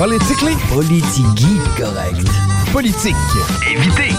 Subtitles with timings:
[0.00, 0.56] Politically?
[0.70, 2.26] Politigui correct.
[2.72, 3.14] Politique.
[3.70, 4.14] Évitez.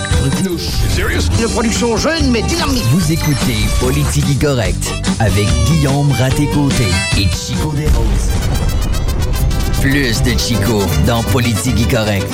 [0.96, 1.24] Serious?
[1.42, 2.84] Une production jeune mais dynamique.
[2.92, 6.86] Vous écoutez Politigui correct avec Guillaume Raté-Côté
[7.18, 8.30] et Chico Desroses.
[9.82, 12.32] Plus de Chico dans Politigui correct.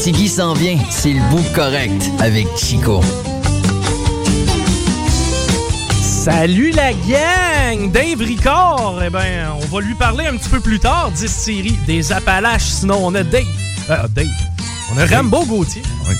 [0.00, 3.00] Tigui s'en vient, c'est le bout correct avec Chico.
[6.18, 7.92] Salut la gang!
[7.92, 11.78] Dave Ricard, eh ben, on va lui parler un petit peu plus tard, 10 séries
[11.86, 12.64] des Appalaches.
[12.64, 13.46] Sinon, on a Dave.
[13.88, 14.26] Euh, Dave.
[14.92, 15.82] On a Rambo Gauthier.
[16.08, 16.16] Oui.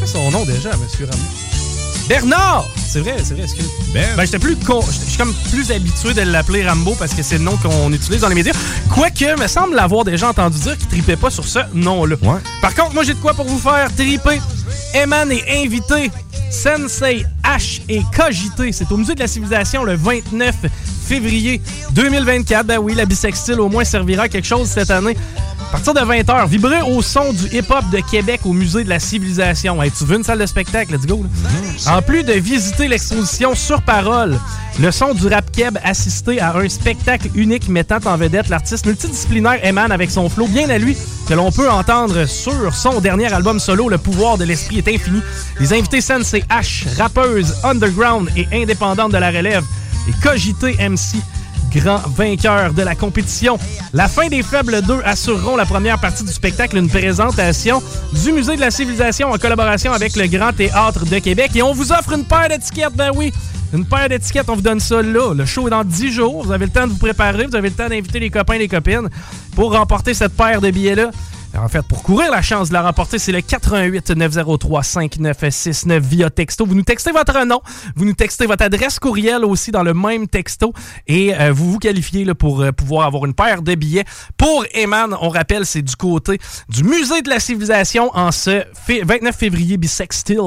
[0.00, 1.22] C'est son nom déjà, monsieur Rambo?
[2.08, 2.64] Bernard!
[2.88, 3.68] C'est vrai, c'est vrai, excuse.
[3.92, 4.16] Ben.
[4.16, 4.80] Ben, j'étais plus con...
[4.80, 8.22] Je suis comme plus habitué de l'appeler Rambo parce que c'est le nom qu'on utilise
[8.22, 8.54] dans les médias.
[8.94, 12.16] Quoique, me semble l'avoir déjà entendu dire qu'il tripait pas sur ce nom-là.
[12.22, 12.40] Ouais.
[12.62, 14.40] Par contre, moi, j'ai de quoi pour vous faire triper.
[14.94, 16.10] Eman est invité.
[16.50, 18.72] Sensei H et Cogité.
[18.72, 20.54] C'est au Musée de la Civilisation le 29
[21.06, 21.60] février
[21.92, 22.66] 2024.
[22.66, 25.16] Ben oui, la bisextile au moins servira à quelque chose cette année.
[25.74, 29.00] À partir de 20h, vibrez au son du hip-hop de Québec au Musée de la
[29.00, 29.82] Civilisation.
[29.82, 30.92] Hey, tu veux une salle de spectacle?
[30.92, 31.24] Let's go.
[31.88, 34.38] En plus de visiter l'exposition sur parole,
[34.80, 39.64] le son du rap keb assisté à un spectacle unique mettant en vedette l'artiste multidisciplinaire
[39.64, 40.96] Eman avec son flow bien à lui
[41.28, 45.20] que l'on peut entendre sur son dernier album solo Le pouvoir de l'esprit est infini.
[45.60, 49.64] Les invités scène c'est H, rappeuse underground et indépendante de la relève
[50.08, 51.18] et Cogité MC
[51.74, 53.58] grand vainqueur de la compétition.
[53.92, 58.56] La fin des Faibles 2 assureront la première partie du spectacle, une présentation du Musée
[58.56, 61.50] de la Civilisation en collaboration avec le Grand Théâtre de Québec.
[61.54, 63.32] Et on vous offre une paire d'étiquettes, ben oui!
[63.72, 65.34] Une paire d'étiquettes, on vous donne ça là.
[65.34, 66.44] Le show est dans 10 jours.
[66.44, 68.58] Vous avez le temps de vous préparer, vous avez le temps d'inviter les copains et
[68.58, 69.08] les copines
[69.56, 71.10] pour remporter cette paire de billets-là.
[71.56, 76.28] En fait, pour courir la chance de la remporter, c'est le 88 903 5969 via
[76.28, 76.66] texto.
[76.66, 77.60] Vous nous textez votre nom,
[77.94, 80.72] vous nous textez votre adresse courriel aussi dans le même texto
[81.06, 84.04] et euh, vous vous qualifiez là, pour euh, pouvoir avoir une paire de billets
[84.36, 85.16] pour Eman.
[85.20, 86.38] On rappelle, c'est du côté
[86.68, 90.40] du Musée de la Civilisation en ce fé- 29 février bisextile.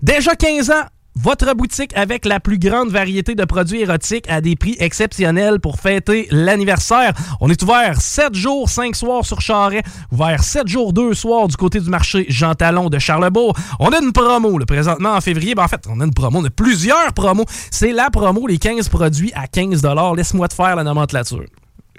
[0.00, 0.84] Déjà 15 ans,
[1.22, 5.78] votre boutique avec la plus grande variété de produits érotiques à des prix exceptionnels pour
[5.78, 7.12] fêter l'anniversaire.
[7.40, 9.82] On est ouvert 7 jours, 5 soirs sur Charret,
[10.12, 13.54] ouvert 7 jours, 2 soirs du côté du marché Jean Talon de Charlebourg.
[13.80, 15.54] On a une promo là, présentement en février.
[15.54, 17.44] Ben, en fait, on a une promo, on a plusieurs promos.
[17.70, 19.82] C'est la promo, les 15 produits à 15
[20.16, 21.44] Laisse-moi te faire la nomenclature.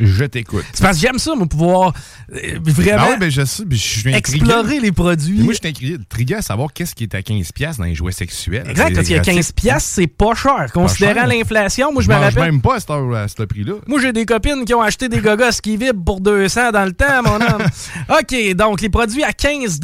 [0.02, 0.66] Je t'écoute.
[0.74, 1.94] C'est parce que j'aime ça, moi, pouvoir
[2.34, 4.38] euh, vraiment Ah oui, ben je sais, ben, je suis intrigué.
[4.38, 5.40] explorer les produits.
[5.40, 8.12] Moi, je suis intrigué à savoir qu'est-ce qui est à 15$ piastres dans les jouets
[8.12, 8.68] sexuels.
[8.70, 10.72] Exact, parce qu'il y a 15 piastres, c'est pas cher.
[10.74, 12.44] Considérant l'inflation, moi, je Je me rappelle...
[12.44, 13.74] même pas à ce, prix-là.
[13.88, 16.94] Moi, j'ai des copines qui ont acheté des gogos qui vibrent pour 200 dans le
[16.94, 17.66] temps, mon homme.
[18.10, 19.80] OK, donc les produits à 15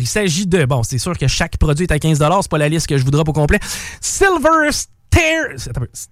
[0.00, 0.64] Il s'agit de...
[0.64, 3.04] Bon, c'est sûr que chaque produit est à 15 c'est pas la liste que je
[3.04, 3.58] voudrais au complet.
[4.00, 4.90] Silver Star...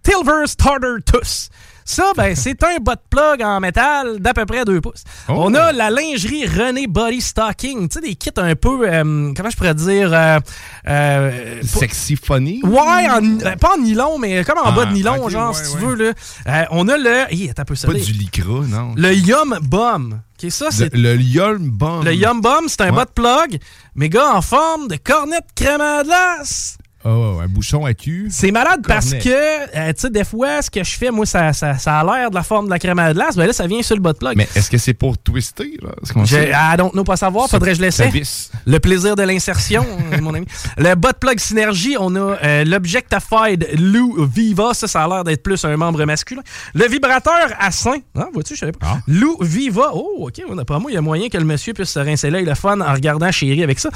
[0.04, 1.50] Silver Starter Tuss.
[1.92, 5.02] Ça, ben, c'est un bot plug en métal d'à peu près 2 pouces.
[5.28, 5.32] Oh.
[5.38, 7.88] On a la lingerie René Body Stocking.
[7.88, 8.88] Tu sais, des kits un peu...
[8.88, 10.12] euh, comment je pourrais dire...
[10.14, 10.38] euh,
[10.86, 12.60] euh, Sexy funny?
[12.62, 12.78] Ouais,
[13.10, 15.72] en- euh, pas en nylon, mais comme en Ah, bas de nylon, genre, ouais, si
[15.72, 15.84] tu ouais.
[15.84, 15.94] veux.
[15.96, 16.12] Là.
[16.46, 17.24] Euh, on a le.
[17.34, 17.88] Hi, attends un peu ça.
[17.88, 18.94] Pas du lycra, non?
[18.96, 20.20] Le Yum Bum.
[20.42, 20.94] Ok, ça, Le, c'est.
[20.94, 22.04] le Yum Bomb.
[22.04, 23.04] Le Yum Bum, c'est un Ouais.
[23.04, 23.58] bot plug,
[23.96, 26.78] mais gars, en forme de cornet de crème à glace.
[27.02, 28.28] Oh, un bouchon à cul.
[28.30, 31.54] C'est malade parce que, euh, tu sais, des fois, ce que je fais, moi, ça,
[31.54, 33.36] ça, ça a l'air de la forme de la crème à glace.
[33.36, 34.36] Ben là, ça vient sur le bot plug.
[34.36, 35.92] Mais est-ce que c'est pour twister, là?
[36.24, 36.36] Je?
[36.36, 38.50] I don't know pas savoir, faudrait que je visse.
[38.66, 40.46] Le plaisir de l'insertion, euh, mon ami.
[40.76, 44.74] Le bot plug synergie, on a euh, l'Objectified Lou Viva.
[44.74, 46.42] Ça, ça a l'air d'être plus un membre masculin.
[46.74, 47.96] Le vibrateur à sein.
[48.14, 48.86] Ah, vois-tu, je savais pas.
[48.86, 48.98] Ah.
[49.06, 49.92] Lou Viva.
[49.94, 50.42] Oh, OK.
[50.54, 52.78] D'après moi, il y a moyen que le monsieur puisse se rincer l'œil le fun
[52.82, 53.88] en regardant chérie avec ça.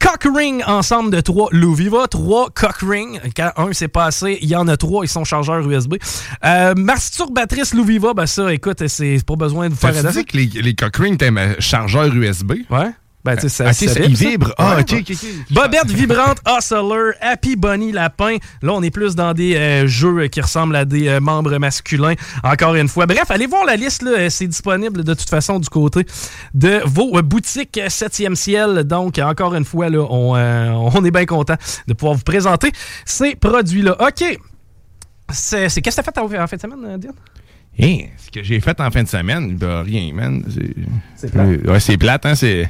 [0.00, 2.06] Cock ring ensemble de trois Lou Viva.
[2.06, 3.20] Trois cock ring.
[3.36, 5.94] Quand un s'est passé, il y en a trois, ils sont chargeurs USB.
[6.44, 9.94] Euh, masturbatrice Louviva, ben ça, écoute, c'est pas besoin de vous faire...
[9.94, 12.52] Tu dis que les, les cock rings, t'aimes chargeur USB?
[12.70, 12.90] Ouais.
[13.24, 14.28] Ben, tu sais, ça, Ah, ça ça, vibre, il ça.
[14.28, 14.54] vibre.
[14.58, 15.26] Ah, ok, ok, ok.
[15.52, 18.36] Bobette vibrante, Hustler, Happy Bunny Lapin.
[18.62, 22.14] Là, on est plus dans des euh, jeux qui ressemblent à des euh, membres masculins,
[22.42, 23.06] encore une fois.
[23.06, 26.04] Bref, allez voir la liste, là, c'est disponible de toute façon du côté
[26.54, 28.82] de vos euh, boutiques 7e ciel.
[28.84, 31.54] Donc, encore une fois, là, on, on est bien content
[31.86, 32.72] de pouvoir vous présenter
[33.04, 33.96] ces produits-là.
[34.00, 34.38] OK.
[35.32, 37.14] C'est c'est- qu'est-ce que t'as fait en, en fin de semaine, Diane?
[37.80, 40.44] Hein, ce que j'ai fait en fin de semaine, ben, rien, man.
[41.16, 41.46] C'est- plate.
[41.66, 42.34] Euh, Ouais, c'est plate, hein.
[42.34, 42.68] C'est.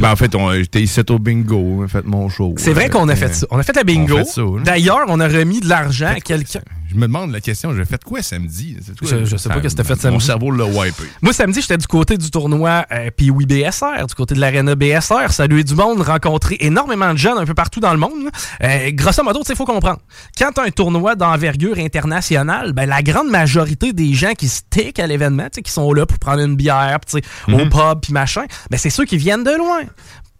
[0.00, 2.54] Ben, en fait, on- j'étais ici au bingo, j'ai fait mon show.
[2.58, 3.46] C'est vrai qu'on a fait ça.
[3.50, 4.20] On a fait la bingo.
[4.36, 4.60] On.
[4.60, 6.60] D'ailleurs, on a remis de l'argent à quelqu'un.
[6.88, 8.76] Je me demande la question, j'ai fait quoi samedi?
[9.00, 9.08] Quoi?
[9.10, 10.24] Je- je sais pas qu'est-ce que t'as fait Mon samedi.
[10.24, 11.02] cerveau l'a wipé.
[11.20, 14.76] Moi, samedi, j'étais du côté du tournoi euh, puis oui BSR, du côté de l'aréna
[14.76, 15.30] BSR.
[15.32, 18.30] Saluer du monde, rencontrer énormément de jeunes un peu partout dans le monde.
[18.62, 19.98] Euh, grosso modo, il faut comprendre.
[20.38, 24.98] Quand tu as un tournoi d'envergure internationale, ben, la grande majorité des gens qui stick
[24.98, 28.44] à l'événement, qui sont là pour prendre une bière, tu sais, au pub, puis machin,
[28.70, 29.82] ben, c'est ceux qui viennent de loin.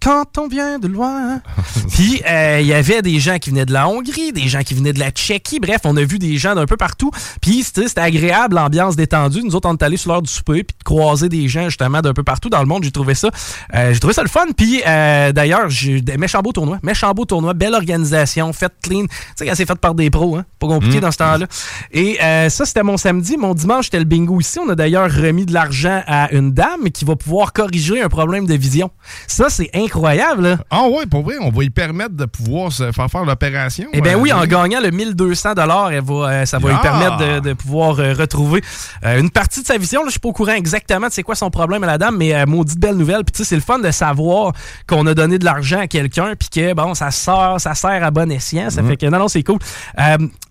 [0.06, 1.40] Quand on vient de loin.
[1.90, 4.74] Puis euh, il y avait des gens qui venaient de la Hongrie, des gens qui
[4.74, 5.58] venaient de la Tchéquie.
[5.58, 7.10] Bref, on a vu des gens d'un peu partout.
[7.40, 9.42] Puis c'était agréable, l'ambiance détendue.
[9.42, 12.02] Nous autres, on est allés sur l'heure du souper, puis de croiser des gens justement
[12.02, 12.84] d'un peu partout dans le monde.
[12.84, 13.30] J'ai trouvé ça,
[13.74, 14.46] euh, j'ai trouvé ça le fun.
[14.56, 19.06] Puis euh, d'ailleurs, j'ai des méchants beaux tournois, méchants beaux tournois, belle organisation, faite clean.
[19.36, 21.46] Tu sais, c'est fait par des pros, hein, pas compliqué dans ce temps-là.
[21.90, 22.18] Et
[22.48, 23.36] ça, c'était mon samedi.
[23.36, 24.60] Mon dimanche, c'était le bingo ici.
[24.64, 28.46] On a d'ailleurs remis de l'argent à une dame qui va pouvoir corriger un problème
[28.46, 28.92] de vision.
[29.26, 29.95] Ça, c'est incroyable.
[30.00, 30.58] Là.
[30.70, 33.86] Ah ouais, pour vrai, on va y permettre de pouvoir se faire faire l'opération.
[33.92, 35.50] Eh bien euh, oui, en gagnant le 1200
[35.90, 36.82] elle va, euh, ça va lui Ah!
[36.82, 38.62] permettre de, de pouvoir euh, retrouver
[39.04, 40.02] euh, une partie de sa vision.
[40.06, 42.34] Je suis pas au courant exactement de c'est quoi son problème à la dame, mais
[42.34, 43.24] euh, maudite belle nouvelle.
[43.24, 44.52] Puis tu sais, c'est le fun de savoir
[44.86, 48.10] qu'on a donné de l'argent à quelqu'un, puis que bon, ça sert, ça sert à
[48.10, 48.70] bon escient.
[48.70, 49.58] Ça fait que non, non, c'est cool.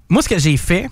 [0.09, 0.89] Moi, ce que j'ai fait,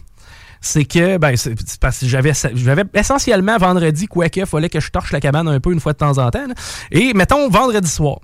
[0.62, 4.90] c'est que ben c'est parce que j'avais j'avais essentiellement vendredi quoi que fallait que je
[4.92, 6.54] torche la cabane un peu une fois de temps en temps là.
[6.90, 8.20] et mettons vendredi soir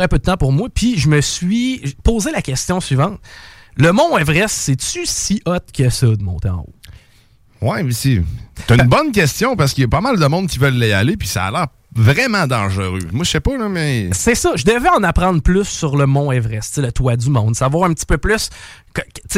[0.00, 3.20] un peu de temps pour moi puis je me suis posé la question suivante
[3.76, 6.74] le mont Everest c'est-tu si hot que ça de monter en haut?
[7.62, 7.92] Ouais, mais.
[8.66, 10.92] T'as une bonne question parce qu'il y a pas mal de monde qui veulent y
[10.92, 12.98] aller, puis ça a l'air vraiment dangereux.
[13.12, 14.10] Moi, je sais pas, là, mais.
[14.12, 17.54] C'est ça, je devais en apprendre plus sur le mont Everest, le toit du monde,
[17.56, 18.50] savoir un petit peu plus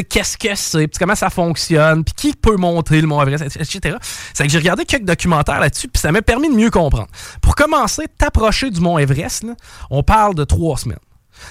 [0.09, 3.97] qu'est-ce que c'est, comment ça fonctionne, puis qui peut monter le mont Everest, etc.
[4.33, 7.09] C'est que j'ai regardé quelques documentaires là-dessus, puis ça m'a permis de mieux comprendre.
[7.41, 9.47] Pour commencer, t'approcher du mont Everest,
[9.91, 10.99] on parle de trois semaines.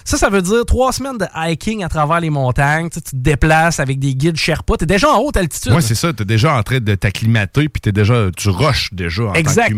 [0.06, 2.90] Ça, ça veut dire trois semaines de hiking à travers les montagnes.
[2.90, 4.78] Tu sais, tu te déplaces avec des guides Sherpa.
[4.78, 5.74] T'es déjà en haute altitude.
[5.74, 6.13] Ouais, c'est ça.
[6.13, 8.28] T'es déjà en train de t'acclimater, puis t'es déjà.
[8.36, 9.75] Tu rushes déjà en Exact.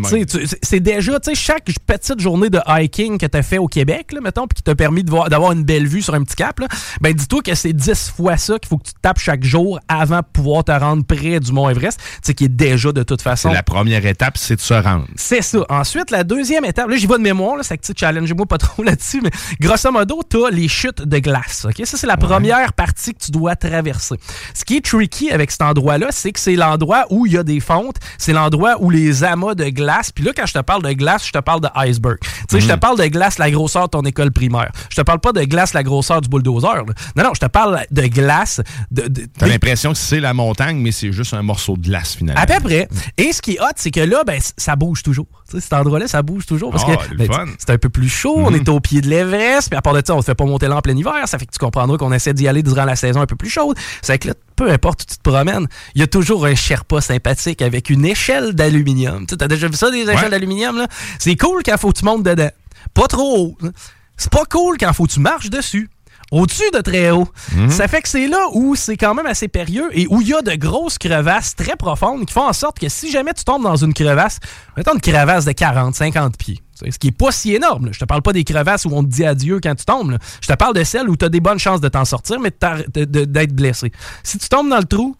[0.62, 4.12] c'est- déjà, tu sais, chaque petite journée de hiking que tu as fait au Québec,
[4.12, 6.68] là, mettons, puis qui t'a permis d'avoir une belle vue sur un petit cap, là,
[7.00, 10.18] ben dis-toi que c'est 10 fois ça qu'il faut que tu tapes chaque jour avant
[10.18, 13.22] de pouvoir te rendre près du Mont Everest, tu sais, qui est déjà de toute
[13.22, 13.50] façon.
[13.50, 15.06] La première étape, c'est de se rendre.
[15.16, 15.58] C'est ça.
[15.68, 18.58] Ensuite, la deuxième étape, là, j'y vais de mémoire, là, c'est que tu challenge-moi pas
[18.58, 19.30] trop là-dessus, mais
[19.60, 21.66] grosso modo, t'as les chutes de glace.
[21.68, 21.82] ok?
[21.84, 24.16] Ça, c'est la première partie que tu dois traverser.
[24.54, 27.42] Ce qui est tricky avec cet endroit-là, c'est que c'est l'endroit où il y a
[27.42, 30.82] des fontes, c'est l'endroit où les amas de glace, puis là, quand je te parle
[30.82, 32.18] de glace, je te parle de iceberg.
[32.20, 34.70] Tu sais, je te parle de glace la grosseur de ton école primaire.
[34.90, 36.74] Je te parle pas de glace la grosseur du bulldozer.
[36.76, 36.82] là.
[37.16, 38.60] Non, non, je te parle de glace
[38.90, 42.14] de, de- T'as l'impression que c'est la montagne, mais c'est juste un morceau de glace,
[42.16, 42.40] finalement.
[42.40, 42.88] à peu près.
[43.16, 45.26] Et ce qui est hot, c'est que là, ben, ça bouge toujours.
[45.50, 46.70] Tu cet endroit-là, ça bouge toujours.
[46.70, 49.68] Parce Ah, que ben, c'est un peu plus chaud, on est au pied de l'Everest,
[49.70, 51.14] puis part de ça, on ne fait pas monter là en plein hiver.
[51.26, 53.48] Ça fait que tu comprendras qu'on essaie d'y aller durant la saison un peu plus
[53.50, 53.76] chaude.
[54.02, 57.00] C'est que là, peu importe où tu te promènes, il y a toujours un Sherpa
[57.00, 59.26] sympathique avec une échelle d'aluminium.
[59.26, 60.28] Tu as déjà vu ça, des échelles Ouais.
[60.30, 60.76] d'aluminium?
[60.78, 60.86] là?
[61.18, 62.50] C'est cool quand faut que tu montes dedans.
[62.94, 63.58] Pas trop haut.
[63.62, 63.70] hein.
[64.16, 65.88] C'est pas cool quand faut que tu marches dessus.
[66.32, 67.28] Au-dessus de très haut.
[67.70, 70.34] Ça fait que c'est là où c'est quand même assez périlleux et où il y
[70.34, 73.62] a de grosses crevasses très profondes qui font en sorte que si jamais tu tombes
[73.62, 74.40] dans une crevasse,
[74.76, 77.86] mettons une crevasse de 40, 50 pieds, ce qui est pas si énorme.
[77.86, 77.92] là.
[77.92, 80.18] Je te parle pas des crevasses où on te dit adieu quand tu tombes.
[80.40, 82.50] Je te parle de celles où tu as des bonnes chances de t'en sortir, mais
[82.50, 83.92] d'être blessé.
[84.22, 85.16] Si tu tombes dans le trou,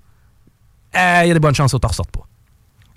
[0.96, 2.26] euh, il y a des bonnes chances que tu t'en ressortes pas.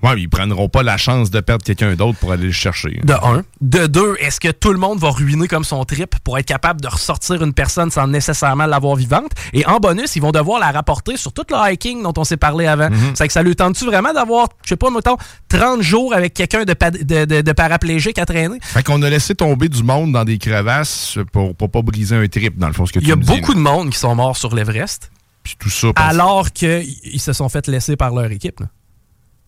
[0.02, 3.00] Ouais, mais ils prendront pas la chance de perdre quelqu'un d'autre pour aller le chercher.
[3.04, 3.44] De un.
[3.62, 6.80] De deux, est-ce que tout le monde va ruiner comme son trip pour être capable
[6.82, 9.32] de ressortir une personne sans nécessairement l'avoir vivante?
[9.54, 12.38] Et en bonus, ils vont devoir la rapporter sur tout le hiking dont on s'est
[12.38, 12.90] parlé avant.
[13.14, 15.18] C'est que ça lui tente-tu vraiment d'avoir, je sais pas, mettons,
[15.50, 18.58] 30 jours avec quelqu'un de, de, de- de paraplégique à traîner?
[18.62, 22.28] Fait qu'on a laissé tomber du monde dans des crevasses pour, pour pas briser un
[22.28, 23.98] trip, dans le fond, ce que Il tu y a dis, beaucoup de monde qui
[23.98, 25.12] sont morts sur l'Everest,
[25.44, 25.88] Puis tout ça.
[25.94, 28.60] parce- alors qu'ils se sont fait laisser par leur équipe.
[28.62, 28.68] là.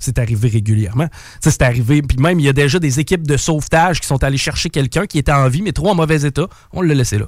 [0.02, 1.08] C'est arrivé régulièrement.
[1.42, 2.02] Sais, C'est arrivé.
[2.02, 5.06] Puis même, il y a déjà des équipes de sauvetage qui sont allées chercher quelqu'un
[5.06, 6.48] qui était en vie, mais trop en mauvais état.
[6.74, 7.26] On l'a laissé là.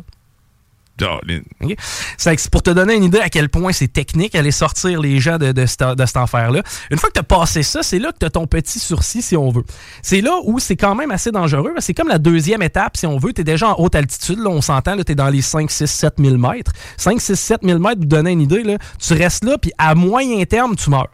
[1.61, 1.73] OK?
[2.17, 5.39] C'est pour te donner une idée à quel point c'est technique, aller sortir les gens
[5.39, 6.61] de, de, cet- de cet enfer-là.
[6.91, 9.23] Une fois que tu as passé ça, c'est là que tu as ton petit sursis,
[9.23, 9.63] si on veut.
[10.03, 11.73] C'est là où c'est quand même assez dangereux.
[11.79, 13.33] C'est comme la deuxième étape, si on veut.
[13.33, 15.87] Tu es déjà en haute altitude, là, on s'entend, tu es dans les 5, 6,
[15.87, 16.71] 7 000 mètres.
[16.97, 19.71] 5, 6, 7 000 mètres, pour te donner une idée, là, tu restes là, puis
[19.79, 21.09] à moyen terme, tu meurs.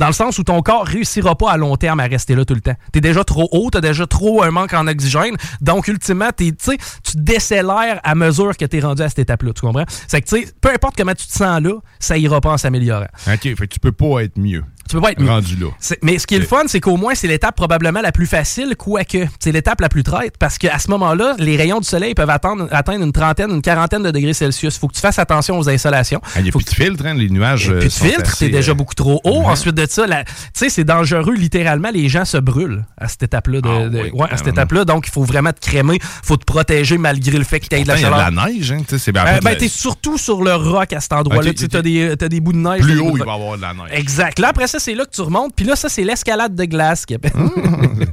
[0.00, 2.54] Dans le sens où ton corps réussira pas à long terme à rester là tout
[2.54, 2.74] le temps.
[2.90, 5.36] T'es déjà trop haut, t'as déjà trop un manque en oxygène.
[5.60, 9.52] Donc, ultimement, t'es, tu décélères à mesure que t'es rendu à cette étape-là.
[9.52, 9.84] Tu comprends?
[10.08, 13.08] C'est que, tu peu importe comment tu te sens là, ça ira pas en s'améliorant.
[13.30, 14.64] OK, fait que tu peux pas être mieux.
[14.90, 15.68] Tu peux pas être rendu là.
[16.02, 18.74] Mais ce qui est le fun, c'est qu'au moins, c'est l'étape probablement la plus facile,
[18.76, 22.28] quoique c'est l'étape la plus traite, parce qu'à ce moment-là, les rayons du soleil peuvent
[22.30, 24.78] atteindre, atteindre une trentaine, une quarantaine de degrés Celsius.
[24.78, 26.20] faut que tu fasses attention aux insolations.
[26.36, 27.68] Il n'y a Faut plus de filtre, hein, les nuages.
[27.68, 29.40] et euh, puis de filtre, c'est déjà euh, beaucoup trop haut.
[29.42, 29.46] ouais.
[29.46, 33.22] Ensuite de ça, la- tu sais, c'est dangereux, littéralement, les gens se brûlent à cette
[33.22, 33.60] étape-là.
[33.60, 34.84] De, Ah de- oui, ouais, à cette étape-là.
[34.84, 37.82] Donc, il faut vraiment te crémer, faut te protéger malgré le fait que tu aies
[37.84, 38.30] de la Pourtant, Il y a chaleur.
[38.32, 38.78] de la neige, hein.
[38.88, 41.52] tu sais, C'est Euh, en fait, ben, t'es surtout sur le rock à cet endroit-là.
[41.54, 42.80] Tu t'as des, bouts de neige.
[42.82, 43.26] plus haut, il roc.
[43.26, 43.90] va y avoir de la neige.
[43.92, 44.38] Exact.
[44.40, 45.54] Là, après ça, c'est là que tu remontes.
[45.54, 47.32] Puis là, ça, c'est l'escalade de glace qui appelle.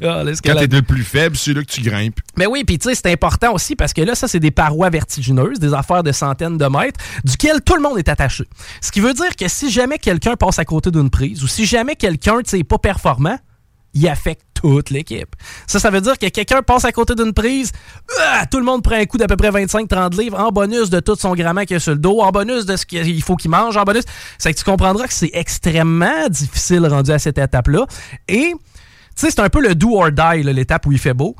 [0.03, 2.19] Ah, Quand t'es le plus faible, c'est là que tu grimpes.
[2.37, 4.89] Mais oui, puis tu sais, c'est important aussi parce que là, ça, c'est des parois
[4.89, 8.43] vertigineuses, des affaires de centaines de mètres, duquel tout le monde est attaché.
[8.81, 11.65] Ce qui veut dire que si jamais quelqu'un passe à côté d'une prise ou si
[11.65, 13.39] jamais quelqu'un, tu sais, pas performant,
[13.93, 15.35] il affecte toute l'équipe.
[15.67, 17.71] Ça, ça veut dire que quelqu'un passe à côté d'une prise,
[18.19, 20.99] ah, tout le monde prend un coup d'à peu près 25-30 livres en bonus de
[20.99, 23.51] tout son grammaire qu'il a sur le dos, en bonus de ce qu'il faut qu'il
[23.51, 24.03] mange, en bonus.
[24.37, 27.85] C'est que tu comprendras que c'est extrêmement difficile rendu à cette étape-là.
[28.27, 28.57] Et tu
[29.15, 31.35] sais, c'est un peu le do or die, l'étape où il fait beau.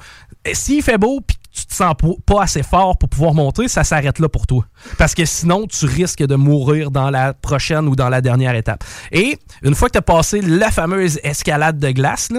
[0.54, 1.94] S'il fait beau, puis tu te sens
[2.26, 4.66] pas assez fort pour pouvoir monter, ça s'arrête là pour toi.
[4.98, 8.84] Parce que sinon, tu risques de mourir dans la prochaine ou dans la dernière étape.
[9.12, 12.30] Et une fois que tu as passé la fameuse escalade de glace,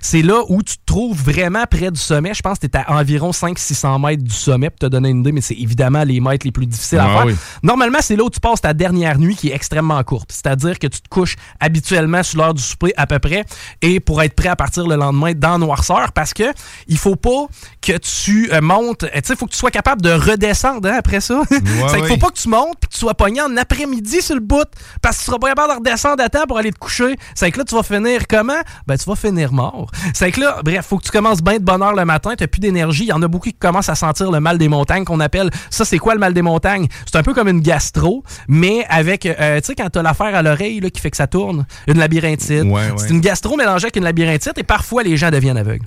[0.00, 2.34] c'est là où tu te trouves vraiment près du sommet.
[2.34, 5.20] Je pense que tu es à environ 500-600 mètres du sommet pour te donner une
[5.20, 7.26] idée, mais c'est évidemment les mètres les plus difficiles à Ah faire.
[7.26, 7.34] oui.
[7.62, 10.30] Normalement, c'est là où tu passes ta dernière nuit qui est extrêmement courte.
[10.32, 13.44] C'est-à-dire que tu te couches habituellement sur l'heure du souper à peu près
[13.82, 16.44] et pour être prêt à partir le lendemain dans noirceur parce que
[16.86, 17.46] il faut pas
[17.80, 19.02] que tu euh, montes.
[19.04, 21.40] euh, Tu sais, il faut que tu sois capable de redescendre hein, après ça.
[21.50, 24.40] qu'il faut pas que tu montes puis que tu sois pogné en après-midi sur le
[24.40, 24.68] bout
[25.02, 27.16] parce que tu seras pas capable de redescendre à temps pour aller te coucher.
[27.34, 28.60] C'est que là, tu vas finir comment?
[28.86, 29.90] Ben, tu vas finir mort.
[30.14, 32.46] C'est que là, bref, faut que tu commences bien de bonne heure le matin, tu
[32.46, 33.04] plus d'énergie.
[33.04, 35.50] Il y en a beaucoup qui commencent à sentir le mal des montagnes qu'on appelle.
[35.70, 36.86] Ça, c'est quoi le mal des montagnes?
[37.10, 40.42] C'est un peu comme une gastro, mais avec, euh, tu sais, quand t'as l'affaire à
[40.42, 42.62] l'oreille qui fait que ça tourne, une labyrinthite.
[42.64, 42.92] Ouais, ouais.
[42.96, 45.86] C'est une gastro mélangée avec une labyrinthite et parfois les gens deviennent aveugles.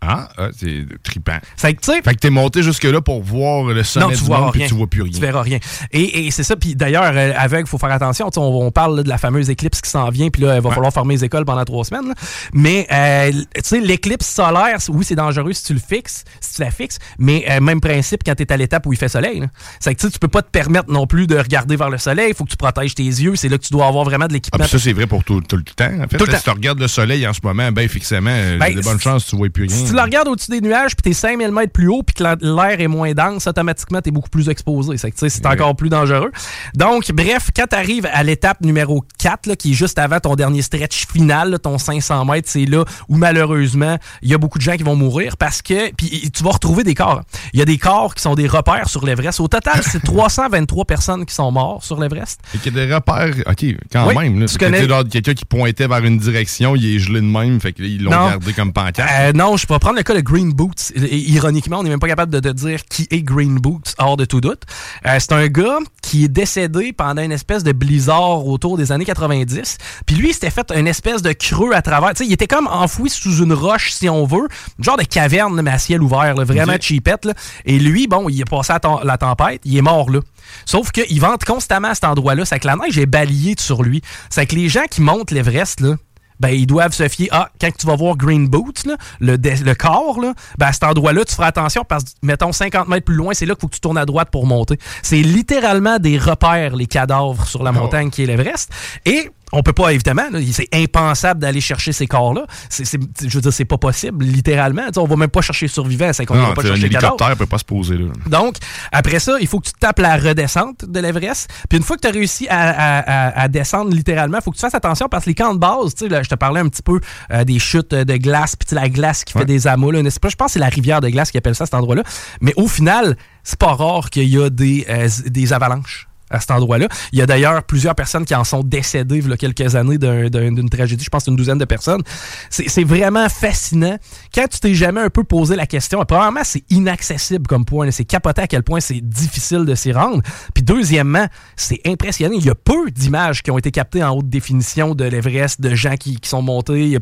[0.00, 1.38] Ah, ah, c'est trippant.
[1.56, 4.18] C'est que, tu sais, Fait que t'es monté jusque-là pour voir le sommet non, tu
[4.18, 4.68] du vois monde, puis rien.
[4.68, 5.12] tu vois plus rien.
[5.12, 5.58] Tu verras rien.
[5.92, 6.54] Et, et c'est ça.
[6.54, 8.30] Puis d'ailleurs, euh, aveugle, faut faire attention.
[8.36, 10.30] On, on parle là, de la fameuse éclipse qui s'en vient.
[10.30, 12.08] Puis là, il va falloir fermer les écoles pendant trois semaines.
[12.08, 12.14] là.
[12.52, 16.62] Mais euh, tu sais, l'éclipse solaire, oui, c'est dangereux si tu le fixes, si tu
[16.62, 16.98] la fixes.
[17.18, 19.42] Mais euh, même principe quand tu es à l'étape où il fait soleil.
[19.80, 21.98] C'est que tu sais, tu peux pas te permettre non plus de regarder vers le
[21.98, 22.28] soleil.
[22.30, 23.34] Il faut que tu protèges tes yeux.
[23.34, 24.64] C'est là que tu dois avoir vraiment de Ah, l'équipement.
[24.64, 25.90] puis ça, c'est vrai pour tout, tout le temps.
[26.04, 28.76] En fait, Tout si tu regardes le soleil en ce moment, ben fixement, Ben, il
[28.76, 29.86] de bonnes chances que tu vois plus rien.
[29.88, 32.22] Si tu la regardes au-dessus des nuages, puis t'es 5000 mètres plus haut, puis que
[32.22, 34.96] la- l'air est moins dense, automatiquement, t'es beaucoup plus exposé.
[34.98, 36.30] C'est encore plus dangereux.
[36.74, 40.60] Donc, bref, quand t'arrives à l'étape numéro 4, là, qui est juste avant ton dernier
[40.60, 44.62] stretch final, là, ton 500 mètres, c'est là où, malheureusement, il y a beaucoup de
[44.62, 45.90] gens qui vont mourir parce que...
[45.94, 47.22] Puis tu vas retrouver des corps.
[47.54, 49.40] Il y a des corps qui sont des repères sur l'Everest.
[49.40, 52.40] Au total, c'est 323 personnes qui sont mortes sur l'Everest.
[52.54, 54.40] Et qu'il y a des repères, OK, quand Oui, même.
[54.40, 57.72] Là, tu connais- quelqu'un qui pointait vers une direction, il est gelé de même, fait
[57.72, 59.10] que là, ils l'ont gardé comme pancarte.
[59.20, 60.92] Euh, non, je prendre le cas de Green Boots.
[60.94, 64.16] Et- ironiquement, on n'est même pas capable de te dire qui est Green Boots, hors
[64.16, 64.62] de tout doute.
[65.06, 69.04] Euh, c'est un gars qui est décédé pendant une espèce de blizzard autour des années
[69.04, 69.76] 90.
[70.06, 72.10] Puis lui, il s'était fait une espèce de creux à travers.
[72.10, 74.48] Tu sais, il était comme enfoui sous une roche, si on veut.
[74.78, 76.82] Une genre de caverne, mais à ciel ouvert, là, vraiment Ok.
[76.82, 77.24] cheapette.
[77.24, 77.34] là.
[77.64, 80.20] Et lui, bon, il est passé à la tempête, il est mort là.
[80.64, 82.44] Sauf qu'il vente constamment à cet endroit-là.
[82.44, 84.00] C'est que la neige est balayée sur lui.
[84.30, 85.96] C'est que les gens qui montent l'Everest, là,
[86.40, 87.28] ben, ils doivent se fier.
[87.32, 90.84] Ah, quand tu vas voir Green Boots, là, le, le corps, là, ben, à cet
[90.84, 93.68] endroit-là, tu feras attention parce que, mettons, 50 mètres plus loin, c'est là qu'il faut
[93.68, 94.78] que tu tournes à droite pour monter.
[95.02, 98.70] C'est littéralement des repères, les cadavres sur la montagne qui est l'Everest.
[99.04, 102.46] Et on peut pas, évidemment, là, c'est impensable d'aller chercher ces corps-là.
[102.68, 104.82] C'est, c'est- je veux dire, c'est pas possible, littéralement.
[104.96, 107.14] On va même pas chercher survivants, c'est qu'on va pas chercher cadavres.
[107.14, 108.06] hélicoptère peut pas se poser là.
[108.26, 108.56] Donc,
[108.92, 111.48] après ça, il faut que tu tapes la redescente de l'Everest.
[111.68, 114.50] Puis une fois que tu as réussi à, à- à- à descendre littéralement, il faut
[114.50, 116.34] que tu fasses attention parce que les camps de base, tu sais, là, je te
[116.34, 117.00] parlais un petit peu
[117.30, 119.92] euh, des chutes de glace, puis la glace qui fait des amas.
[119.92, 122.02] Là, je pense que c'est la rivière de glace qui appelle ça cet endroit-là.
[122.40, 126.07] Mais au final, c'est pas rare qu'il y a des, euh, des avalanches.
[126.30, 126.88] À cet endroit-là.
[127.12, 129.98] Il y a d'ailleurs plusieurs personnes qui en sont décédées il y a quelques années
[129.98, 131.04] d'un- d'un- d'une tragédie.
[131.04, 132.02] Je pense une douzaine de personnes.
[132.50, 133.96] C'est vraiment fascinant.
[134.34, 137.90] Quand tu t'es jamais un peu posé la question, premièrement, c'est inaccessible comme point.
[137.90, 140.22] C'est capoté à quel point c'est difficile de s'y rendre.
[140.54, 142.36] Puis deuxièmement, c'est impressionnant.
[142.38, 145.74] Il y a peu d'images qui ont été captées en haute définition de l'Everest, de
[145.74, 146.98] gens qui, sont montés.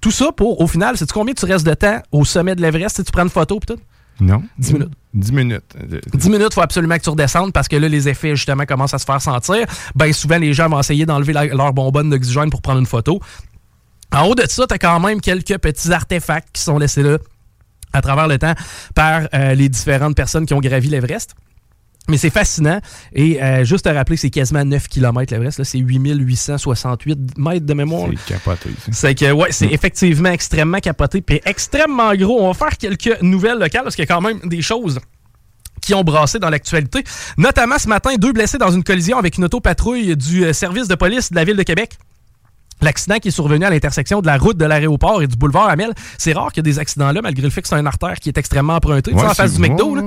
[0.00, 2.96] Tout ça pour, au final, c'est combien tu restes de temps au sommet de l'Everest?
[2.96, 3.82] Sais, Tu prends une photo puis tout?
[4.20, 4.42] Non.
[4.58, 4.92] 10 minutes.
[5.14, 5.76] 10 minutes.
[6.14, 8.94] 10 minutes, il faut absolument que tu redescendes parce que là, les effets, justement, commencent
[8.94, 9.66] à se faire sentir.
[9.94, 13.20] Ben, souvent, les gens vont essayer d'enlever leur bonbonne d'oxygène pour prendre une photo.
[14.12, 17.18] En haut de ça, tu as quand même quelques petits artefacts qui sont laissés là
[17.92, 18.54] à travers le temps
[18.94, 21.34] par euh, les différentes personnes qui ont gravi l'Everest.
[22.08, 22.80] Mais c'est fascinant.
[23.12, 25.58] Et euh, juste à rappeler, c'est quasiment 9 km l'Everest.
[25.58, 25.64] là.
[25.64, 28.08] C'est 8868 mètres de mémoire.
[28.26, 28.70] C'est capoté.
[28.84, 28.92] ça.
[28.92, 32.42] C'est que, ouais, c'est effectivement extrêmement capoté puis extrêmement gros.
[32.42, 34.98] On va faire quelques nouvelles locales parce qu'il y a quand même des choses
[35.80, 37.04] qui ont brassé dans l'actualité.
[37.36, 40.94] Notamment ce matin, deux blessés dans une collision avec une autopatrouille du euh, service de
[40.94, 41.98] police de la ville de Québec.
[42.82, 45.92] L'accident qui est survenu à l'intersection de la route de l'aéroport et du boulevard Amel.
[46.18, 48.14] C'est rare qu'il y ait des accidents là, malgré le fait que c'est un artère
[48.20, 49.12] qui est extrêmement emprunté.
[49.12, 50.02] tu sais, en face c'est du McDo, là.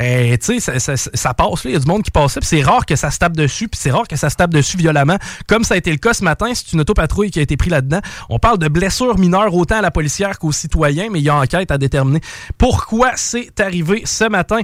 [0.00, 1.70] Euh, tu sais, ça, ça- ça passe, là.
[1.70, 3.68] Il y a du monde qui passe puis c'est rare que ça se tape dessus,
[3.68, 6.14] puis c'est rare que ça se tape dessus violemment, comme ça a été le cas
[6.14, 6.46] ce matin.
[6.54, 8.00] C'est une autopatrouille qui a été prise là-dedans.
[8.30, 11.36] On parle de blessures mineures autant à la policière qu'aux citoyens, mais il y a
[11.36, 12.20] enquête à déterminer
[12.56, 14.60] pourquoi c'est arrivé ce matin.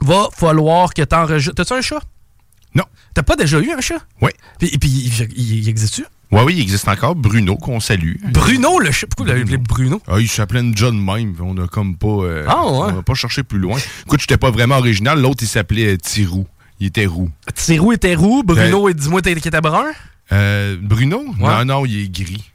[0.00, 1.54] Va falloir que t'enregistres.
[1.56, 2.00] T'as-tu un chat?
[2.74, 2.84] Non.
[3.14, 3.98] T'as pas déjà eu un chat?
[4.20, 4.30] Oui.
[4.58, 4.88] Puis, puis
[5.36, 6.04] il, existe-tu?
[6.30, 8.16] Ouais, oui, il existe encore Bruno, qu'on salue.
[8.32, 9.06] Bruno, le chat.
[9.06, 10.02] Pourquoi vous l'appelez Bruno?
[10.06, 11.34] Ah, il s'appelait John même.
[11.40, 12.06] On a comme pas.
[12.08, 12.92] euh, Ah, ouais.
[12.94, 13.78] On a pas cherché plus loin.
[14.06, 15.20] Écoute, j'étais pas vraiment original.
[15.20, 16.46] L'autre, il s'appelait euh, Tirou.
[16.80, 17.30] Il était roux.
[17.54, 19.86] Tirou était roux, Bruno, et dis-moi t'es- qu'il était brun?
[20.32, 21.24] Euh, Bruno?
[21.40, 21.48] Ouais.
[21.48, 22.50] Non, non, il est gris.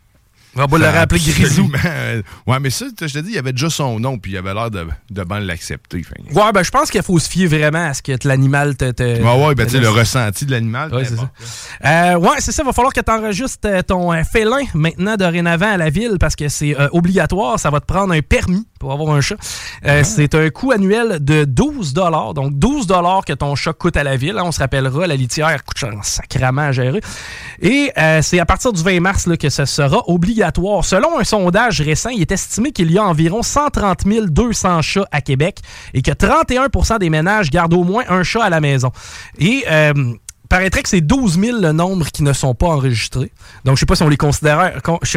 [0.56, 1.72] On va l'aurait appelé Grisou.
[1.86, 4.54] Euh, Ouais, mais ça, je te dis, il avait déjà son nom, puis il avait
[4.54, 6.04] l'air de, de bien l'accepter.
[6.32, 8.92] Ouais, ben je pense qu'il faut se fier vraiment à ce que l'animal te.
[8.92, 10.94] te Ouais, ouais, ben tu le ressenti de l'animal.
[10.94, 11.30] Ouais, c'est ça.
[11.86, 12.62] Euh, ouais, c'est ça.
[12.64, 16.36] Il va falloir que tu enregistres ton euh, félin maintenant dorénavant à la ville parce
[16.36, 17.60] que c'est euh, obligatoire.
[17.60, 19.36] Ça va te prendre un permis pour avoir un chat.
[19.86, 22.86] Euh, C'est un coût annuel de 12 Donc 12
[23.26, 24.38] que ton chat coûte à la ville.
[24.38, 24.44] hein.
[24.46, 27.00] on se rappellera, la litière coûte cher- sacrément à gérer.
[27.62, 30.43] Et euh, c'est à partir du 20 mars là, que ce sera obligatoire.
[30.86, 35.22] Selon un sondage récent, il est estimé qu'il y a environ 130 200 chats à
[35.22, 35.60] Québec
[35.94, 38.92] et que 31% des ménages gardent au moins un chat à la maison.
[39.40, 39.94] Et euh,
[40.50, 43.32] paraîtrait que c'est 12 000 le nombre qui ne sont pas enregistrés.
[43.66, 45.10] Donc, je sais pas si on les considère, con- je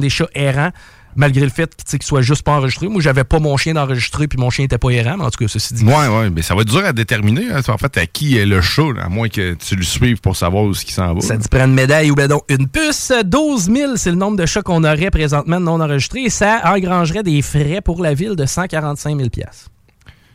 [0.00, 0.70] des chats errants,
[1.16, 2.88] malgré le fait sais, qu'ils soient juste pas enregistrés.
[2.88, 5.38] Moi, j'avais pas mon chien d'enregistrer, puis mon chien était pas errant, mais en tout
[5.44, 5.84] cas, ceci dit.
[5.84, 7.46] Ouais, ouais, mais ça va être dur à déterminer.
[7.52, 7.60] hein.
[7.68, 10.36] En fait, à qui est le chat, là, à moins que tu le suives pour
[10.36, 11.20] savoir où ce qui s'en va.
[11.20, 13.12] Ça dit prendre une médaille ou ben donc une puce.
[13.24, 16.24] 12 000, c'est le nombre de chats qu'on aurait présentement non enregistrés.
[16.24, 19.28] Et ça engrangerait des frais pour la ville de 145 000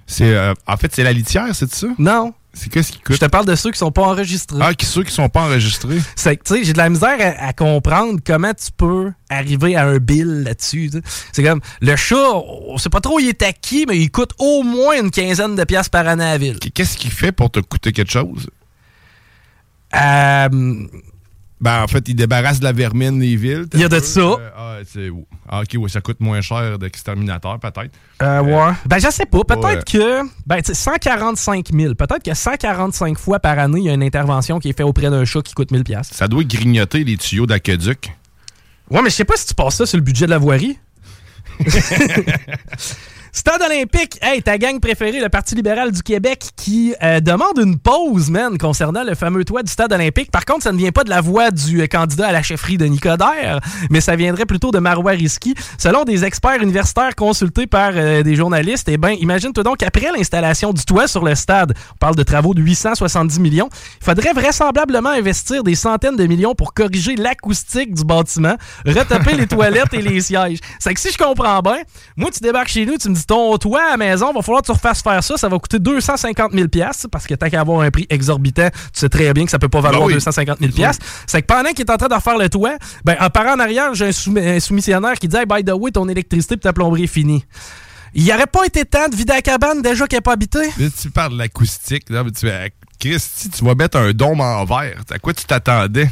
[0.05, 1.87] C'est, euh, en fait, c'est la litière, c'est ça?
[1.97, 2.33] Non.
[2.59, 3.19] C'est qu'est-ce qui Je coûte?
[3.19, 4.57] te parle de ceux qui sont pas enregistrés.
[4.59, 5.99] Ah, qui ceux qui sont pas enregistrés?
[6.15, 9.75] C'est que, tu sais, j'ai de la misère à, à comprendre comment tu peux arriver
[9.75, 10.89] à un bill là-dessus.
[11.31, 14.31] C'est comme, le chat, on sait pas trop il est à qui, mais il coûte
[14.39, 16.57] au moins une quinzaine de piastres par année à la ville.
[16.73, 18.49] Qu'est-ce qu'il fait pour te coûter quelque chose?
[19.95, 20.87] Euh,
[21.59, 23.65] Ben, en fait, il débarrasse de la vermine des villes.
[23.73, 24.19] Il y a de ça.
[24.21, 25.09] Euh, ah, c'est-
[25.49, 27.89] ah, ok, ouais, ça coûte moins cher d'exterminateur, peut-être.
[28.21, 28.73] euh, ouais.
[28.85, 29.39] Ben, je sais pas.
[29.43, 29.79] Peut-être Ouais.
[29.91, 31.95] que, ben, tu sais, 145 000.
[31.95, 35.09] Peut-être que 145 fois par année, il y a une intervention qui est faite auprès
[35.09, 36.13] d'un chat qui coûte 1000 piastres.
[36.15, 38.11] Ça doit grignoter les tuyaux d'aqueduc.
[38.91, 40.77] Ouais, mais je sais pas si tu passes ça sur le budget de la voirie.
[43.31, 47.77] Stade olympique, hey, ta gang préférée, le Parti libéral du Québec, qui euh, demande une
[47.77, 50.31] pause, man, concernant le fameux toit du stade olympique.
[50.31, 52.77] Par contre, ça ne vient pas de la voix du euh, candidat à la chefferie
[52.77, 53.59] de Nicodère,
[53.89, 55.55] mais ça viendrait plutôt de Marois Risky.
[55.77, 60.73] Selon des experts universitaires consultés par euh, des journalistes, eh ben, imagine-toi donc, après l'installation
[60.73, 63.69] du toit sur le stade, on parle de travaux de 870 millions,
[64.01, 69.47] il faudrait vraisemblablement investir des centaines de millions pour corriger l'acoustique du bâtiment, retaper les
[69.47, 70.59] toilettes et les sièges.
[70.79, 71.81] C'est que si je comprends bien,
[72.15, 74.61] moi, tu débarques chez nous, tu me dis ton toit à la maison, va falloir
[74.61, 76.67] que tu refasses faire ça, ça va coûter 250 000
[77.11, 79.69] parce que tant qu'à avoir un prix exorbitant, tu sais très bien que ça peut
[79.69, 80.13] pas valoir Ben oui.
[80.13, 80.71] 250 000
[81.25, 83.59] C'est que pendant qu'il est en train de refaire le toit, ben, en parant en
[83.59, 86.59] arrière, j'ai un, soum- un soumissionnaire qui dit hey, by the way, ton électricité et
[86.59, 87.43] ta plomberie est finie.
[88.13, 90.69] Il n'y aurait pas été temps de vider la cabane déjà qu'elle n'est pas habitée?
[90.77, 92.09] Là, tu parles de l'acoustique.
[92.09, 95.01] Là, mais tu fais, Christy, tu vas mettre un dôme en verre.
[95.11, 96.09] À quoi tu t'attendais?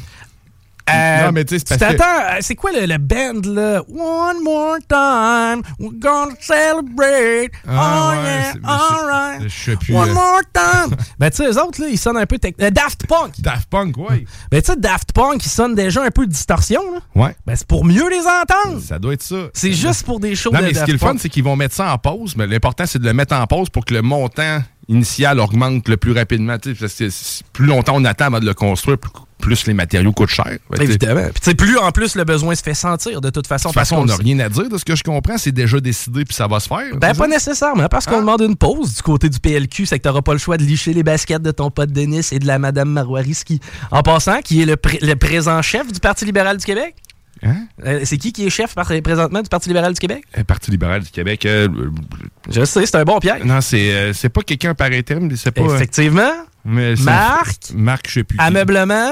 [0.90, 3.82] Euh, non, mais tu sais, c'est parce que- euh, c'est quoi le, le band là?
[3.90, 7.52] One more time, we're gonna celebrate.
[7.68, 9.42] Ah, oh ouais, yeah, alright.
[9.50, 10.14] je sais plus, One euh.
[10.14, 10.96] more time.
[11.20, 13.40] ben tu sais, eux autres là, ils sonnent un peu tec- euh, Daft Punk.
[13.40, 14.26] Daft Punk, ouais.
[14.52, 17.00] Ben tu sais, Daft Punk, ils sonnent déjà un peu de distorsion là.
[17.16, 17.36] Ouais.
[17.48, 18.82] Ben c'est pour mieux les entendre.
[18.82, 19.48] Ça doit être ça.
[19.54, 21.44] C'est juste pour des shows Non, de mais ce qui est le fun, c'est qu'ils
[21.44, 23.94] vont mettre ça en pause, mais l'important, c'est de le mettre en pause pour que
[23.94, 26.58] le montant initial augmente le plus rapidement.
[26.58, 27.10] parce que
[27.54, 30.58] plus longtemps on attend avant de le construire, plus, plus les matériaux coûtent cher.
[30.70, 31.28] Ben, Évidemment.
[31.42, 33.70] Puis plus en plus le besoin se fait sentir de toute façon.
[33.70, 35.38] De toute façon, on n'a rien à dire de ce que je comprends.
[35.38, 36.96] C'est déjà décidé puis ça va se faire.
[37.00, 40.22] Ben, pas nécessairement, parce qu'on demande une pause du côté du PLQ, c'est que t'auras
[40.22, 42.90] pas le choix de licher les baskets de ton pote Denis et de la Madame
[42.90, 43.60] Marois-Risky.
[43.92, 46.96] En passant, qui est le, pré- le présent chef du Parti libéral du Québec?
[47.44, 47.68] Hein?
[47.86, 50.24] Euh, c'est qui qui est chef présentement du Parti libéral du Québec?
[50.38, 51.46] Le Parti libéral du Québec.
[51.46, 51.68] euh,
[52.50, 53.44] Je sais, c'est un bon piège.
[53.44, 55.62] non, c'est euh, c'est pas quelqu'un par intérim, c'est pas.
[55.62, 56.32] euh, Effectivement.
[56.64, 57.72] mais Marc?
[57.74, 58.38] Marc, je sais plus.
[58.40, 59.12] Ameublement?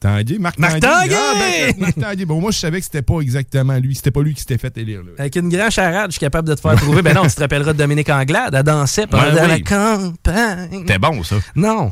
[0.00, 1.14] Tanguay, Marc, Marc Tanguay.
[1.14, 2.24] Ah, ben, Marc Tanguay.
[2.26, 3.94] Bon, moi, je savais que c'était pas exactement lui.
[3.94, 4.98] C'était pas lui qui s'était fait élire.
[5.00, 5.12] Là.
[5.18, 7.00] Avec une grande charade, je suis capable de te faire trouver.
[7.00, 10.68] Ben non, tu te rappelleras de Dominique Anglade, elle dansait pendant la campagne.
[10.80, 11.36] C'était bon, ça.
[11.56, 11.90] Non.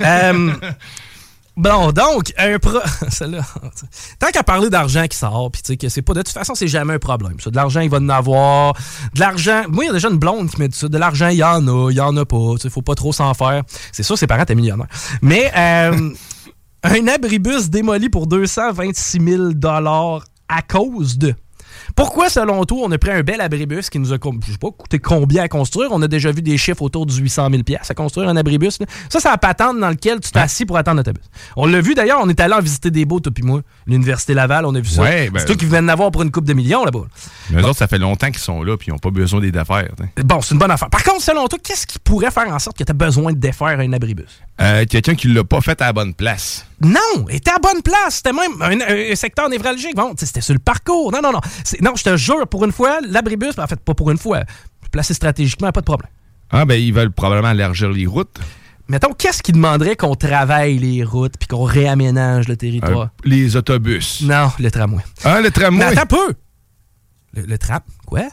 [1.56, 2.80] Bon, donc, un pro.
[4.18, 6.12] Tant qu'à parler d'argent qui sort, puis tu sais que c'est pas.
[6.14, 7.38] De toute façon, c'est jamais un problème.
[7.38, 7.50] Ça.
[7.50, 8.74] De l'argent, il va en avoir.
[9.14, 9.62] De l'argent.
[9.68, 10.88] Moi, il y a déjà une blonde qui me dit ça.
[10.88, 12.54] De l'argent, il y en a, il y en a pas.
[12.60, 13.62] Tu faut pas trop s'en faire.
[13.92, 14.88] C'est sûr, ses parents étaient millionnaires.
[15.22, 16.10] Mais euh,
[16.82, 19.42] un abribus démoli pour 226 000
[20.48, 21.34] à cause de.
[21.96, 24.16] Pourquoi, selon toi, on a pris un bel abribus qui nous a
[24.46, 25.88] je sais pas, coûté combien à construire?
[25.92, 28.80] On a déjà vu des chiffres autour de 800 000 à construire un abribus.
[28.80, 28.86] là.
[29.08, 31.22] Ça, c'est la patente dans laquelle tu t'es assis pour attendre l'autobus.
[31.56, 33.60] On l'a vu d'ailleurs, on est allé en visiter des beaux, toi puis moi.
[33.86, 35.02] L'Université Laval, on a vu ça.
[35.02, 37.04] Ouais, ben- c'est toi qui venais de n'avoir pour une coupe de millions là-bas.
[37.50, 39.56] Mais eux autres, ça fait longtemps qu'ils sont là puis ils n'ont pas besoin des
[39.56, 39.88] affaires.
[39.96, 40.22] t'sais.
[40.24, 40.90] Bon, c'est une bonne affaire.
[40.90, 43.38] Par contre, selon toi, qu'est-ce qui pourrait faire en sorte que tu as besoin de
[43.38, 44.40] défaire un abribus?
[44.60, 46.66] Euh, Quelqu'un qui l'a pas fait à la bonne place.
[46.84, 48.16] Non, était à bonne place.
[48.16, 48.78] C'était même un,
[49.12, 49.96] un secteur névralgique.
[49.96, 51.10] Bon, c'était sur le parcours.
[51.12, 51.40] Non, non, non.
[51.80, 54.40] Non, je te jure, pour une fois, l'abribus, en fait, pas pour une fois,
[54.92, 56.10] placé stratégiquement, pas de problème.
[56.50, 58.38] Ah, ben, ils veulent probablement élargir les routes.
[58.86, 63.08] Mettons, qu'est-ce qui demanderait qu'on travaille les routes puis qu'on réaménage le Euh, territoire?
[63.24, 64.20] les autobus.
[64.22, 65.02] Non, le tramway.
[65.24, 65.84] Ah, le Mais tramway.
[65.84, 66.34] attends un peu!
[67.32, 67.80] Le, le tram...
[68.06, 68.24] Quoi?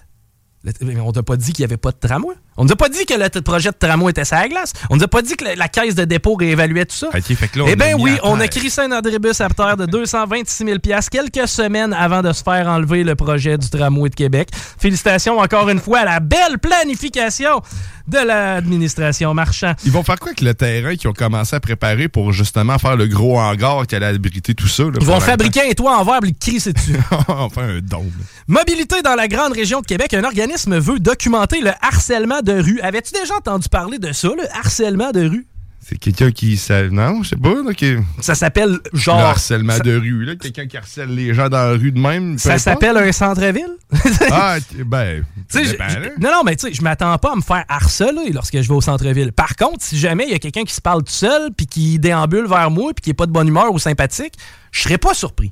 [0.64, 2.36] Le- mais on t'a pas dit qu'il n'y avait pas de tramway?
[2.62, 4.74] On nous a pas dit que le projet de tramway était sur la glace?
[4.92, 7.08] On nous a pas dit que la, la caisse de dépôt réévaluait tout ça?
[7.08, 9.78] Ok, fait que là, on eh bien oui, on a crissé un abribus à terre
[9.78, 10.78] de 226 000
[11.10, 14.50] quelques semaines avant de se faire enlever le projet du tramway de Québec.
[14.78, 17.64] Félicitations encore une fois à la belle planification
[18.08, 19.74] de l'administration Marchand.
[19.86, 22.96] Ils vont faire quoi avec le terrain qu'ils ont commencé à préparer pour justement faire
[22.96, 24.84] le gros hangar qui allait abriter tout ça?
[24.84, 26.94] là, Ils vont fabriquer un toit en verre et le crisser dessus.
[26.94, 27.26] l'instant?
[27.28, 28.12] enfin, un dôme.
[28.48, 32.80] Mobilité dans la grande région de Québec, un organisme veut documenter le harcèlement de rue.
[32.82, 35.48] Avais-tu déjà entendu parler de ça, le harcèlement de rue?
[35.84, 36.58] C'est quelqu'un qui.
[36.58, 37.56] sa- Non, je sais pas.
[37.66, 39.18] là, qui- Ça s'appelle genre...
[39.18, 40.26] le harcèlement ça- de rue.
[40.26, 42.38] là, Quelqu'un qui harcèle les gens dans la rue de même.
[42.38, 43.78] Ça s'appelle un centre-ville?
[44.32, 45.26] Ah, ben.
[45.50, 48.32] Ça dépend, je- non, non, mais tu sais, je m'attends pas à me faire harceler
[48.32, 49.32] lorsque je vais au centre-ville.
[49.32, 51.98] Par contre, si jamais il y a quelqu'un qui se parle tout seul, puis qui
[51.98, 54.34] déambule vers moi, puis qui est pas de bonne humeur ou sympathique,
[54.72, 55.52] je serais pas surpris.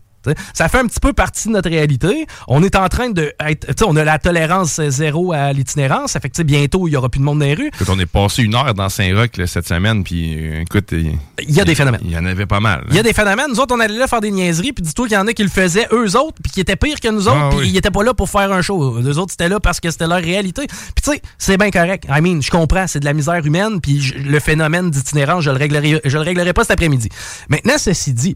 [0.53, 2.25] Ça fait un petit peu partie de notre réalité.
[2.47, 3.67] On est en train de être.
[3.67, 6.11] tu sais, On a la tolérance zéro à l'itinérance.
[6.11, 7.67] Ça fait que bientôt, il n'y aura plus de monde dans les rues.
[7.73, 10.91] Écoute, on est passé une heure dans Saint-Roch là, cette semaine, puis euh, écoute.
[10.91, 11.17] Il
[11.55, 12.01] y a des phénomènes.
[12.03, 12.85] Il y en avait pas mal.
[12.89, 13.47] Il y a des phénomènes.
[13.49, 15.43] Nous autres, on allait là faire des niaiseries, puis dis-toi qu'il y en a qui
[15.43, 17.69] le faisaient eux autres, puis qui étaient pires que nous autres, Ah puis oui.
[17.69, 18.99] ils étaient pas là pour faire un show.
[18.99, 20.67] Les autres, c'était là parce que c'était leur réalité.
[20.67, 22.05] Puis tu sais, c'est bien correct.
[22.09, 25.57] I mean, je comprends, c'est de la misère humaine, puis le phénomène d'itinérance, je le
[25.57, 27.09] réglerai, je le réglerai pas cet après-midi.
[27.49, 28.35] Maintenant, ceci dit,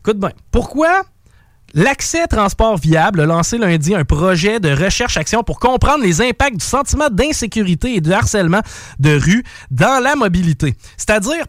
[0.00, 1.02] écoute bien, pourquoi
[1.76, 6.64] L'accès transport viable a lancé lundi un projet de recherche-action pour comprendre les impacts du
[6.64, 8.62] sentiment d'insécurité et de harcèlement
[8.98, 10.74] de rue dans la mobilité.
[10.96, 11.44] C'est-à-dire,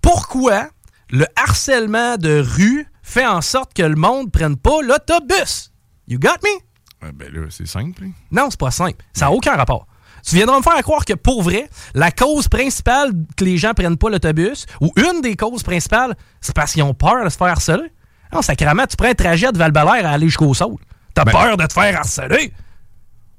[0.00, 0.68] pourquoi
[1.10, 5.72] le harcèlement de rue fait en sorte que le monde ne prenne pas l'autobus?
[6.06, 7.10] You got me?
[7.14, 8.04] Ben là, c'est simple.
[8.04, 8.12] hein.
[8.30, 9.04] Non, c'est pas simple.
[9.12, 9.88] Ça n'a aucun rapport.
[10.24, 13.98] Tu viendras me faire croire que pour vrai, la cause principale que les gens prennent
[13.98, 17.48] pas l'autobus, ou une des causes principales, c'est parce qu'ils ont peur de se faire
[17.48, 17.90] harceler.
[18.32, 20.74] Non, sacrément, tu prends un trajet de val à aller jusqu'au sol.
[21.14, 22.52] T'as Ben- peur de te faire harceler?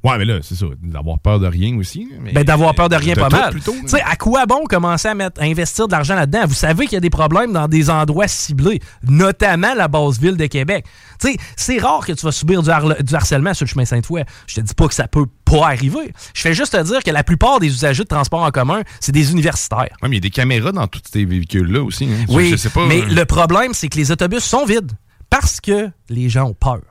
[0.04, 0.66] Ouais, mais là, c'est ça.
[0.82, 2.10] D'avoir peur de rien aussi.
[2.20, 3.54] mais- Ben, d'avoir peur de rien de pas mal.
[3.54, 6.42] Tu sais, à quoi bon commencer à, mettre, à investir de l'argent là-dedans?
[6.46, 10.36] Vous savez qu'il y a des problèmes dans des endroits ciblés, notamment la base ville
[10.36, 10.86] de Québec.
[11.22, 12.70] Tu sais, c'est rare que tu vas subir du,
[13.16, 14.24] harcèlement sur le chemin Sainte-Foy.
[14.48, 16.14] Je te dis pas que ça peut pas arriver.
[16.34, 19.12] Je fais juste te dire que la plupart des usagers de transport en commun, c'est
[19.14, 19.80] des universitaires.
[20.02, 22.06] Ouais, mais il y a des caméras dans tous ces véhicules-là aussi.
[22.06, 22.26] hein.
[22.28, 22.86] Oui, je sais pas.
[22.88, 24.92] mais euh, le problème, c'est que les autobus sont vides
[25.30, 26.82] parce que les gens ont peur.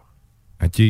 [0.65, 0.81] OK.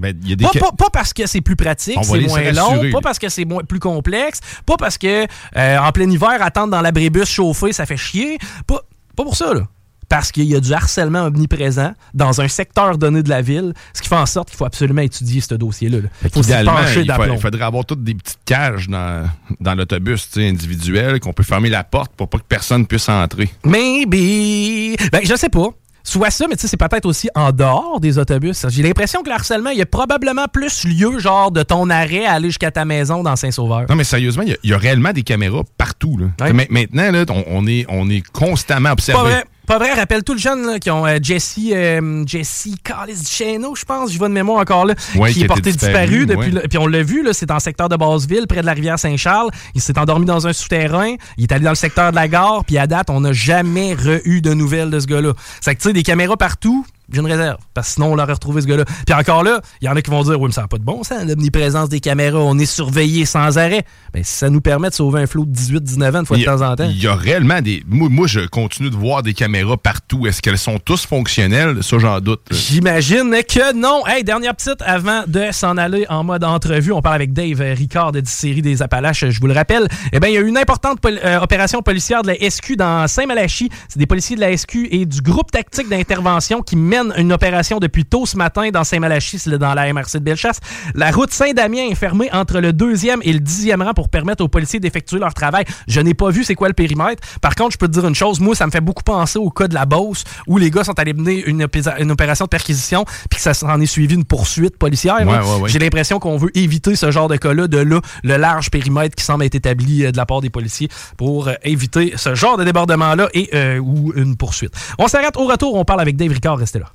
[0.00, 0.44] Ben, il y a des.
[0.44, 3.44] Pas, pas- pas parce que c'est plus pratique, c'est moins long, pas parce que c'est
[3.44, 7.86] moins- plus complexe, pas parce que euh, en plein hiver, attendre dans l'abribus chauffé, ça
[7.86, 8.38] fait chier.
[8.66, 8.80] Pas,
[9.16, 9.62] pas pour ça, là.
[10.08, 14.02] Parce qu'il y a du harcèlement omniprésent dans un secteur donné de la ville, ce
[14.02, 15.98] qui fait en sorte qu'il faut absolument étudier ce dossier-là.
[15.98, 16.08] là.
[16.20, 20.28] Fait faut qu'idéalement, pencher il, il faudrait avoir toutes des petites cages dans, dans l'autobus
[20.36, 23.50] individuel, qu'on peut fermer la porte pour pas que personne puisse entrer.
[23.64, 24.96] Maybe.
[25.12, 25.68] Ben, je sais pas.
[26.02, 28.66] Soit ça, mais tu sais, c'est peut-être aussi en dehors des autobus.
[28.68, 32.26] J'ai l'impression que le harcèlement, il y a probablement plus lieu, genre, de ton arrêt
[32.26, 33.86] à aller jusqu'à ta maison dans Saint-Sauveur.
[33.88, 36.18] Non, mais sérieusement, il y, a réellement des caméras partout.
[36.18, 36.52] Là.
[36.52, 39.22] Maintenant, là, on, est, on est constamment observé.
[39.22, 39.44] Pas vrai,
[39.76, 44.18] rappelle tout le jeune qui ont euh, Jesse, euh, Jesse Carlis Duchesneau, je pense, je
[44.18, 46.52] vois de mémoire encore là, qui, est porté disparu, depuis.
[46.68, 49.50] puis on l'a vu, c'est dans le secteur de Basseville, près de la rivière Saint-Charles.
[49.74, 51.14] Il s'est endormi dans un souterrain.
[51.36, 53.96] Il est allé dans le secteur de la gare, puis à date, on n'a jamais
[54.24, 55.32] eu de nouvelles de ce gars-là.
[55.60, 57.58] C'est que tu sais, des caméras partout j'ai une réserve.
[57.74, 58.84] Parce que sinon, on l'aurait retrouvé ce gars-là.
[58.84, 60.78] Puis encore là, il y en a qui vont dire Oui, mais ça n'a pas
[60.78, 63.84] de bon sens, l'omniprésence des caméras, on est surveillé sans arrêt.
[64.14, 66.44] Mais ben, ça nous permet de sauver un flot de 18-19 ans de fois de
[66.44, 66.88] temps en temps.
[66.88, 67.82] Il y a réellement des.
[67.86, 70.26] Moi, je continue de voir des caméras partout.
[70.26, 71.82] Est-ce qu'elles sont tous fonctionnelles?
[71.82, 72.42] Ça, j'en doute.
[72.50, 74.06] J'imagine que non.
[74.06, 76.92] Hey, dernière petite avant de s'en aller en mode entrevue.
[76.92, 79.88] On parle avec Dave Ricard de série des Appalaches, je vous le rappelle.
[80.12, 83.06] Eh bien, il y a eu une importante euh, opération policière de la SQ dans
[83.06, 83.70] Saint-Malachie.
[83.88, 87.78] C'est des policiers de la SQ et du groupe tactique d'intervention qui mènent une opération
[87.78, 90.60] depuis tôt ce matin dans Saint-Malachie, dans la MRC de Bellechasse.
[90.94, 94.48] La route Saint-Damien est fermée entre le deuxième et le dixième rang pour permettre aux
[94.48, 95.64] policiers d'effectuer leur travail.
[95.88, 97.22] Je n'ai pas vu c'est quoi le périmètre.
[97.40, 99.50] Par contre, je peux te dire une chose, moi, ça me fait beaucoup penser au
[99.50, 103.36] cas de la Beauce où les gars sont allés mener une, opération de perquisition puis
[103.36, 105.18] que ça s'en est suivi une poursuite policière.
[105.66, 109.24] J'ai l'impression qu'on veut éviter ce genre de cas-là, de là, le large périmètre qui
[109.24, 112.64] semble être établi euh, de la part des policiers pour euh, éviter ce genre de
[112.64, 114.74] débordement-là et euh, ou une poursuite.
[114.98, 116.89] On s'arrête au retour, on parle avec Dave Ricard, restez là.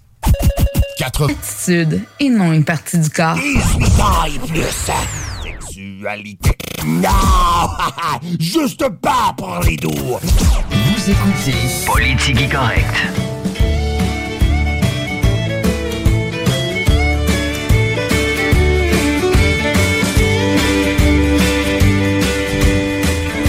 [0.98, 1.30] 4.
[1.30, 3.36] Attitude et non une partie du corps.
[3.36, 4.62] 18 plus.
[5.44, 6.52] Sexualité.
[6.86, 7.10] Non!
[8.40, 9.90] Juste pas pour les doux.
[9.92, 11.56] Vous écoutez
[11.86, 12.86] Politique Correct.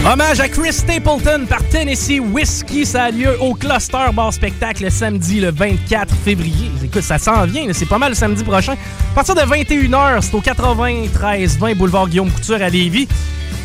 [0.09, 2.85] Hommage à Chris Stapleton par Tennessee Whiskey.
[2.85, 6.71] Ça a lieu au Cluster Bar Spectacle le samedi le 24 février.
[6.85, 7.67] Écoute, ça s'en vient.
[7.73, 8.75] C'est pas mal le samedi prochain.
[8.75, 13.09] À partir de 21h, c'est au 93 20 boulevard Guillaume Couture à Lévis.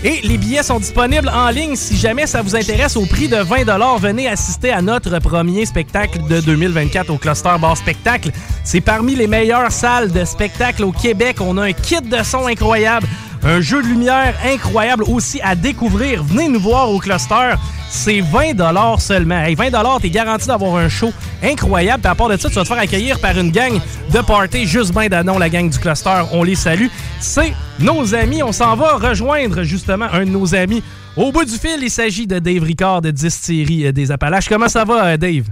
[0.04, 1.75] Et les billets sont disponibles en ligne.
[1.75, 6.21] Si jamais ça vous intéresse, au prix de 20 venez assister à notre premier spectacle
[6.27, 8.32] de 2024 au Cluster Bar Spectacle.
[8.63, 11.38] C'est parmi les meilleures salles de spectacle au Québec.
[11.39, 13.08] On a un kit de son incroyable.
[13.43, 16.23] Un jeu de lumière incroyable aussi à découvrir.
[16.23, 17.56] Venez nous voir au cluster.
[17.89, 19.39] C'est 20 seulement.
[19.39, 21.12] Hey, 20 t'es garanti d'avoir un show
[21.43, 22.01] incroyable.
[22.01, 23.73] Puis à part de ça, tu vas te faire accueillir par une gang
[24.13, 26.21] de party juste ben d'anon, la gang du cluster.
[26.32, 26.88] On les salue.
[27.19, 28.43] C'est nos amis.
[28.43, 30.84] On s'en va rejoindre justement un de nos amis.
[31.17, 34.47] Au bout du fil, il s'agit de Dave Ricard de Distillerie euh, des Appalaches.
[34.47, 35.45] Comment ça va, euh, Dave?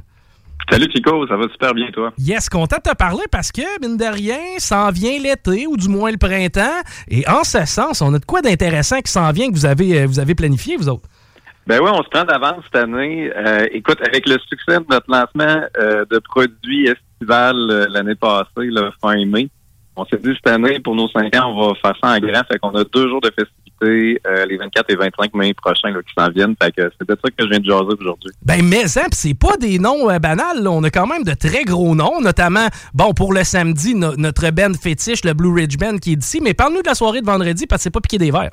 [0.69, 2.13] Salut Chico, ça va super bien toi?
[2.19, 5.89] Yes, content de te parler parce que, mine de rien, s'en vient l'été ou du
[5.89, 6.81] moins le printemps.
[7.07, 10.01] Et en ce sens, on a de quoi d'intéressant qui s'en vient que vous avez,
[10.01, 11.07] euh, vous avez planifié, vous autres?
[11.65, 13.31] Ben oui, on se prend d'avance cette année.
[13.35, 17.55] Euh, écoute, avec le succès de notre lancement euh, de produits estival
[17.89, 19.49] l'année passée, le fin mai,
[19.95, 22.43] on s'est dit cette année, pour nos cinq ans, on va faire ça en grand.
[22.49, 26.13] Fait qu'on a deux jours de festival euh, les 24 et 25 mai prochains qui
[26.17, 26.55] s'en viennent.
[26.61, 28.31] Fait que c'est de ça que je viens de jaser aujourd'hui.
[28.45, 30.67] Ben, mais ça, c'est pas des noms euh, banals.
[30.67, 34.73] On a quand même de très gros noms, notamment, bon, pour le samedi, notre band
[34.73, 36.39] fétiche, le Blue Ridge Band qui est ici.
[36.41, 38.51] Mais parle-nous de la soirée de vendredi parce que c'est pas piqué des verres.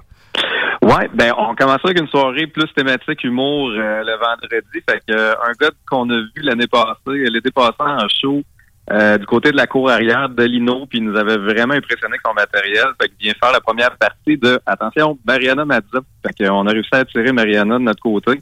[0.82, 4.84] Ouais, ben on commence avec une soirée plus thématique humour euh, le vendredi.
[4.88, 8.42] Fait que un gars qu'on a vu l'année passée, l'été passé en show,
[8.92, 12.16] euh, du côté de la cour arrière de Lino, puis il nous avait vraiment impressionné
[12.24, 12.86] son matériel.
[13.00, 16.00] Fait qu'il vient faire la première partie de, attention, Mariana Mazza.
[16.24, 18.40] Fait qu'on a réussi à attirer Mariana de notre côté.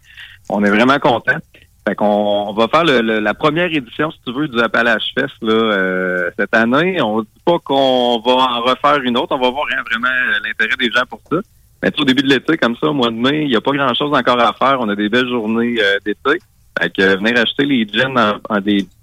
[0.51, 1.39] On est vraiment content.
[1.87, 6.31] Fait qu'on va faire la première édition, si tu veux, du Appalache Fest là, euh,
[6.39, 7.01] cette année.
[7.03, 9.35] On dit pas qu'on va en refaire une autre.
[9.35, 10.09] On va voir hein, vraiment
[10.45, 11.37] l'intérêt des gens pour ça.
[11.83, 13.73] Mais au début de l'été, comme ça, au mois de mai, il n'y a pas
[13.73, 14.79] grand-chose encore à faire.
[14.81, 16.39] On a des belles journées euh, d'été.
[16.81, 18.39] Fait que euh, venir acheter les jeans en,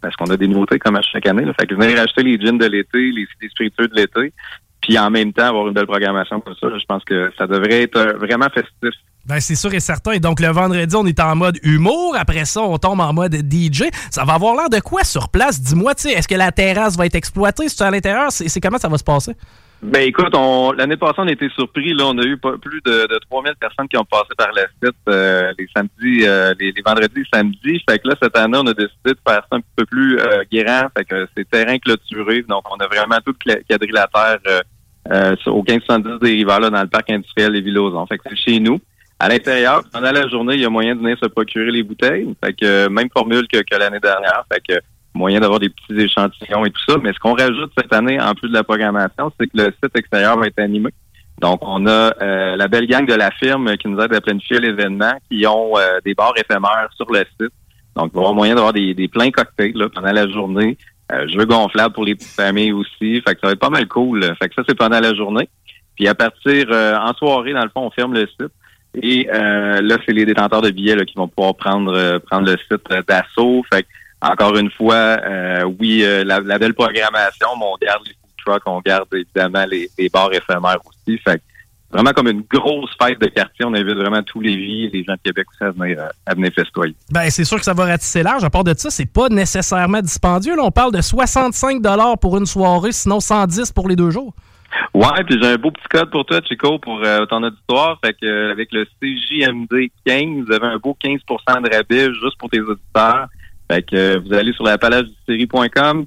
[0.01, 1.45] parce qu'on a des nouveautés comme à chaque année.
[1.45, 4.33] Là, fait que venir acheter les jeans de l'été, les, les spiritueux de l'été,
[4.81, 7.83] puis en même temps avoir une belle programmation comme ça, je pense que ça devrait
[7.83, 8.93] être euh, vraiment festif.
[9.25, 10.17] Ben, c'est sûr et certain.
[10.17, 12.15] Donc, le vendredi, on est en mode humour.
[12.17, 13.83] Après ça, on tombe en mode DJ.
[14.09, 15.61] Ça va avoir l'air de quoi sur place?
[15.61, 17.69] Dis-moi, tu sais, est-ce que la terrasse va être exploitée?
[17.69, 19.33] Si tu à l'intérieur, c'est comment ça va se passer?
[19.81, 21.93] Ben écoute, on, l'année passée, on été surpris.
[21.93, 24.63] Là, on a eu pas, plus de, de 3000 personnes qui ont passé par la
[24.83, 27.83] site euh, les samedis, euh, les, vendredis et samedis.
[27.89, 30.43] Fait que là, cette année, on a décidé de faire ça un peu plus euh,
[30.51, 30.87] guérant.
[30.95, 32.43] Fait que c'est terrain clôturé.
[32.43, 33.33] Donc, on a vraiment tout
[33.67, 34.37] quadrilatère
[35.11, 38.05] euh, au 1570 des rivers là, dans le parc industriel des Villosons.
[38.05, 38.79] Fait que c'est chez nous.
[39.19, 42.31] À l'intérieur, pendant la journée, il y a moyen de venir se procurer les bouteilles.
[42.43, 44.45] Fait que même formule que, que l'année dernière.
[44.51, 44.79] Fait que
[45.13, 46.97] moyen d'avoir des petits échantillons et tout ça.
[47.01, 49.97] Mais ce qu'on rajoute cette année, en plus de la programmation, c'est que le site
[49.97, 50.89] extérieur va être animé.
[51.39, 54.59] Donc, on a euh, la belle gang de la firme qui nous aide à planifier
[54.59, 57.51] l'événement, qui ont euh, des bars éphémères sur le site.
[57.95, 60.77] Donc, il va y avoir moyen d'avoir des, des pleins cocktails là, pendant la journée.
[61.11, 63.21] Euh, jeux gonflables pour les petites familles aussi.
[63.27, 64.23] Fait que ça va être pas mal cool.
[64.41, 65.49] Fait que ça, c'est pendant la journée.
[65.95, 68.51] Puis à partir, euh, en soirée, dans le fond, on ferme le site.
[68.95, 72.49] Et euh, là, c'est les détenteurs de billets là, qui vont pouvoir prendre euh, prendre
[72.49, 73.63] le site d'assaut.
[73.71, 73.87] Fait que,
[74.21, 78.31] encore une fois, euh, oui, euh, la, la belle programmation, mais on garde les food
[78.45, 81.17] trucks, on garde évidemment les, les bars éphémères aussi.
[81.19, 81.43] Fait que,
[81.91, 83.65] vraiment comme une grosse fête de quartier.
[83.65, 86.33] On invite vraiment tous les vies, les gens de Québec aussi à venir, euh, à
[86.33, 86.95] venir festoyer.
[87.11, 88.43] Ben, c'est sûr que ça va ratisser large.
[88.43, 90.55] À part de ça, c'est pas nécessairement dispendieux.
[90.55, 91.81] Là, on parle de 65
[92.21, 94.33] pour une soirée, sinon 110 pour les deux jours.
[94.93, 97.97] Ouais, puis j'ai un beau petit code pour toi, Chico, pour euh, ton auditoire.
[98.03, 101.19] Fait que euh, avec le CJMD 15, vous avez un beau 15%
[101.61, 103.27] de rabais juste pour tes auditeurs.
[103.71, 104.77] Fait que euh, vous allez sur la
[105.25, 106.05] série.com.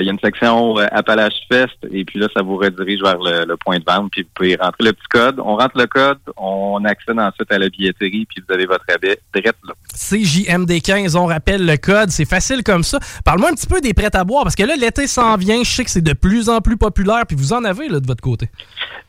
[0.00, 3.18] Il y a une section euh, Appalache Fest et puis là, ça vous redirige vers
[3.18, 4.10] le, le point de vente.
[4.12, 5.40] Puis vous pouvez rentrer le petit code.
[5.40, 9.18] On rentre le code, on accède ensuite à la billetterie, puis vous avez votre rabais
[9.34, 9.74] direct là.
[9.94, 12.98] CJMD15, on rappelle le code, c'est facile comme ça.
[13.24, 15.70] Parle-moi un petit peu des prêts à boire, parce que là, l'été s'en vient, je
[15.70, 18.22] sais que c'est de plus en plus populaire, puis vous en avez là, de votre
[18.22, 18.48] côté.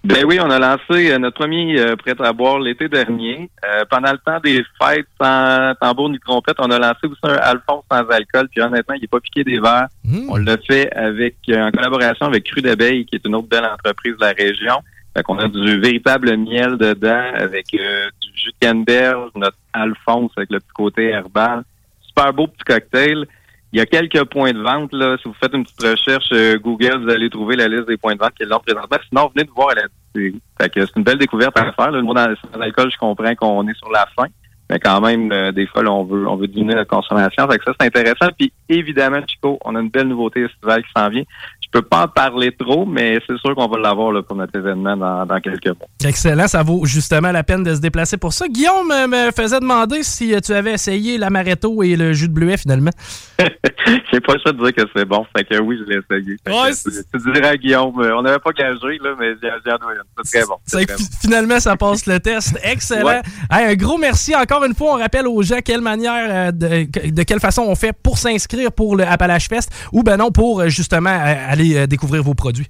[0.04, 3.50] Ben oui, on a lancé euh, notre premier euh, prêt à boire l'été dernier.
[3.66, 7.36] Euh, pendant le temps des fêtes sans tambour ni trompette, on a lancé aussi un
[7.36, 8.48] Alphonse sans alcool.
[8.50, 9.88] Puis honnêtement, il n'est pas piqué des verres.
[10.30, 13.66] On l'a fait avec euh, en collaboration avec Cru d'abeille, qui est une autre belle
[13.66, 14.82] entreprise de la région.
[15.16, 20.32] Fait qu'on a du véritable miel dedans avec euh, du jus de canneberge, notre Alphonse
[20.38, 21.64] avec le petit côté herbal.
[22.02, 23.26] Super beau petit cocktail.
[23.72, 24.94] Il y a quelques points de vente.
[24.94, 25.18] Là.
[25.22, 28.16] Si vous faites une petite recherche euh, Google, vous allez trouver la liste des points
[28.16, 28.98] de vente qui là présentement.
[29.10, 29.84] Sinon, venez nous voir la.
[30.14, 31.92] Fait que c'est une belle découverte à faire.
[31.92, 31.98] Là.
[31.98, 32.28] Le mot dans
[32.58, 34.26] l'alcool, je comprends qu'on est sur la fin.
[34.70, 37.48] Mais quand même, euh, des fois, là, on veut on veut diminuer la consommation.
[37.48, 38.32] Fait que ça, c'est intéressant.
[38.38, 41.24] Puis évidemment, Chico, on a une belle nouveauté estivale qui s'en vient.
[41.72, 44.98] Je peux pas en parler trop, mais c'est sûr qu'on va l'avoir pour notre événement
[44.98, 45.88] dans, dans quelques mois.
[46.04, 48.48] Excellent, ça vaut justement la peine de se déplacer pour ça.
[48.48, 52.34] Guillaume euh, me faisait demander si euh, tu avais essayé l'amaretto et le jus de
[52.34, 52.90] bleuet finalement.
[54.12, 55.26] J'ai pas le choix de dire que c'est bon.
[55.36, 56.38] Fait que oui, je l'ai essayé.
[56.48, 59.38] Ouais, que tu, tu dirais à Guillaume, euh, on n'avait pas gagé, là, mais une.
[60.24, 60.56] C'est très bon.
[60.72, 60.94] Très bon.
[60.98, 62.58] fi- finalement, ça passe le test.
[62.64, 63.06] Excellent.
[63.08, 63.22] Ouais.
[63.52, 64.36] Hey, un gros merci.
[64.36, 67.94] Encore une fois, on rappelle aux gens quelle manière, de, de quelle façon on fait
[67.94, 72.24] pour s'inscrire pour le Appalache Fest ou ben non pour justement euh, aller euh, découvrir
[72.24, 72.68] vos produits?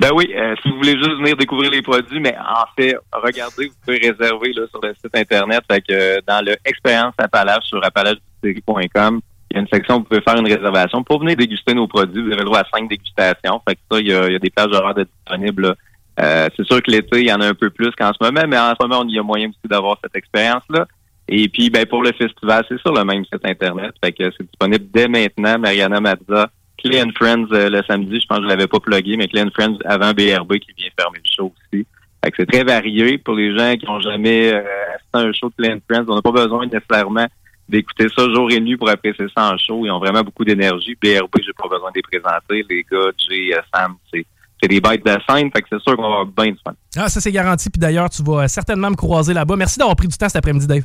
[0.00, 3.66] Ben oui, euh, si vous voulez juste venir découvrir les produits, mais en fait, regardez,
[3.66, 5.62] vous pouvez réserver là, sur le site internet.
[5.70, 9.98] Fait que euh, dans le expérience Appalache sur appalache.com, il y a une section où
[9.98, 12.22] vous pouvez faire une réservation pour venir déguster nos produits.
[12.22, 13.60] Vous avez le droit à cinq dégustations.
[13.66, 15.74] Fait que ça, il y a, des plages horaires disponibles.
[16.18, 18.58] c'est sûr que l'été, il y en a un peu plus qu'en ce moment, mais
[18.58, 20.86] en ce moment, on y a moyen aussi d'avoir cette expérience-là.
[21.28, 23.92] Et puis, ben, pour le festival, c'est sur le même site Internet.
[24.02, 25.58] Fait que c'est disponible dès maintenant.
[25.58, 29.16] Mariana Mazza, Clay and Friends euh, le samedi, je pense que je l'avais pas plugué,
[29.16, 31.86] mais Clay Friends avant BRB qui vient fermer le show aussi.
[32.24, 34.62] Fait que c'est très varié pour les gens qui n'ont jamais euh,
[34.94, 36.04] assisté à un show de Clay Friends.
[36.08, 37.26] On n'a pas besoin nécessairement
[37.68, 39.84] d'écouter ça jour et nuit pour apprécier ça en show.
[39.84, 40.96] Ils ont vraiment beaucoup d'énergie.
[41.02, 42.64] BRB, j'ai pas besoin de les présenter.
[42.70, 45.50] Les gars, Jay, euh, Sam, c'est des bêtes de scène.
[45.52, 46.72] Fait que c'est sûr qu'on va avoir bien du fun.
[46.96, 47.70] Ah, ça c'est garanti.
[47.70, 49.56] Puis d'ailleurs, tu vas certainement me croiser là-bas.
[49.56, 50.84] Merci d'avoir pris du temps cet après-midi, Dave.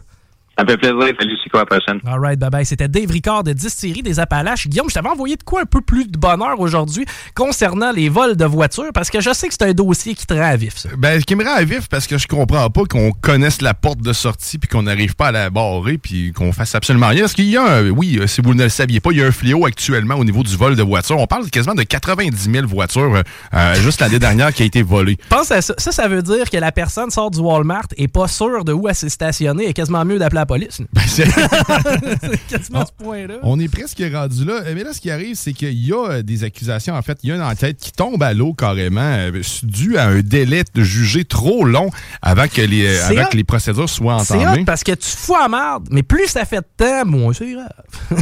[0.56, 1.16] Ça me fait plaisir.
[1.20, 2.00] Salut, Chico, à la prochaine?
[2.06, 2.64] All right, bye bye.
[2.66, 4.68] C'était Dave Ricard de Distillerie des Appalaches.
[4.68, 8.36] Guillaume, je t'avais envoyé de quoi un peu plus de bonheur aujourd'hui concernant les vols
[8.36, 8.92] de voitures?
[8.94, 10.90] Parce que je sais que c'est un dossier qui te rend à vif, ça.
[10.96, 13.74] Ben, ce qui me rend à vif, parce que je comprends pas qu'on connaisse la
[13.74, 17.22] porte de sortie puis qu'on n'arrive pas à la barrer puis qu'on fasse absolument rien.
[17.22, 19.24] Parce qu'il y a, un- oui, euh, si vous ne le saviez pas, il y
[19.24, 21.18] a un fléau actuellement au niveau du vol de voitures.
[21.18, 23.22] On parle quasiment de 90 000 voitures euh,
[23.56, 25.18] euh, juste l'année dernière qui a été volée.
[25.30, 25.74] Pense à ça.
[25.80, 28.88] Ça, ça veut dire que la personne sort du Walmart et pas sûre de où
[28.88, 29.70] elle s'est stationnée.
[29.70, 30.82] est quasiment mieux d'appeler la police.
[31.08, 31.26] c'est
[32.22, 33.36] c'est quasiment ce point-là.
[33.44, 34.62] On est presque rendu là.
[34.66, 36.96] Euh, Mais là, ce qui arrive, c'est qu'il y a euh, des accusations.
[36.96, 40.08] En fait, il y a une enquête qui tombe à l'eau carrément, euh, due à
[40.08, 41.90] un délai de jugé trop long
[42.22, 43.30] avant que les, C'est avant hot.
[43.32, 44.62] que les procédures soient C'est entamées.
[44.62, 47.52] hot parce que tu fous à merde, mais plus ça fait de temps, moins c'est
[47.52, 47.70] grave.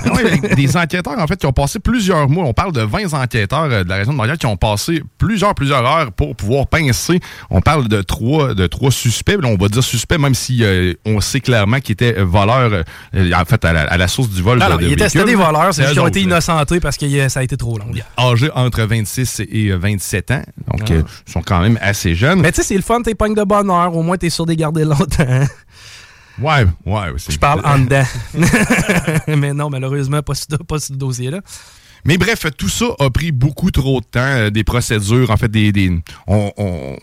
[0.05, 2.45] Ah ouais, des enquêteurs, en fait, qui ont passé plusieurs mois.
[2.45, 5.85] On parle de 20 enquêteurs de la région de Montréal qui ont passé plusieurs, plusieurs
[5.85, 7.19] heures pour pouvoir pincer.
[7.49, 9.37] On parle de trois, de trois suspects.
[9.41, 12.83] Là, on va dire suspects, même si euh, on sait clairement qu'ils étaient voleurs,
[13.15, 14.85] euh, en fait, à la, à la source du vol Non, de, non, de ils
[14.93, 15.19] étaient véhicules.
[15.21, 16.25] c'était des voleurs, c'est eux juste qu'ils ont été là.
[16.25, 17.85] innocentés parce que euh, ça a été trop long.
[18.17, 20.41] Âgés entre 26 et euh, 27 ans.
[20.71, 20.93] Donc, Ah.
[20.93, 22.41] euh, ils sont quand même assez jeunes.
[22.41, 24.53] Mais tu sais, c'est le fun, t'es pognes de bonheur, au moins t'es sûr de
[24.53, 25.45] garder longtemps.
[26.41, 27.01] Ouais, ouais.
[27.29, 28.03] Je parle en dedans.
[29.27, 31.41] mais non, malheureusement, pas sur, pas dossier-là.
[32.05, 35.49] Mais bref, tout ça a pris beaucoup trop de temps, euh, des procédures, en fait,
[35.49, 35.91] des, des
[36.25, 36.95] on, on-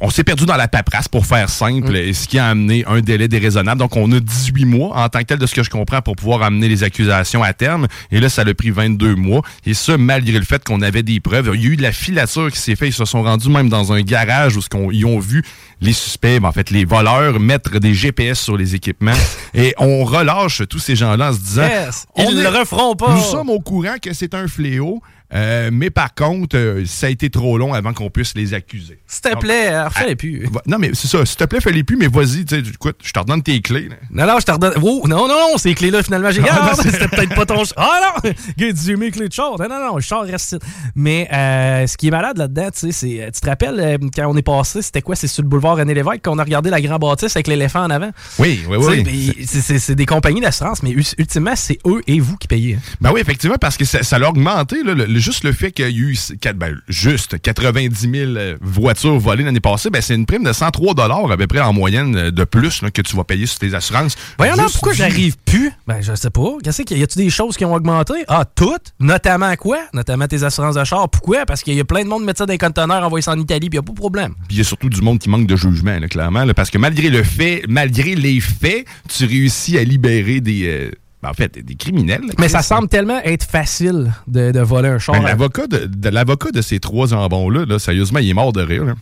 [0.00, 2.12] on s'est perdu dans la paperasse pour faire simple, Mm.
[2.14, 3.78] ce qui a amené un délai déraisonnable.
[3.78, 6.16] Donc, on a 18 mois en tant que tel de ce que je comprends pour
[6.16, 7.86] pouvoir amener les accusations à terme.
[8.10, 9.42] Et là, ça a pris 22 mois.
[9.64, 11.50] Et ça, malgré le fait qu'on avait des preuves.
[11.54, 12.88] Il y a eu de la filature qui s'est faite.
[12.88, 15.42] Ils se sont rendus même dans un garage où ce qu'on- ils ont vu
[15.80, 19.12] les suspects, ben, en fait, les voleurs mettre des GPS sur les équipements.
[19.54, 21.66] et on relâche tous ces gens-là en se disant...
[21.66, 23.14] Yes, on ils est- le referont pas.
[23.14, 25.02] Nous sommes au courant que c'est un fléau.
[25.34, 28.98] Euh, mais par contre, euh, ça a été trop long avant qu'on puisse les accuser.
[29.06, 30.44] S'il te plaît, euh, refais-les ah, plus.
[30.50, 31.24] va- Non, mais c'est ça.
[31.26, 33.88] S'il te plaît, fais-les plus, mais vas-y, tu sais, écoute, je te redonne tes clés.
[33.88, 33.96] là.
[34.10, 34.74] Non, non, je te redonne.
[34.82, 36.70] Oh, non, non, non, ces clés-là, finalement, j'ai Ah, gardé.
[36.84, 37.62] non, C'était peut-être pas ton.
[37.76, 38.30] Ah non!
[38.58, 39.58] Gars, dis mes clés de char.
[39.58, 40.56] Non, non, non, le char reste.
[40.94, 43.30] Mais euh, ce qui est malade là-dedans, tu sais, c'est.
[43.34, 45.16] Tu te rappelles, quand on est passé, c'était quoi?
[45.16, 47.90] C'est sur le boulevard René Lévesque qu'on a regardé la Grand Bâtisse avec l'éléphant en
[47.90, 48.10] avant?
[48.38, 49.34] Oui, oui, oui.
[49.46, 52.74] c'est- des compagnies d'assurance, mais ul- ultimement, c'est eux et vous qui payez.
[52.74, 52.80] hein.
[53.00, 54.82] Ben oui, effectivement, parce que ça, ça l'a augmenté.
[54.82, 56.16] là, le- juste le fait qu'il y a eu
[56.54, 60.94] ben, juste 90 000 euh, voitures volées l'année passée, ben, c'est une prime de 103
[61.32, 63.74] à peu près en moyenne euh, de plus là, que tu vas payer sur tes
[63.74, 64.16] assurances.
[64.38, 65.70] Voyons Juste pourquoi du- j'arrive plus?
[65.86, 66.56] Ben, je sais pas.
[66.62, 67.02] Qu'est-ce qu'il y a?
[67.02, 68.14] Y a-tu des choses qui ont augmenté?
[68.28, 68.92] Ah, toutes?
[69.00, 69.78] Notamment quoi?
[69.92, 71.08] Notamment tes assurances de char.
[71.08, 71.46] Pourquoi?
[71.46, 73.32] Parce qu'il y a plein de monde qui met ça dans les conteneurs, envoyer ça
[73.32, 74.34] en Italie, puis y a pas de problème.
[74.48, 76.44] Puis il y a surtout du monde qui manque de jugement, là, clairement.
[76.44, 80.66] là, parce que malgré le fait, malgré les faits, tu réussis à libérer des.
[80.66, 80.90] euh,
[81.28, 82.22] en fait, des- criminels.
[82.38, 85.14] Mais ça semble tellement être facile de, de voler un char.
[85.16, 88.62] Ben, l'avocat de, de- l'avocat de ces trois jambons-là, là, sérieusement, il est mort de
[88.62, 88.84] rire.
[88.84, 88.94] là.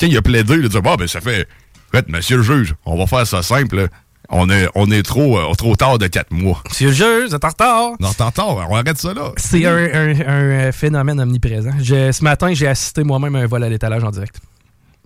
[0.00, 1.46] Quand il a plaidé, il a dit Bon, ben, ça fait.
[1.92, 3.88] Écoute, monsieur le juge, on va faire ça simple.
[4.34, 6.62] On est, on est trop, euh, trop tard de quatre mois.
[6.66, 7.90] Monsieur le juge, êtes en retard.
[8.00, 9.32] Non, t'es en retard, on arrête ça là.
[9.36, 11.72] C'est un, un- un, euh, phénomène omniprésent.
[11.82, 14.36] Je- ce matin, j'ai assisté moi-même à un vol à l'étalage en direct.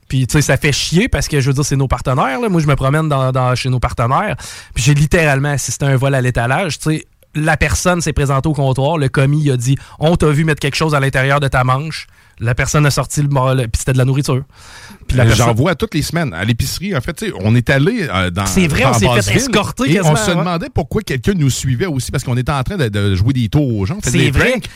[0.08, 2.40] Puis, tu sais, ça fait chier parce que, je veux dire, c'est nos partenaires.
[2.40, 2.48] là.
[2.48, 4.36] Moi, je me promène dans, dans- chez nos partenaires.
[4.74, 6.78] Puis, j'ai littéralement assisté à un vol à l'étalage.
[6.78, 8.96] Tu sais, la personne s'est présentée au comptoir.
[8.98, 12.06] Le commis a dit On t'a vu mettre quelque chose à l'intérieur de ta manche.
[12.38, 13.28] La personne a sorti le.
[13.28, 14.42] Puis, c'était de la nourriture.
[15.08, 16.32] Puis, la Euh, personne- J'en vois toutes les semaines.
[16.34, 18.46] À l'épicerie, en fait, tu sais, on est allé euh, dans.
[18.46, 20.36] C'est vrai, dans on s'est fait escorter Et quasiment, on se ouais.
[20.36, 23.48] demandait pourquoi quelqu'un nous suivait aussi, parce qu'on était en train de, de jouer des
[23.48, 23.98] tours aux gens.
[24.02, 24.50] C'est vrai.
[24.52, 24.68] pranks.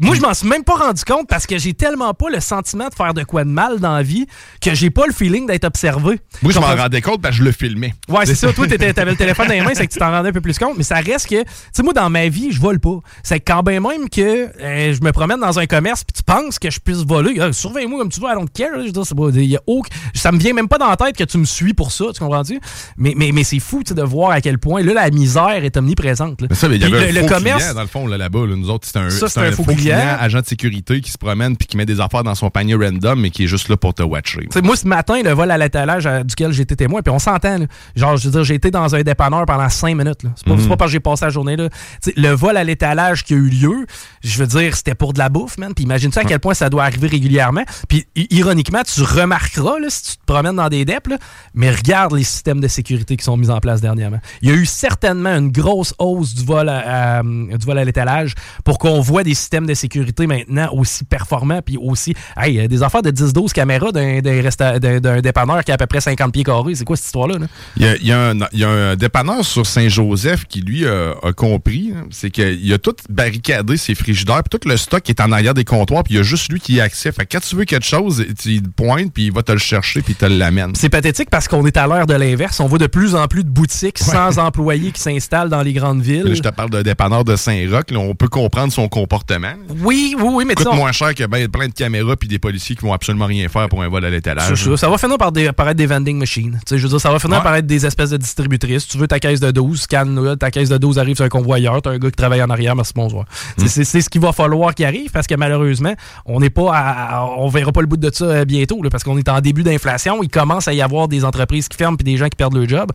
[0.00, 2.88] Moi, je m'en suis même pas rendu compte parce que j'ai tellement pas le sentiment
[2.88, 4.26] de faire de quoi de mal dans la vie
[4.60, 6.20] que j'ai pas le feeling d'être observé.
[6.42, 7.94] Moi, je m'en Comprends- rendais compte parce que je le filmais.
[8.08, 8.52] Ouais, c'est ça.
[8.52, 10.58] Toi, t'avais le téléphone dans les mains, c'est que tu t'en rendais un peu plus
[10.58, 10.74] compte.
[10.76, 12.98] Mais ça reste que, tu sais, moi, dans ma vie, je vole pas.
[13.22, 14.20] C'est quand bien même que
[14.60, 17.52] euh, je me promène dans un commerce puis tu penses que je puisse voler, euh,
[17.52, 18.68] surveille-moi comme tu veux, I don't care.
[18.84, 21.38] Je pas- y a aucun- ça me vient même pas dans la tête que tu
[21.38, 22.60] me suis pour ça, tu comprends-tu?
[22.98, 26.40] Mais, mais, mais c'est fou, de voir à quel point, là, la misère est omniprésente.
[26.40, 26.48] là.
[26.50, 27.62] Mais ça, mais il y avait le, un le faux commerce.
[27.62, 28.46] client, dans le fond, là, là-bas.
[28.46, 28.56] là.
[28.56, 29.85] nous autres, c'est un, Ça, un faux client.
[29.94, 33.20] Agent de sécurité qui se promène puis qui met des affaires dans son panier random,
[33.20, 34.40] mais qui est juste là pour te watcher.
[34.42, 37.18] Tu sais, moi, ce matin, le vol à l'étalage euh, duquel j'étais témoin, puis on
[37.18, 37.58] s'entend.
[37.94, 40.20] Genre, je veux dire, j'ai été dans un dépanneur pendant cinq minutes.
[40.36, 41.68] C'est pas, c'est pas parce que j'ai passé la journée là.
[42.16, 43.86] Le vol à l'étalage qui a eu lieu,
[44.22, 45.72] je veux dire, c'était pour de la bouffe, man.
[45.74, 47.64] Puis imagine-tu à quel point ça doit arriver régulièrement.
[47.88, 51.18] Puis ironiquement, tu remarqueras, là, si tu te promènes dans des DEP, là,
[51.54, 54.20] mais regarde les systèmes de sécurité qui sont mis en place dernièrement.
[54.42, 57.84] Il y a eu certainement une grosse hausse du vol à, à- du vol à
[57.84, 58.34] l'étalage
[58.64, 62.82] pour qu'on voit des systèmes de sécurité maintenant aussi performants, puis aussi, hey, euh, des
[62.82, 66.74] affaires de 10-12 caméras d'un, dépanneur qui a à peu près 50 pieds carrés.
[66.74, 67.38] C'est quoi cette histoire-là?
[67.38, 67.46] là?
[67.76, 70.60] Il y a, il y a un, il y a un dépanneur sur Saint-Joseph qui,
[70.60, 71.92] lui, euh, a compris.
[71.94, 75.54] hein, C'est qu'il a tout barricadé ses frigidaires, puis tout le stock est en arrière
[75.54, 77.12] des comptoirs, puis il y a juste lui qui y a accès.
[77.12, 79.58] Fait que quand tu veux quelque chose, tu le pointes, puis il va te le
[79.58, 80.74] chercher, puis il te l'amène.
[80.74, 82.60] C'est pathétique parce qu'on est à l'heure de l'inverse.
[82.60, 86.02] On voit de plus en plus de boutiques sans employés qui s'installent dans les grandes
[86.02, 86.24] villes.
[86.24, 87.84] Là, je te parle d'un dépanneur de Saint-Roch.
[87.94, 89.52] On peut comprendre son comportement.
[89.82, 92.76] Oui, oui, oui, mais coûte moins cher que ben, plein de caméras puis des policiers
[92.76, 94.62] qui vont absolument rien faire pour un vol à l'étalage.
[94.64, 94.76] Ça.
[94.76, 96.58] Ça va finir par, des, par être des vending machines.
[96.70, 97.42] Je veux dire, ça va finir Ouais.
[97.42, 98.86] par être des espèces de distributrices.
[98.86, 101.82] Tu veux ta caisse de 12, scanne ta caisse de 12 arrive sur un convoyeur,
[101.82, 103.24] t'as un gars qui travaille en arrière, merci, bonsoir.
[103.58, 103.66] Mm.
[103.66, 105.94] C'est- ce qu'il va falloir qu'il arrive parce que malheureusement,
[106.26, 109.02] on n'est pas à- on verra pas le bout de ça euh, bientôt là, parce
[109.04, 110.22] qu'on est en début d'inflation.
[110.22, 112.68] Il commence à y avoir des entreprises qui ferment puis des gens qui perdent leur
[112.68, 112.92] job.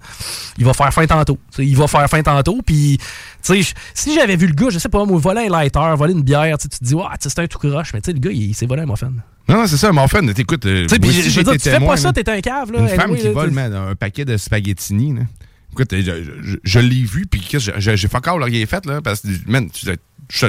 [0.58, 1.38] Il va faire fin tantôt.
[1.60, 2.98] Il va faire fin tantôt puis
[3.44, 6.22] sais, si j'avais vu le gars, je sais pas, moi, voler un lighter, voler une
[6.24, 8.54] bière, tu te dis, ouais, c'est un tout croche, mais tu sais, le gars, il
[8.56, 9.12] s'est volé un muffin.
[9.50, 10.08] Non, non, c'est ça, mon.
[10.34, 10.66] T'écoutes.
[10.66, 11.00] euh, Tu fais
[11.58, 12.80] témoin, pas ça, t'es un cave, là.
[12.80, 15.14] Une Anyway, femme qui là, vole, man, un paquet de spaghettini.
[15.14, 15.22] Là.
[15.74, 16.02] Écoute, je,
[16.44, 17.42] je- je l'ai vu, puis
[17.78, 19.92] j'ai fuck all rien fait, là, parce que, man, tu- tu-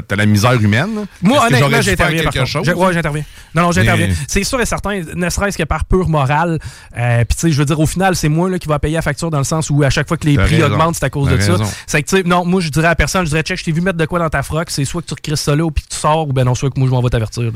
[0.06, 1.06] t'as la misère humaine.
[1.22, 2.74] Moi, honnêtement, j'interviens par quelque contre.
[2.86, 3.24] ouais, j'interviens.
[3.54, 4.06] Non, non, j'interviens.
[4.08, 6.58] Mais- C'est sûr et certain, ne serait-ce que par pure morale.
[6.96, 8.94] Euh, Puis, tu sais, je veux dire, au final, c'est moi là, qui va payer
[8.94, 10.72] la facture dans le sens où à chaque fois que les prix raison.
[10.74, 11.52] augmentent, c'est à cause de ça.
[11.86, 13.72] C'est que, tu sais, non, moi, je dirais à personne, je dirais, check, je t'ai
[13.72, 14.70] vu mettre de quoi dans ta froc.
[14.70, 16.54] C'est soit que tu recrisses ça là ou puis que tu sors, ou ben non,
[16.54, 17.50] soit que moi, je m'en vais t'avertir.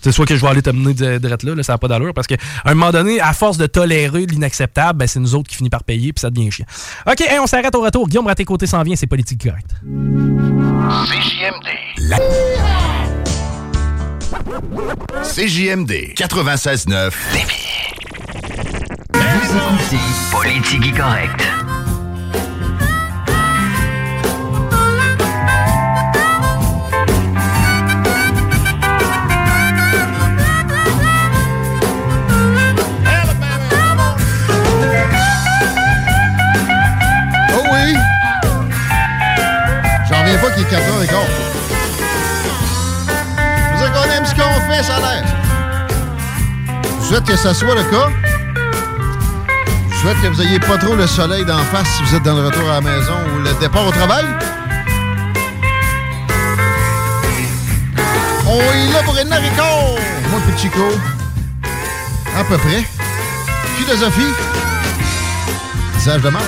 [0.00, 1.88] C'est soit que je vais aller te mener de- direct là, là, ça n'a pas
[1.88, 5.48] d'allure, parce qu'à un moment donné, à force de tolérer l'inacceptable, ben, c'est nous autres
[5.48, 6.66] qui finissons par payer, puis ça devient chiant.
[7.06, 8.08] OK, hey, on s'arrête au retour.
[8.08, 9.70] Guillaume Raté-Côté s'en vient, c'est politique correct.
[11.06, 11.68] CJMD.
[15.22, 17.68] CJMD 96.9 Lévis.
[19.14, 19.98] écoutez
[20.30, 21.46] Politique Correct.
[40.58, 41.20] Qu'il est 4 heures et quart.
[43.70, 45.24] Je veux dire qu'on ce qu'on fait, ça l'air.
[47.00, 48.08] Je souhaite que ça soit le cas.
[49.88, 52.34] Je souhaite que vous ayez pas trop le soleil d'en face si vous êtes dans
[52.34, 54.24] le retour à la maison ou le départ au travail.
[58.44, 59.24] On est là pour et
[59.56, 59.94] quart.
[60.30, 60.90] Moi puis Chico.
[62.36, 62.84] À peu près.
[63.76, 64.34] Philosophie.
[65.98, 66.42] Visage de mort.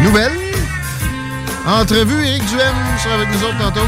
[0.00, 0.47] Nouvelle.
[1.68, 3.86] Entrevue, Éric Duhem sera avec nous autres tantôt.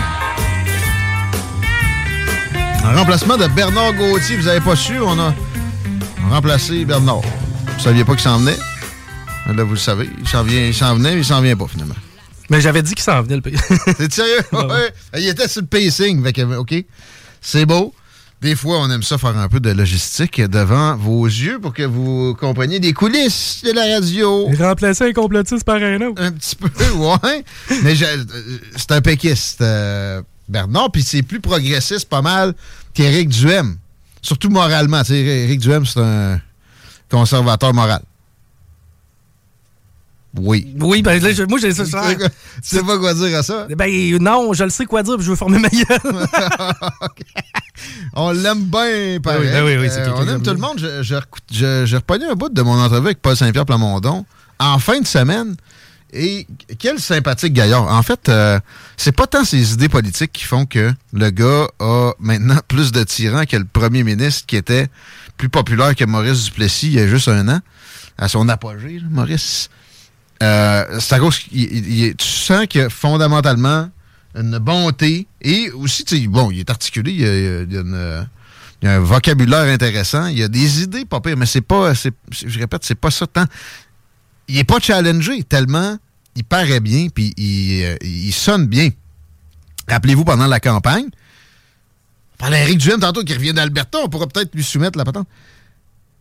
[2.84, 5.34] En remplacement de Bernard Gauthier, vous avez pas su, on a
[6.28, 7.22] remplacé Bernard.
[7.22, 8.58] Vous saviez pas qu'il s'en venait?
[9.46, 10.10] Là, vous le savez.
[10.20, 11.94] Il s'en vient, il s'en venait, mais il s'en vient pas finalement.
[12.50, 13.56] Mais j'avais dit qu'il s'en venait le pays.
[13.96, 14.42] T'es sérieux?
[14.52, 14.92] ouais.
[15.16, 16.22] Il était sur le pacing.
[16.58, 16.74] OK.
[17.40, 17.94] C'est beau.
[18.40, 21.82] Des fois, on aime ça faire un peu de logistique devant vos yeux pour que
[21.82, 24.48] vous compreniez des coulisses de la radio.
[24.58, 26.22] Remplacer un complotiste par un autre.
[26.22, 27.44] Un petit peu, ouais.
[27.82, 28.24] Mais euh,
[28.76, 32.54] c'est un péquiste, euh, Bernard, puis c'est plus progressiste pas mal
[32.94, 33.76] qu'Éric Duhem.
[34.22, 35.02] Surtout moralement.
[35.02, 36.40] Éric Duhem, c'est un
[37.10, 38.00] conservateur moral.
[40.36, 40.74] Oui.
[40.78, 41.84] Oui, ben là, je- moi, j'ai ça.
[41.84, 43.66] Tu sais quoi- tu sais pas quoi dire à ça?
[43.76, 45.84] Ben non, je le sais quoi dire, puis je veux former ma gueule.
[48.14, 49.22] On l'aime bien, pareil.
[49.22, 50.78] Ben oui, ben oui, oui, Euh, on aime tout le monde.
[51.50, 54.24] J'ai repogné un bout de mon entrevue avec Paul Saint-Pierre Plamondon
[54.58, 55.56] en fin de semaine.
[56.12, 56.46] Et
[56.80, 57.86] quel sympathique gaillard.
[57.86, 58.58] En fait, euh,
[58.96, 63.04] c'est pas tant ses idées politiques qui font que le gars a maintenant plus de
[63.04, 64.88] tyrans que le premier ministre qui était
[65.36, 67.60] plus populaire que Maurice Duplessis il y a juste un an,
[68.18, 69.70] à son apogée, là, Maurice.
[70.42, 73.90] Euh, cause qu'il tu sens que fondamentalement
[74.34, 77.62] une bonté et aussi, tu sais, bon, il est articulé, il y a, y a-
[77.62, 78.26] y a
[78.82, 81.92] y a un vocabulaire intéressant, il y a des idées pas pires, mais c'est pas,
[81.92, 83.44] je répète, c'est pas ça tant.
[84.48, 85.98] Il est pas challengé tellement
[86.36, 88.88] il paraît bien puis il, euh, sonne bien.
[89.88, 91.06] Rappelez-vous, pendant la campagne,
[92.38, 95.28] parlait d'Éric Duhem tantôt qui revient d'Alberta, on pourra peut-être lui soumettre la patente.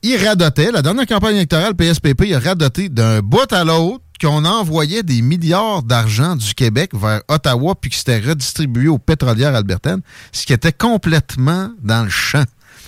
[0.02, 4.46] Il radotait, la dernière campagne électorale, PSPP, il a radoté d'un bout à l'autre qu'on
[4.46, 10.02] envoyait des milliards d'argent du Québec vers Ottawa puis que c'était redistribué aux pétrolières albertaines,
[10.32, 12.46] ce qui était complètement dans le champ.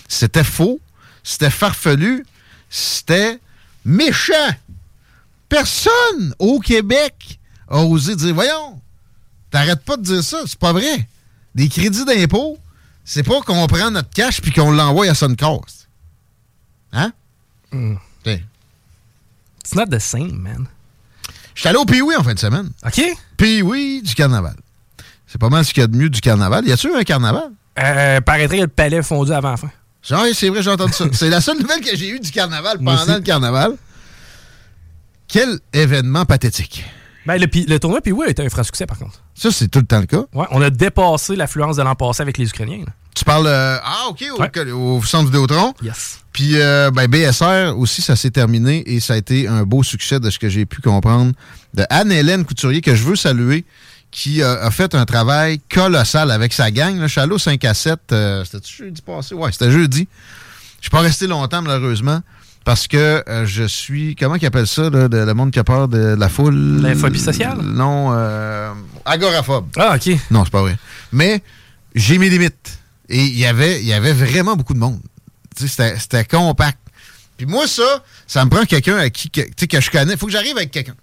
[0.07, 0.79] C'était faux,
[1.23, 2.25] c'était farfelu,
[2.69, 3.39] c'était
[3.85, 4.33] méchant.
[5.47, 8.81] Personne au Québec a osé dire Voyons,
[9.49, 11.07] t'arrêtes pas de dire ça, c'est pas vrai.
[11.55, 12.57] Des crédits d'impôt,
[13.03, 15.87] c'est pas qu'on prend notre cash puis qu'on l'envoie à Suncoast.
[16.93, 17.13] Hein?
[18.23, 18.41] Tiens.
[19.63, 20.67] It's not the same, man.
[21.55, 22.69] J'étais allé au Pee-Wee en fin de semaine.
[22.85, 23.01] OK?
[23.37, 24.55] Pee-Wee du carnaval.
[25.27, 26.67] C'est pas mal ce qu'il y a de mieux du carnaval.
[26.67, 27.51] Y a-tu un carnaval?
[27.79, 29.71] Euh, paraîtrait le palais fondu avant la fin.
[30.03, 31.05] Genre, c'est vrai, j'ai entendu ça.
[31.13, 33.75] C'est la seule nouvelle que j'ai eue du carnaval pendant le carnaval.
[35.27, 36.83] Quel événement pathétique.
[37.25, 39.21] Ben, le, tournoi, oui, a été un franc succès, par contre.
[39.41, 40.23] Ça, c'est tout le temps le cas.
[40.33, 42.83] Ouais, on a dépassé l'affluence de l'an passé avec les Ukrainiens.
[42.85, 42.93] là.
[43.15, 43.47] Tu parles.
[43.47, 44.71] euh, ah, OK, au, Ouais.
[44.71, 45.73] au centre Vidéotron.
[45.81, 46.19] Yes.
[46.31, 50.19] Puis, euh, ben, BSR aussi, ça s'est terminé et ça a été un beau succès
[50.19, 51.33] de ce que j'ai pu comprendre
[51.73, 53.65] de Anne-Hélène Couturier, que je veux saluer,
[54.11, 57.01] qui euh, a fait un travail colossal avec sa gang.
[57.15, 57.99] Allé au 5 à 7.
[58.11, 59.33] euh, c'était jeudi passé?
[59.33, 60.07] Ouais, c'était jeudi.
[60.77, 62.21] Je suis pas resté longtemps, malheureusement,
[62.63, 64.15] parce que euh, je suis.
[64.15, 66.81] Comment qu'ils appellent ça, là, de, le monde qui a peur de la foule?
[66.81, 67.57] La phobie sociale?
[67.61, 68.71] Non, euh,
[69.05, 69.67] agoraphobe.
[69.77, 70.15] Ah, OK.
[70.29, 70.77] Non, c'est pas vrai.
[71.11, 71.41] Mais
[71.95, 72.79] j'ai mes limites.
[73.09, 74.99] Et il y avait, il y avait vraiment beaucoup de monde.
[75.55, 76.77] C'était compact.
[77.35, 80.15] Puis moi, ça, ça me prend quelqu'un à qui que, tu sais, que je connais.
[80.15, 80.95] faut que j'arrive avec quelqu'un.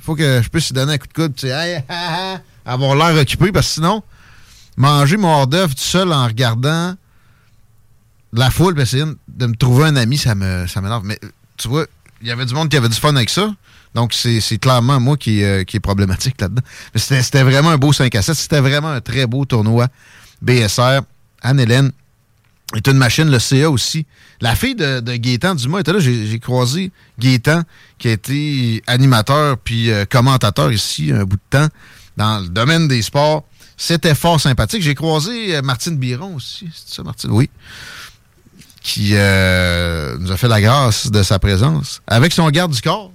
[0.00, 1.34] faut que je puisse lui donner un coup de coude.
[1.34, 4.02] Tu sais, Hey, ah, avoir l'air occupé, parce que sinon,
[4.76, 6.94] manger mon hors-d'œuvre tout seul en regardant
[8.40, 11.04] la foule, essayer de me trouver un ami, ça me ça m'énerve.
[11.04, 11.18] Mais
[11.56, 11.86] tu vois,
[12.22, 13.54] il y avait du monde qui avait du fun avec ça.
[13.94, 16.62] Donc, c'est clairement moi qui, euh, qui est problématique là-dedans.
[16.92, 18.34] Mais c'était vraiment un beau 5 à 7.
[18.34, 19.88] C'était vraiment un très beau tournoi
[20.42, 21.00] BSR.
[21.40, 21.92] Anne-Hélène
[22.74, 24.04] est une machine, le CA aussi.
[24.42, 25.98] La fille de, de Gaétan Dumas était là.
[25.98, 27.62] J'ai j'ai croisé Gaétan,
[27.98, 31.68] qui a été animateur puis euh, commentateur ici un bout de temps
[32.18, 33.44] dans le domaine des sports.
[33.78, 34.82] C'était fort sympathique.
[34.82, 36.68] J'ai croisé euh, Martine Biron aussi.
[36.74, 37.30] C'est ça, Martine?
[37.30, 37.48] Oui.
[38.86, 42.02] Qui euh, nous a fait la grâce de sa présence.
[42.06, 43.10] Avec son garde du corps,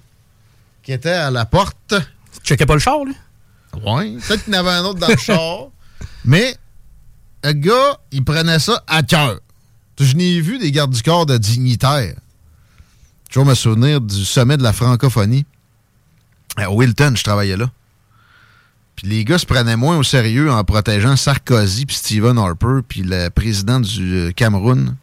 [0.84, 1.94] qui était à la porte.
[2.34, 3.16] Tu checkais pas le char, lui?
[3.86, 4.18] Oui.
[4.28, 5.68] Peut-être qu'il y en avait un autre dans le char.
[6.26, 6.58] Mais
[7.44, 9.40] le gars, il prenait ça à cœur.
[10.00, 12.16] Je n'ai vu des gardes du corps de dignitaires
[13.32, 15.46] toujours me souvenir du sommet de la francophonie.
[16.58, 17.72] À Wilton, je travaillais là.
[18.98, 23.04] Puis les gars se prenaient moins au sérieux en protégeant Sarkozy puis Stephen Harper puis
[23.04, 24.96] le président du euh, Cameroun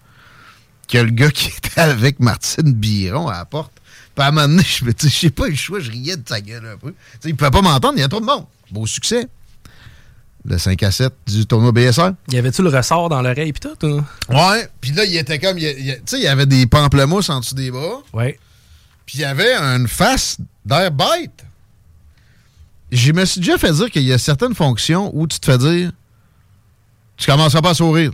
[0.89, 3.72] que le gars qui était avec Martine Biron à la porte.
[4.14, 6.16] Puis à un moment donné, je me dis, je sais pas le choix, je riais
[6.16, 6.95] de sa gueule un peu.
[7.20, 8.47] T'sais, il pouvait pas m'entendre, il y a trop de monde.
[8.70, 9.28] Beau succès.
[10.45, 12.12] Le 5 à 7 du tournoi BSR.
[12.30, 13.86] Y avait-tu le ressort dans l'oreille pis tout?
[13.86, 14.03] ou?
[14.30, 15.59] Ouais, puis là, il était comme.
[15.59, 15.64] Tu
[16.07, 18.03] sais, il y avait des pamplemousses en dessous des bras.
[18.12, 18.39] Ouais.
[19.05, 21.45] Puis il y avait une face d'air bête.
[22.91, 25.59] Je me suis déjà fait dire qu'il y a certaines fonctions où tu te fais
[25.59, 25.93] dire.
[27.16, 28.12] Tu commenceras pas à sourire.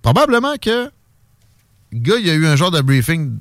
[0.00, 0.90] Probablement que.
[1.92, 3.38] Le gars, il y a eu un genre de briefing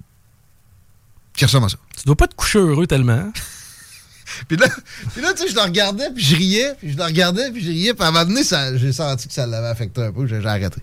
[1.36, 1.78] qui ressemble à ça.
[1.97, 3.32] Tu dois pas te coucher heureux tellement.
[4.47, 4.68] Puis là,
[5.14, 7.64] puis là, tu sais, je le regardais, puis je riais, puis je le regardais, puis
[7.64, 8.41] je riais, puis à un moment donné,
[8.78, 10.80] j'ai senti que ça l'avait affecté un peu, j'ai arrêté.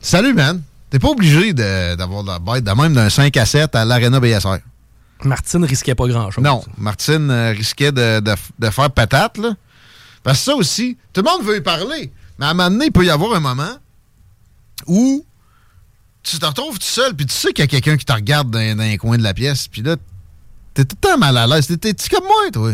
[0.00, 0.60] Salut, man.
[0.90, 4.20] T'es pas obligé d'avoir de la bête, de même d'un 5 à 7 à l'Arena
[4.20, 4.58] BSR.
[5.24, 6.44] Martine risquait pas grand-chose.
[6.44, 9.54] Non, Martine euh, risquait de, de- de faire patate, là.
[10.22, 12.12] Parce que ça aussi, tout le monde veut y parler.
[12.38, 13.78] Mais à un moment donné, il peut y avoir un moment
[14.86, 15.24] où
[16.30, 18.50] tu te retrouves tout seul, puis tu sais qu'il y a quelqu'un qui te regarde
[18.50, 19.96] dans, dans un coin de la pièce, puis là,
[20.74, 21.66] t'es tout le temps mal à l'aise.
[21.66, 22.72] T'es- T'es-tu comme moi, toi?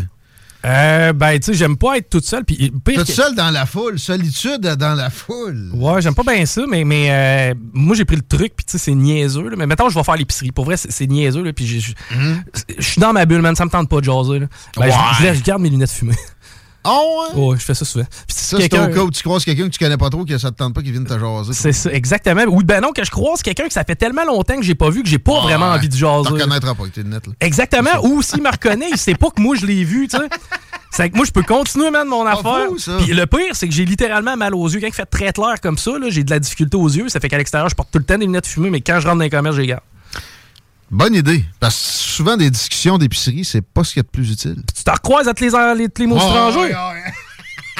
[0.65, 2.43] Euh, ben, tu sais, j'aime pas être toute seule.
[2.43, 5.69] Puis, pire Toute seule dans la foule, solitude dans la foule.
[5.75, 8.71] Ouais, j'aime pas bien ça, mais, mais euh, moi, j'ai pris le truc, puis tu
[8.71, 9.47] sais, c'est niaiseux.
[9.49, 9.55] là.
[9.59, 10.51] Mais maintenant, je vais faire l'épicerie.
[10.51, 11.81] Pour vrai, c'est niaiseux, là, puis j'ai-
[12.79, 13.55] je suis dans ma bulle, man.
[13.55, 14.39] Ça me tente pas de jaser.
[14.39, 14.47] Là.
[14.75, 14.95] Ben, je- Ouais.
[15.19, 16.15] je, laisse- je garde mes lunettes fumées.
[16.85, 17.57] Oh, ouais?
[17.57, 18.05] Je fais ça souvent.
[18.05, 20.37] Puis Ça, c'est au cas où tu croises quelqu'un que tu connais pas trop, que
[20.37, 21.53] ça te tente pas qu'il vienne te jaser.
[21.53, 22.43] C'est ça, exactement.
[22.47, 24.89] Oui, ben non, que je croise quelqu'un que ça fait tellement longtemps que j'ai pas
[24.89, 26.27] vu que j'ai pas vraiment envie de jaser.
[26.27, 27.33] Tu reconnaîtras pas avec tes lunettes, là.
[27.41, 28.03] Exactement.
[28.03, 30.23] Ou s'il me reconnaît, il sait pas que moi je l'ai vu, tu sais.
[30.91, 32.69] C'est que moi, je peux continuer, man, mon affaire.
[33.03, 34.79] Puis le pire, c'est que j'ai littéralement mal aux yeux.
[34.79, 37.09] Quand il fait très clair comme ça, j'ai de la difficulté aux yeux.
[37.09, 39.07] Ça fait qu'à l'extérieur, je porte tout le temps des lunettes fumées, mais quand je
[39.07, 39.81] rentre dans les commerces, les garde.
[40.91, 41.43] Bonne idée.
[41.59, 44.55] Parce que souvent, des discussions d'épicerie, c'est pas ce qu'il y a de plus utile.
[44.75, 46.57] Tu te recroises entre les, les, les mots étrangers.
[46.59, 47.13] ouais, ouais.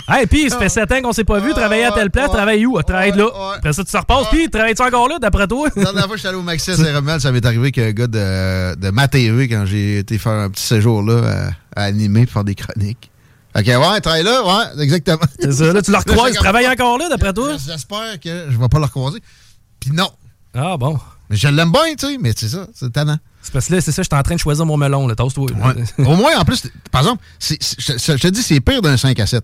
[0.08, 2.66] Hey, puis ça fait 7 ans qu'on s'est pas vu, travailler à telle place, travailler
[2.68, 2.80] où?
[2.84, 3.28] Travailler là.
[3.58, 5.68] Après ça, tu te repasses, puis travailles-tu encore là, d'après toi?
[5.76, 7.90] La dernière fois que je suis allé au Maxi à Saint-Romuald, ça m'est arrivé qu'un
[7.92, 11.86] gars de, de ma TV, quand j'ai été faire un petit séjour là, à, à
[11.86, 13.10] animer, faire des chroniques.
[13.58, 15.18] Ok, ouais, travaille là, ouais, exactement.
[15.40, 17.54] C'est ça, là, tu le recroises, travailles encore là, d'après toi?
[17.66, 19.20] J'espère que je vais pas le recroiser.
[19.80, 20.10] Puis non.
[20.54, 21.00] Ah bon.
[21.30, 23.18] Mais je l'aime bien, tu sais, mais c'est ça, c'est tannant.
[23.42, 25.48] C'est parce que là, c'est ça, j'étais en train de choisir mon melon, là, toast-toi.
[25.58, 25.74] là.
[26.06, 29.26] Au moins, en plus, par exemple, je, je te dis, c'est pire d'un 5 à
[29.26, 29.44] 7.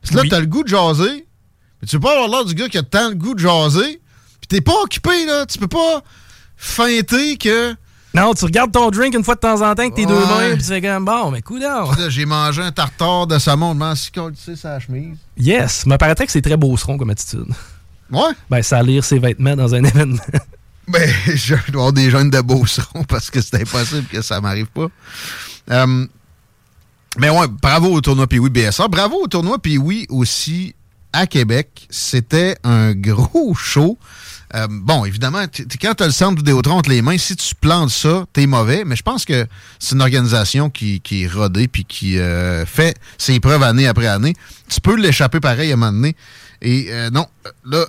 [0.00, 0.28] Parce que là, Oui.
[0.28, 1.26] t'as le goût de jaser,
[1.80, 4.00] mais tu peux pas avoir l'air du gars qui a tant le goût de jaser,
[4.40, 5.46] puis t'es pas occupé, là.
[5.46, 6.02] Tu peux pas
[6.56, 7.74] feinter que.
[8.14, 10.26] Non, tu regardes ton drink une fois de temps en temps avec tes deux Ouais.
[10.26, 13.72] mains, puis tu fais comme bon, mais coup Là, j'ai mangé un tartare de saumon,
[13.72, 15.16] je m'en suis collé, tu sais, sa chemise.
[15.38, 17.46] Yes, me paraîtrait que c'est très beauceron comme attitude.
[18.10, 18.32] Ouais.
[18.50, 20.18] Ben, salir ses vêtements dans un événement.
[20.88, 24.66] Ben, je dois avoir des jeunes de beaucerons parce que c'est impossible que ça m'arrive
[24.66, 24.88] pas.
[25.70, 26.06] Euh,
[27.18, 28.88] mais ouais, bravo au tournoi Pee-Wee BSA.
[28.88, 30.74] Bravo au tournoi Pee-Wee aussi
[31.12, 31.86] à Québec.
[31.90, 33.98] C'était un gros show.
[34.54, 35.44] Euh, bon, évidemment,
[35.80, 38.84] quand tu as le centre Vidéotron entre les mains, si tu plantes ça, t'es mauvais.
[38.84, 39.46] Mais je pense que
[39.78, 44.06] c'est une organisation qui, qui est rodée puis qui euh, fait ses preuves année après
[44.06, 44.34] année.
[44.68, 46.16] Tu peux l'échapper pareil à un moment donné.
[46.62, 47.26] Et non,
[47.64, 47.86] là,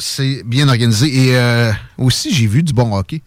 [0.00, 1.06] c'est bien organisé.
[1.28, 3.22] Et euh, aussi, j'ai vu du bon hockey.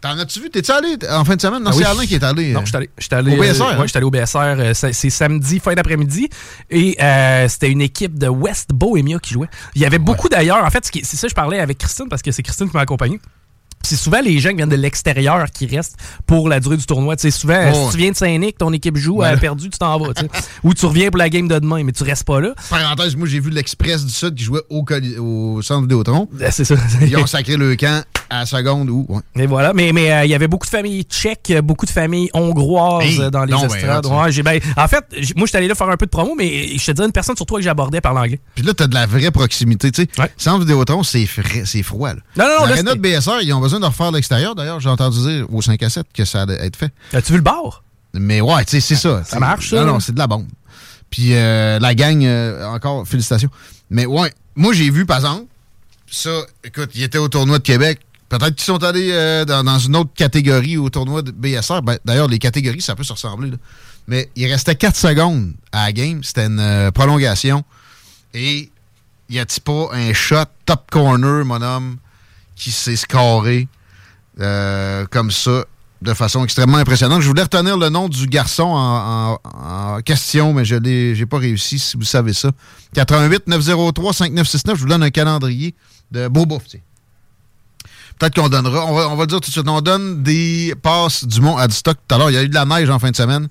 [0.00, 0.48] T'en as-tu vu?
[0.50, 1.60] T'es-tu allé en fin de semaine?
[1.62, 1.84] Non, Ah c'est.
[1.84, 2.52] Alain qui est allé.
[2.52, 2.76] Non, je suis
[3.14, 3.80] allé, Au BSR, euh, hein?
[3.80, 4.38] ouais, allé au BSR.
[4.38, 6.28] euh, c'est, c'est samedi, fin d'après-midi.
[6.70, 9.48] Et euh, c'était une équipe de West Bohemia qui jouait.
[9.74, 10.64] Il y avait beaucoup d'ailleurs.
[10.64, 13.18] En fait, c'est ça, je parlais avec Christine parce que c'est Christine qui m'a accompagné.
[13.82, 17.16] C'est souvent les gens qui viennent de l'extérieur qui restent pour la durée du tournoi.
[17.16, 17.90] Tu sais, souvent, Oh, si ouais.
[17.92, 19.28] tu viens de Saint-Nic, ton équipe joue, Ouais.
[19.28, 20.12] elle a perdu, tu t'en vas.
[20.14, 20.24] tu.
[20.64, 22.54] Ou tu reviens pour la game de demain, mais tu restes pas là.
[22.70, 24.84] Parenthèse, moi, j'ai vu l'Express du Sud qui jouait au,
[25.20, 26.28] au centre Vidéotron.
[26.40, 26.74] Euh, C'est ça.
[27.02, 29.06] Ils ont sacré le camp à la seconde où.
[29.08, 29.20] ouais.
[29.36, 31.90] Et voilà, mais mais euh, il y avait beaucoup de familles tchèques, euh, beaucoup de
[31.90, 34.04] familles hongroises Hey, euh, dans les non, ben, estrades.
[34.06, 35.02] Ouais, j'ai ben, en fait,
[35.34, 37.36] moi j'étais allé là faire un peu de promo, mais je te dirais une personne
[37.36, 38.38] sur toi que j'abordais par l'anglais.
[38.54, 39.90] Puis là, t'as de la vraie proximité.
[39.92, 42.10] Tu sais, centre Vidéotron, c'est frais- c'est froid.
[42.10, 42.20] Là.
[42.36, 44.54] Non, non, non, là, de BSR, ils ont besoin de refaire l'extérieur.
[44.54, 46.92] D'ailleurs, j'ai entendu dire au 5 à 7 que ça allait être fait.
[47.12, 47.82] As-tu vu le bar?
[48.14, 49.22] Mais ouais, tu sais, c'est ça.
[49.24, 50.46] Ça marche, ça, Non, non, c'est de la bombe.
[51.10, 53.50] Puis euh, la gang, euh, encore, félicitations.
[53.90, 55.44] Mais ouais, moi, j'ai vu, par exemple,
[56.10, 56.30] ça,
[56.64, 58.00] écoute, ils étaient au tournoi de Québec.
[58.28, 61.82] Peut-être qu'ils sont allés euh, dans, dans une autre catégorie au tournoi de BSR.
[61.82, 63.50] Ben, D'ailleurs, les catégories, ça peut se ressembler.
[63.50, 63.56] là.
[64.06, 66.22] Mais il restait 4 secondes à la game.
[66.24, 67.62] C'était une prolongation.
[68.34, 68.70] Et
[69.30, 71.96] y a-t-il pas un shot top corner, mon homme,
[72.58, 73.68] qui s'est scoré
[74.40, 75.64] euh, comme ça,
[76.02, 77.22] de façon extrêmement impressionnante.
[77.22, 80.76] Je voulais retenir le nom du garçon en, question, mais je
[81.14, 82.50] j'ai pas réussi, si vous savez ça.
[82.94, 85.74] 88 903 5969, je vous donne un calendrier
[86.10, 86.28] de
[86.66, 86.80] tiens.
[88.18, 90.74] Peut-être qu'on donnera, on va, on va le dire tout de suite, on donne des
[90.82, 92.30] passes du Mont à stock tout à l'heure.
[92.30, 93.48] Il y a eu de la neige en fin de semaine.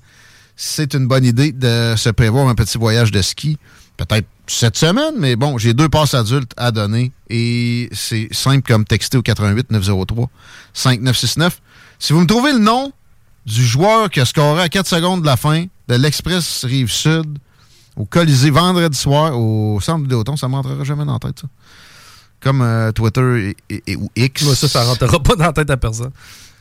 [0.56, 3.56] C'est une bonne idée de se prévoir un petit voyage de ski.
[3.96, 8.84] Peut-être cette semaine, mais bon, j'ai deux passes adultes à donner et c'est simple comme
[8.84, 10.28] texter au 88 903
[10.72, 11.60] 5969.
[11.98, 12.92] Si vous me trouvez le nom
[13.46, 17.38] du joueur qui a scoré à 4 secondes de la fin de l'Express Rive-Sud
[17.96, 21.46] au Colisée vendredi soir au centre Vidéoton, ça ne m'entrera jamais dans la tête, ça.
[22.40, 24.42] Comme euh, Twitter et, et- ou X.
[24.44, 26.12] Moi, ça, ça rentrera pas dans la tête à personne.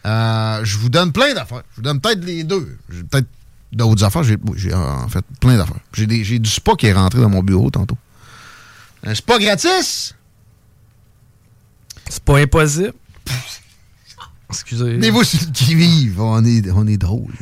[0.05, 1.61] Euh, je vous donne plein d'affaires.
[1.71, 2.77] Je vous donne peut-être les deux.
[3.11, 3.27] Peut-être
[3.78, 4.23] d'autres affaires.
[4.23, 4.36] J'ai
[4.73, 5.80] euh, en fait plein d'affaires.
[5.93, 7.97] J'ai des- j'ai du spa qui est rentré dans mon bureau tantôt.
[9.03, 10.13] Un spa gratis?
[12.09, 12.93] C'est pas impossible.
[14.49, 14.84] Excusez.
[14.95, 16.21] Tenez-vous sur le qui-vive.
[16.21, 17.34] On est, on est drôle.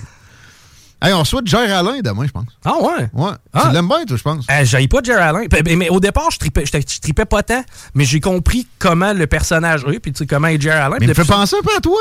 [1.02, 2.46] Hey, on souhaite Jerry Alain demain, je pense.
[2.64, 3.10] Ah ouais?
[3.14, 3.32] Ouais.
[3.54, 3.66] Ah.
[3.68, 4.46] Tu l'aimes bien, toi, je pense.
[4.50, 5.48] Euh, J'aille pas Jerry Allen.
[5.50, 8.66] P- Mais, mais au départ, je tripais, je, je tripais pas tant, mais j'ai compris
[8.80, 10.98] comment le personnage est, puis tu sais comment est Jerry Allen.
[11.00, 12.00] Mais il me fait penser un peu à toi.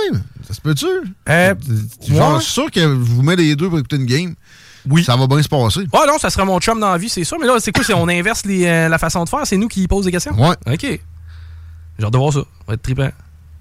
[0.49, 0.87] Ça se peut-tu?
[1.29, 1.55] Euh,
[2.09, 2.39] Genre, ouais.
[2.39, 4.35] je suis sûr que vous mettez les deux pour écouter une game.
[4.89, 5.03] Oui.
[5.03, 5.81] Ça va bien se passer.
[5.81, 7.39] Ouais, non, ça serait mon chum dans la vie, c'est sûr.
[7.41, 7.83] Mais là, c'est quoi?
[7.97, 9.41] on inverse les, euh, la façon de faire?
[9.45, 10.33] C'est nous qui pose des questions?
[10.39, 10.55] Ouais.
[10.67, 10.81] OK.
[11.99, 12.41] J'ai hâte de voir ça.
[12.41, 13.09] Ça va être trippant.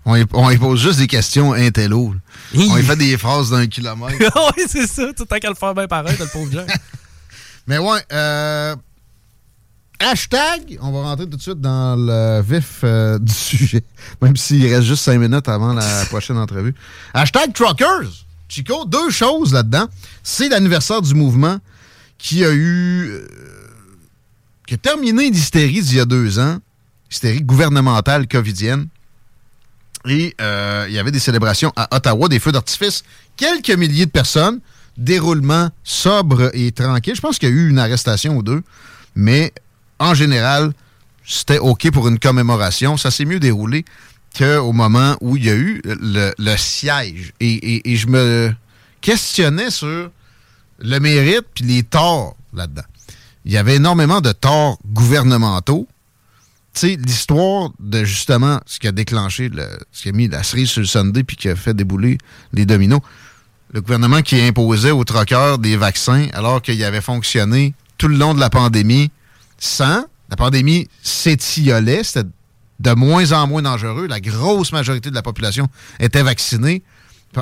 [0.06, 2.14] On y, on y pose juste des questions intello.
[2.56, 4.18] On y fait des phrases d'un kilomètre.
[4.58, 5.14] oui, c'est ça.
[5.14, 6.68] Tout tant qu'à le faire bien pareil, t'as le pauvre Jerry.
[7.68, 8.76] Mais ouais, euh,
[10.00, 13.84] hashtag, on va rentrer tout de suite dans le vif euh, du sujet,
[14.22, 16.76] même s'il reste juste cinq minutes avant la prochaine entrevue.
[17.14, 18.26] Hashtag Truckers.
[18.50, 19.88] Chico, deux choses là-dedans.
[20.22, 21.58] C'est l'anniversaire du mouvement
[22.18, 23.10] qui a eu...
[23.10, 23.28] euh,
[24.68, 26.58] qui a terminé l'hystérie d'il y a deux ans,
[27.10, 28.88] hystérie gouvernementale covidienne.
[30.08, 33.04] Et euh, il y avait des célébrations à Ottawa, des feux d'artifice,
[33.38, 34.60] quelques milliers de personnes,
[34.98, 37.16] déroulement sobre et tranquille.
[37.16, 38.62] Je pense qu'il y a eu une arrestation ou deux,
[39.16, 39.54] mais
[40.00, 40.74] en général,
[41.26, 42.98] c'était OK pour une commémoration.
[42.98, 43.86] Ça s'est mieux déroulé
[44.38, 47.34] qu'au moment où il y a eu le, siège.
[47.40, 48.54] Et, et- je me
[49.02, 50.10] questionnais sur
[50.80, 52.84] le mérite puis les torts là-dedans.
[53.46, 55.88] Il y avait énormément de torts gouvernementaux
[56.82, 60.82] l'histoire de justement ce qui a déclenché, le- ce qui a mis la cerise sur
[60.82, 62.18] le Sunday puis qui a fait débouler
[62.52, 63.02] les dominos,
[63.74, 68.34] le gouvernement qui imposait aux troqueurs des vaccins alors qu'il avait fonctionné tout le long
[68.34, 69.12] de la pandémie
[69.58, 70.06] sans.
[70.30, 72.28] La pandémie s'étiolait, c'était
[72.80, 74.08] de moins en moins dangereux.
[74.08, 75.68] La grosse majorité de la population
[76.00, 76.82] était vaccinée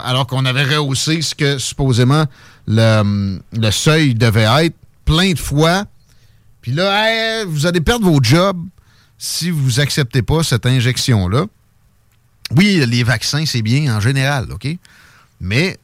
[0.05, 2.25] alors qu'on avait rehaussé ce que supposément
[2.67, 4.75] le, le seuil devait être
[5.05, 5.85] plein de fois.
[6.61, 8.61] Puis là, vous allez perdre vos jobs
[9.21, 11.45] si vous acceptez pas cette injection-là.
[12.57, 14.67] Oui, les vaccins, c'est bien en général, OK?
[15.39, 15.77] Mais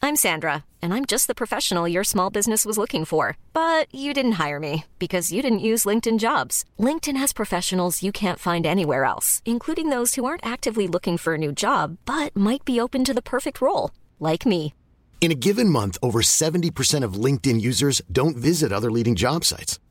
[0.00, 3.36] I'm Sandra, and I'm just the professional your small business was looking for.
[3.52, 6.64] But you didn't hire me because you didn't use LinkedIn jobs.
[6.78, 11.34] LinkedIn has professionals you can't find anywhere else, including those who aren't actively looking for
[11.34, 14.72] a new job but might be open to the perfect role, like me.
[15.20, 19.80] In a given month, over 70% of LinkedIn users don't visit other leading job sites.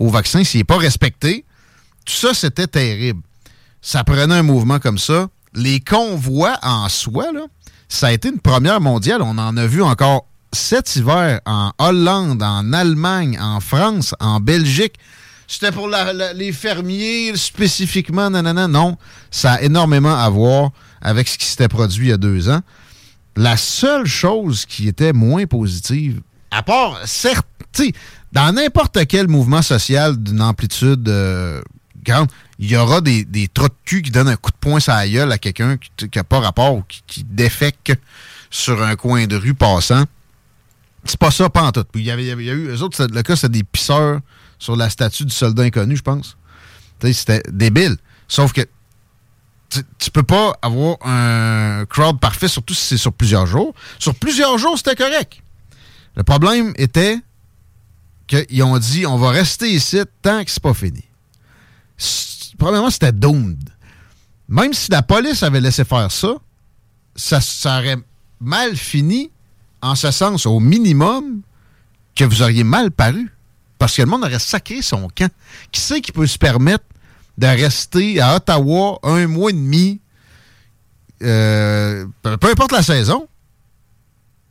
[0.00, 1.44] au vaccin s'il n'est pas respecté.
[2.04, 3.22] Tout ça, c'était terrible.
[3.82, 5.28] Ça prenait un mouvement comme ça.
[5.54, 7.26] Les convois en soi,
[7.88, 9.22] ça a été une première mondiale.
[9.22, 14.94] On en a vu encore cet hiver en Hollande, en Allemagne, en France, en Belgique.
[15.46, 15.88] C'était pour
[16.34, 18.68] les fermiers spécifiquement, nanana.
[18.68, 18.96] Non,
[19.30, 20.70] ça a énormément à voir
[21.02, 22.60] avec ce qui s'était produit il y a deux ans.
[23.36, 26.20] La seule chose qui était moins positive,
[26.50, 27.46] à part, certes,
[28.32, 31.60] dans n'importe quel mouvement social d'une amplitude euh,
[32.04, 32.28] grande,
[32.58, 34.92] il y aura des, des trous de cul qui donnent un coup de poing sur
[34.92, 37.24] la gueule à quelqu'un qui n'a pas rapport ou qui, qui
[38.50, 40.04] sur un coin de rue passant.
[41.04, 41.84] C'est pas ça, pas en tout.
[41.94, 44.20] Il y avait, il y avait- eu, eux autres, c'est- le cas, c'était des pisseurs
[44.58, 46.36] sur la statue du soldat inconnu, je pense.
[47.00, 47.96] C'était débile.
[48.28, 48.60] Sauf que
[49.70, 53.72] tu, tu peux pas avoir un crowd parfait, surtout si c'est sur plusieurs jours.
[53.98, 55.40] Sur plusieurs jours, c'était correct.
[56.16, 57.16] Le problème était
[58.30, 61.04] qu'ils ont dit on va rester ici tant que c'est pas fini.
[62.58, 63.68] Premièrement, c'était doomed.
[64.48, 66.34] Même si la police avait laissé faire ça,
[67.16, 67.98] ça, aurait
[68.40, 69.30] mal fini,
[69.82, 71.42] en ce sens, au minimum,
[72.14, 73.30] que vous auriez mal paru.
[73.78, 75.30] Parce que le monde aurait sacré son camp.
[75.72, 76.84] Qui sait qui peut se permettre
[77.38, 80.00] de rester à Ottawa un mois et demi,
[81.22, 83.26] euh, peu importe la saison,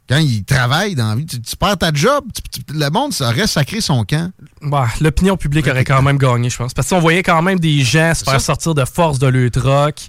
[0.10, 3.14] quand il travaille dans la vie, tu, tu perds ta job, tu- tu- le monde
[3.14, 4.32] ça aurait sacré son camp.
[4.62, 6.74] Bah, L'opinion publique aurait quand même gagné, je pense.
[6.74, 9.51] Parce qu'on voyait quand même des gens se faire sortir de force de leur.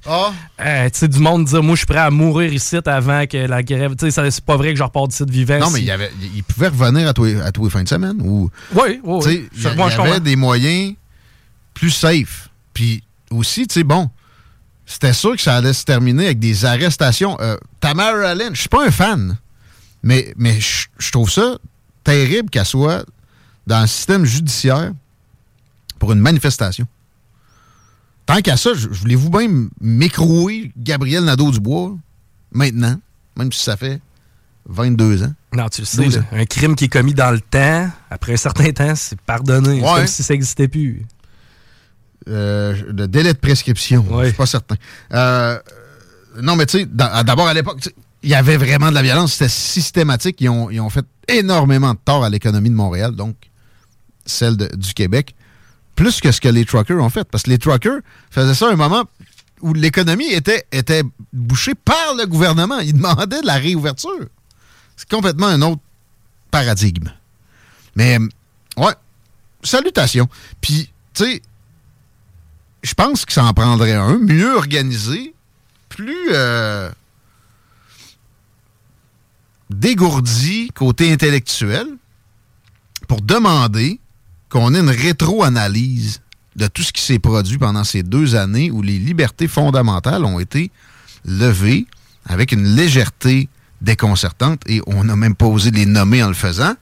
[0.06, 0.32] Ah.
[0.60, 3.36] Euh, tu sais, du monde dire, moi, je suis prêt à mourir ici avant que
[3.36, 3.94] la grève.
[3.94, 5.58] Tu sais, c'est pas vrai que je repars d'ici de vivant.
[5.58, 7.88] Non, mais il, y avait, il pouvait revenir à tous à tous les fins de
[7.88, 8.20] semaine.
[8.22, 9.48] Ou, Oui, oui, oui.
[9.54, 10.94] Il y, avait des moyens
[11.74, 12.48] plus safe.
[12.72, 14.08] Puis aussi, tu sais, bon,
[14.86, 17.36] c'était sûr que ça allait se terminer avec des arrestations.
[17.40, 19.36] Euh, Tamara Allen, je suis pas un fan,
[20.02, 21.58] mais, mais je trouve ça
[22.04, 23.04] terrible qu'elle soit
[23.66, 24.92] dans le système judiciaire
[25.98, 26.86] pour une manifestation.
[28.26, 31.96] Tant qu'à ça, je, je voulais-vous bien m- m'écrouer Gabriel Nadeau-Dubois
[32.52, 32.98] maintenant,
[33.36, 34.00] même si ça fait
[34.66, 35.32] 22 ans?
[35.52, 36.26] Non, tu le sais, 12 là, ans.
[36.32, 39.80] un crime qui est commis dans le temps, après un certain temps, c'est pardonné.
[39.80, 39.96] C'est Ouais.
[39.98, 41.04] comme si ça n'existait plus.
[42.28, 44.76] Euh, le délai de prescription, je suis pas certain.
[45.12, 45.58] Euh,
[46.40, 47.80] non, mais tu sais, d'abord à l'époque,
[48.22, 50.40] il y avait vraiment de la violence, c'était systématique.
[50.40, 53.36] Ils ont, ils ont fait énormément de tort à l'économie de Montréal, donc
[54.26, 55.34] celle du Québec,
[55.94, 57.24] plus que ce que les truckers ont fait.
[57.24, 58.00] Parce que les truckers
[58.30, 59.04] faisaient ça à un moment
[59.62, 61.02] où l'économie était, était
[61.32, 62.78] bouchée par le gouvernement.
[62.80, 64.26] Ils demandaient de la réouverture.
[64.96, 65.80] C'est complètement un autre
[66.50, 67.10] paradigme.
[67.96, 68.18] Mais,
[68.76, 68.94] ouais,
[69.62, 70.28] salutations.
[70.60, 71.42] Puis, tu sais,
[72.82, 75.34] je pense que ça en prendrait un mieux organisé,
[75.88, 76.90] plus euh,
[79.70, 81.86] dégourdi côté intellectuel,
[83.08, 83.98] pour demander
[84.48, 86.20] qu'on ait une rétro-analyse
[86.56, 90.38] de tout ce qui s'est produit pendant ces deux années où les libertés fondamentales ont
[90.38, 90.70] été
[91.24, 91.86] levées
[92.26, 93.48] avec une légèreté
[93.80, 96.74] déconcertante et on n'a même pas osé les nommer en le faisant.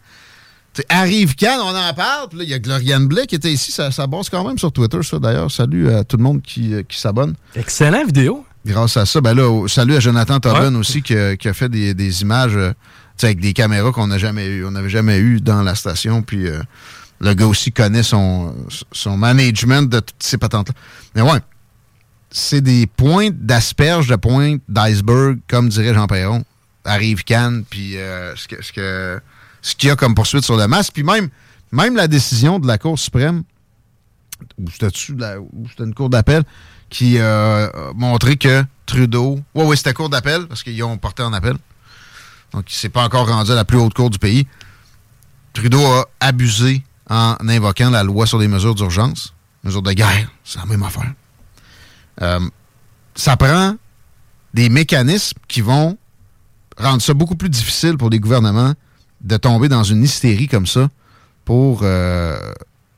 [0.88, 2.28] Arrive Cannes, on en parle.
[2.34, 3.72] Il y a Gloriane Blais qui était ici.
[3.72, 5.50] Ça, ça bosse quand même sur Twitter, ça d'ailleurs.
[5.50, 7.34] Salut à tout le monde qui, euh, qui s'abonne.
[7.56, 8.44] Excellent vidéo.
[8.66, 11.68] Grâce à ça, ben là, salut à Jonathan Tobin aussi qui, a- qui a fait
[11.68, 12.72] des, des images euh,
[13.22, 16.22] avec des caméras qu'on n'a jamais eu, on n'avait jamais eu dans la station.
[16.22, 16.60] Puis euh,
[17.20, 18.54] le gars aussi connaît son,
[18.92, 20.74] son management de toutes ces patentes-là.
[21.14, 21.38] Mais ouais,
[22.30, 26.44] c'est des points d'asperge, de points d'iceberg, comme dirait Jean Perron.
[26.84, 29.20] Arrive Cannes, puis euh, ce que- ce que-
[29.62, 30.92] ce qu'il y a comme poursuite sur le masque.
[30.94, 31.28] Puis même,
[31.72, 33.42] même la décision de la Cour suprême,
[34.58, 36.44] ou c'était une cour d'appel,
[36.90, 39.40] qui euh, a montré que Trudeau.
[39.54, 41.56] Oui, oui, c'était cour d'appel, parce qu'ils ont porté en appel.
[42.52, 44.46] Donc, il ne s'est pas encore rendu à la plus haute cour du pays.
[45.52, 49.34] Trudeau a abusé en invoquant la loi sur les mesures d'urgence,
[49.64, 50.30] mesures de guerre.
[50.44, 51.12] C'est la même affaire.
[52.22, 52.40] Euh,
[53.14, 53.76] ça prend
[54.54, 55.98] des mécanismes qui vont
[56.78, 58.74] rendre ça beaucoup plus difficile pour les gouvernements
[59.20, 60.88] de tomber dans une hystérie comme ça
[61.44, 62.38] pour euh,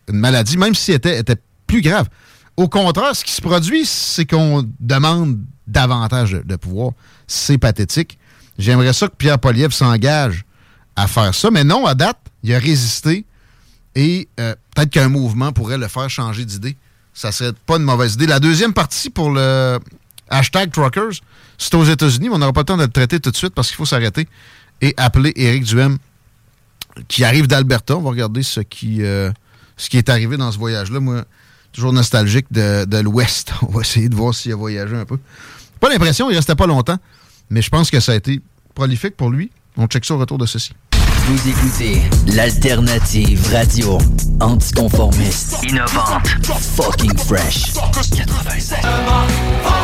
[0.08, 1.36] une maladie, même si elle était, était
[1.66, 2.08] plus grave.
[2.60, 6.92] Au contraire, ce qui se produit, c'est qu'on demande davantage de, pouvoir.
[7.26, 8.18] C'est pathétique.
[8.58, 10.44] J'aimerais ça que Pierre Poliev s'engage
[10.94, 13.24] à faire ça, mais non, à date, il a résisté
[13.94, 16.76] et euh, peut-être qu'un mouvement pourrait le faire changer d'idée.
[17.14, 18.26] Ça serait pas une mauvaise idée.
[18.26, 19.78] La deuxième partie pour le
[20.28, 21.22] hashtag Truckers,
[21.56, 23.54] c'est aux États-Unis, mais on n'aura pas le temps de le traiter tout de suite
[23.54, 24.28] parce qu'il faut s'arrêter
[24.82, 25.96] et appeler Éric Duhem
[27.08, 27.96] qui arrive d'Alberta.
[27.96, 29.32] On va regarder ce qui, euh,
[29.78, 31.00] ce qui est arrivé dans ce voyage-là.
[31.00, 31.24] Moi,
[31.72, 33.52] toujours nostalgique de, l'Ouest.
[33.62, 35.18] On va essayer de voir s'il a voyagé un peu.
[35.78, 36.98] Pas l'impression, il restait pas longtemps,
[37.48, 38.40] mais je pense que ça a été
[38.74, 39.50] prolifique pour lui.
[39.76, 40.72] On check ça au retour de ceci.
[41.26, 42.02] Vous écoutez
[42.34, 43.98] l'alternative radio
[44.40, 46.26] anticonformiste, innovante,
[46.76, 47.72] fucking fresh.
[47.74, 48.76] 96.–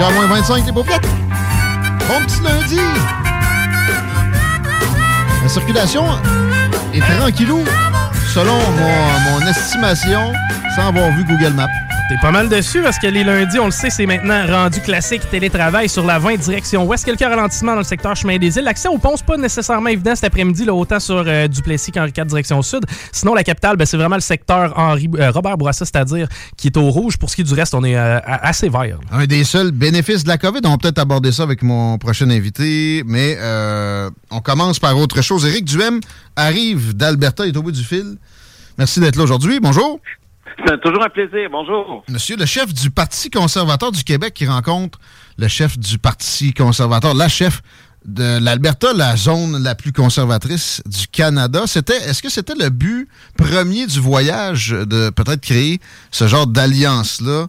[0.00, 1.06] 5h moins 25, les paupiètes.
[2.08, 2.80] Bon petit lundi.
[5.42, 6.04] La circulation
[6.94, 7.62] est tranquillou,
[8.32, 10.32] selon mon, mon estimation,
[10.74, 11.89] sans avoir vu Google Maps.
[12.10, 15.22] T'es pas mal dessus parce que les lundis, on le sait, c'est maintenant rendu classique
[15.30, 17.04] télétravail sur la 20 direction ouest.
[17.04, 18.64] Quelques ralentissements dans le secteur chemin des îles.
[18.64, 22.24] L'accès aux ponts, c'est pas nécessairement évident cet après-midi, autant sur euh, Duplessis qu'Henri IV
[22.24, 22.80] direction sud.
[23.12, 26.76] Sinon, la capitale, ben, c'est vraiment le secteur Henri, euh, Robert Bourassa, c'est-à-dire qui est
[26.76, 27.16] au rouge.
[27.16, 28.98] Pour ce qui est du reste, on est euh, assez vert.
[29.12, 32.28] Un des seuls bénéfices de la COVID, on va peut-être aborder ça avec mon prochain
[32.28, 33.38] invité, mais
[34.32, 35.46] on commence par autre chose.
[35.46, 36.00] Éric Duhem
[36.34, 38.16] arrive d'Alberta, il est au bout du fil.
[38.78, 39.60] Merci d'être là aujourd'hui.
[39.60, 40.00] Bonjour.
[40.66, 41.48] C'est toujours un plaisir.
[41.50, 42.04] Bonjour.
[42.08, 44.98] Monsieur le chef du Parti conservateur du Québec qui rencontre
[45.38, 47.62] le chef du Parti conservateur, la chef
[48.04, 51.62] de l'Alberta, la zone la plus conservatrice du Canada.
[51.66, 55.80] C'était, est-ce que c'était le but premier du voyage de peut-être créer
[56.10, 57.46] ce genre d'alliance-là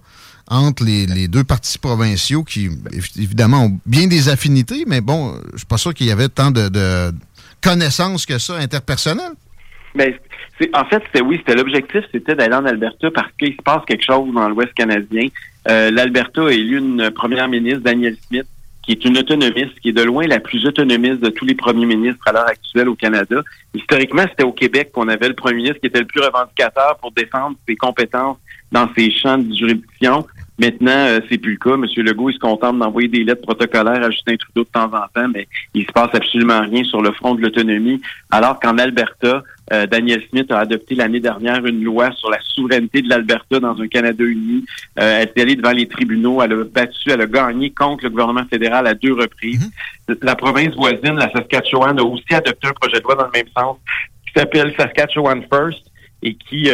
[0.48, 2.70] entre les, deux partis provinciaux qui,
[3.18, 6.52] évidemment, ont bien des affinités, mais bon, je suis pas sûr qu'il y avait tant
[6.52, 7.14] de,
[7.62, 9.32] connaissances que ça interpersonnelles?
[9.96, 10.20] Mais
[10.74, 14.04] en fait, c'était oui, c'était l'objectif, c'était d'aller en Alberta parce qu'il se passe quelque
[14.04, 15.28] chose dans l'Ouest canadien.
[15.70, 18.46] Euh, L'Alberta a élu une première ministre, Danielle Smith,
[18.84, 21.86] qui est une autonomiste, qui est de loin la plus autonomiste de tous les premiers
[21.86, 23.42] ministres à l'heure actuelle au Canada.
[23.74, 27.12] Historiquement, c'était au Québec qu'on avait le premier ministre qui était le plus revendicateur pour
[27.12, 28.38] défendre ses compétences
[28.72, 30.26] dans ses champs de juridiction.
[30.60, 31.74] Maintenant, euh, c'est plus le cas.
[31.74, 31.86] M.
[32.06, 35.28] Legault, il se contente d'envoyer des lettres protocolaires à Justin Trudeau de temps en temps,
[35.34, 38.02] mais il se passe absolument rien sur le front de l'autonomie.
[38.30, 43.02] Alors qu'en Alberta, euh, Daniel Smith a adopté l'année dernière une loi sur la souveraineté
[43.02, 44.66] de l'Alberta dans un Canada uni.
[45.00, 48.10] Euh, elle est allée devant les tribunaux, elle a battu, elle a gagné contre le
[48.10, 49.72] gouvernement fédéral à deux reprises.
[50.08, 50.18] Mhm.
[50.22, 53.48] La province voisine, la Saskatchewan, a aussi adopté un projet de loi dans le même
[53.58, 53.78] sens
[54.26, 55.84] qui s'appelle Saskatchewan First
[56.24, 56.70] et qui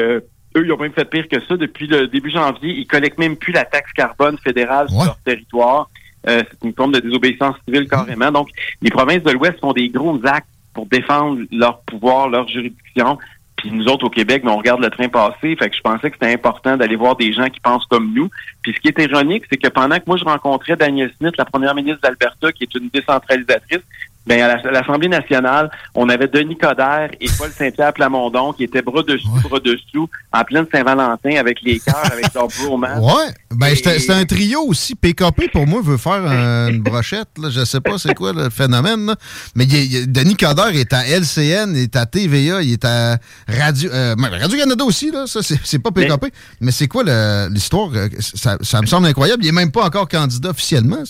[0.58, 1.56] eux, ils ont même fait pire que ça.
[1.56, 5.89] Depuis le début janvier, ils collectent même plus la taxe carbone fédérale sur leur territoire.
[6.28, 8.32] Euh, c'est une forme de désobéissance civile carrément.
[8.32, 8.50] Donc,
[8.82, 10.48] les provinces de l'Ouest font des gros actes
[10.78, 13.18] pour défendre leur pouvoir, leur juridiction.
[13.56, 15.56] Puis nous autres au Québec, ben, on regarde le train passer.
[15.56, 18.30] Fait que je pensais que c'était important d'aller voir des gens qui pensent comme nous.
[18.62, 21.46] Puis ce qui est ironique, c'est que pendant que moi je rencontrais Daniel Smith, la
[21.46, 23.82] première ministre d'Alberta, qui est une décentralisatrice,
[24.28, 29.04] ben, à l'Assemblée nationale, on avait Denis Coderre et Paul Saint-Pierre Plamondon qui étaient bras
[29.04, 32.98] dessus, bras dessous, en pleine Saint-Valentin avec les cœurs, avec leur bromance.
[33.08, 34.94] Ouais, ben c'était un trio aussi.
[34.94, 36.24] PKP, pour moi, veut faire
[36.70, 37.30] une brochette.
[37.42, 37.50] Là.
[37.50, 39.16] Je sais pas c'est quoi le phénomène.
[39.56, 43.18] Mais Denis Coderre est à LCN, il est à TVA, il est à
[43.48, 43.90] Radio...
[43.94, 45.26] Euh, Radio-Canada aussi, là.
[45.26, 46.28] Ça, c'est pas PKP.
[46.60, 47.04] Mais, c'est quoi
[47.50, 47.92] l'histoire?
[48.20, 49.44] Ça, ça, me semble incroyable.
[49.44, 51.04] Il est même pas encore candidat officiellement.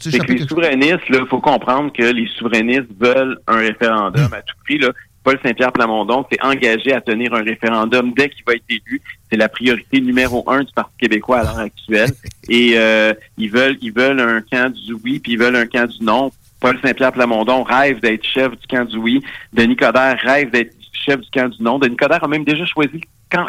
[0.00, 4.54] C'est que les souverainistes, il faut comprendre que les souverainistes veulent un référendum à tout
[4.64, 4.78] prix.
[4.78, 4.90] Là.
[5.24, 9.00] Paul Saint-Pierre Plamondon s'est engagé à tenir un référendum dès qu'il va être élu.
[9.30, 12.10] C'est la priorité numéro un du Parti québécois à l'heure actuelle.
[12.48, 15.88] Et euh, ils veulent ils veulent un camp du oui, puis ils veulent un camp
[15.88, 16.30] du non.
[16.60, 19.22] Paul Saint-Pierre Plamondon rêve d'être chef du camp du oui.
[19.52, 21.78] Denis Coderre rêve d'être chef du camp du non.
[21.78, 23.00] Denis Coderre a même déjà choisi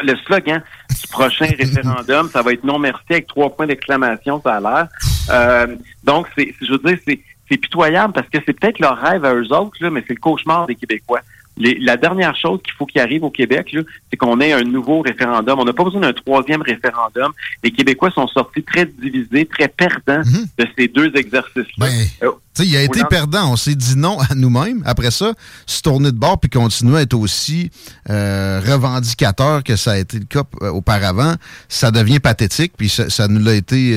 [0.02, 2.28] le slogan du prochain référendum.
[2.30, 4.88] Ça va être non merci avec trois points d'exclamation, ça a l'air.
[5.30, 9.24] Euh, donc, c'est, je veux dire, c'est c'est pitoyable parce que c'est peut-être leur rêve
[9.24, 11.20] à eux autres, là, mais c'est le cauchemar des Québécois.
[11.56, 13.74] la dernière chose qu'il faut qu'il arrive au Québec,
[14.10, 15.58] c'est qu'on ait un nouveau référendum.
[15.58, 17.32] On n'a pas besoin d'un troisième référendum.
[17.64, 20.46] Les Québécois sont sortis très divisés, très perdants mhm.
[20.58, 21.86] de ces deux exercices-là.
[21.86, 22.30] Ben, euh,
[22.60, 23.52] il a été perdant.
[23.52, 24.82] On s'est dit non à nous-mêmes.
[24.84, 25.32] Après ça,
[25.66, 27.70] se tourner de bord puis continuer à être aussi
[28.10, 31.34] euh, revendicateur que ça a été le cas euh, auparavant,
[31.68, 32.72] ça devient pathétique.
[32.76, 33.94] Puis ça, nous l'a été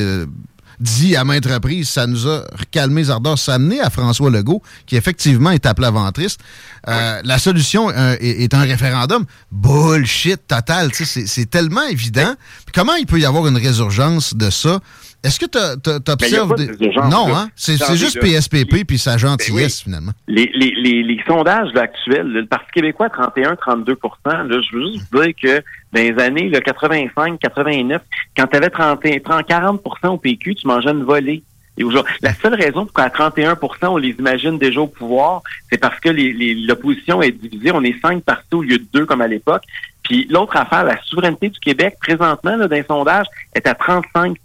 [0.82, 3.38] dit à maintes reprises, ça nous a calmé les ardeurs.
[3.38, 6.40] Ça a amené à François Legault, qui effectivement est à plat ventriste.
[6.88, 9.26] Euh, la solution euh, est, un référendum.
[9.52, 10.92] Bullshit total.
[10.94, 12.36] C'est tellement évident.
[12.74, 14.80] comment il peut y avoir une résurgence de ça?
[15.24, 16.94] Est-ce que tu observes des...
[17.10, 17.50] Non, hein?
[17.56, 20.12] C'est juste PSPP puis sa gentillesse, ben finalement.
[20.28, 23.96] Les, les, les, les sondages actuels, le Parti québécois, 31-32%
[24.26, 25.64] Je veux juste dire que
[25.94, 28.00] dans les années 85-89,
[28.36, 31.44] quand tu avais 30, 30, 40% au PQ, tu mangeais une volée.
[31.78, 31.84] Et
[32.22, 33.56] la seule raison pour qu'à 31%
[33.88, 35.42] on les imagine déjà au pouvoir,
[35.72, 36.10] c'est parce que
[36.68, 37.72] l'opposition est divisée.
[37.72, 39.64] On est cinq partis au lieu de deux comme à l'époque.
[40.04, 44.36] Puis l'autre affaire, la souveraineté du Québec, présentement, là, dans les sondages, est à 35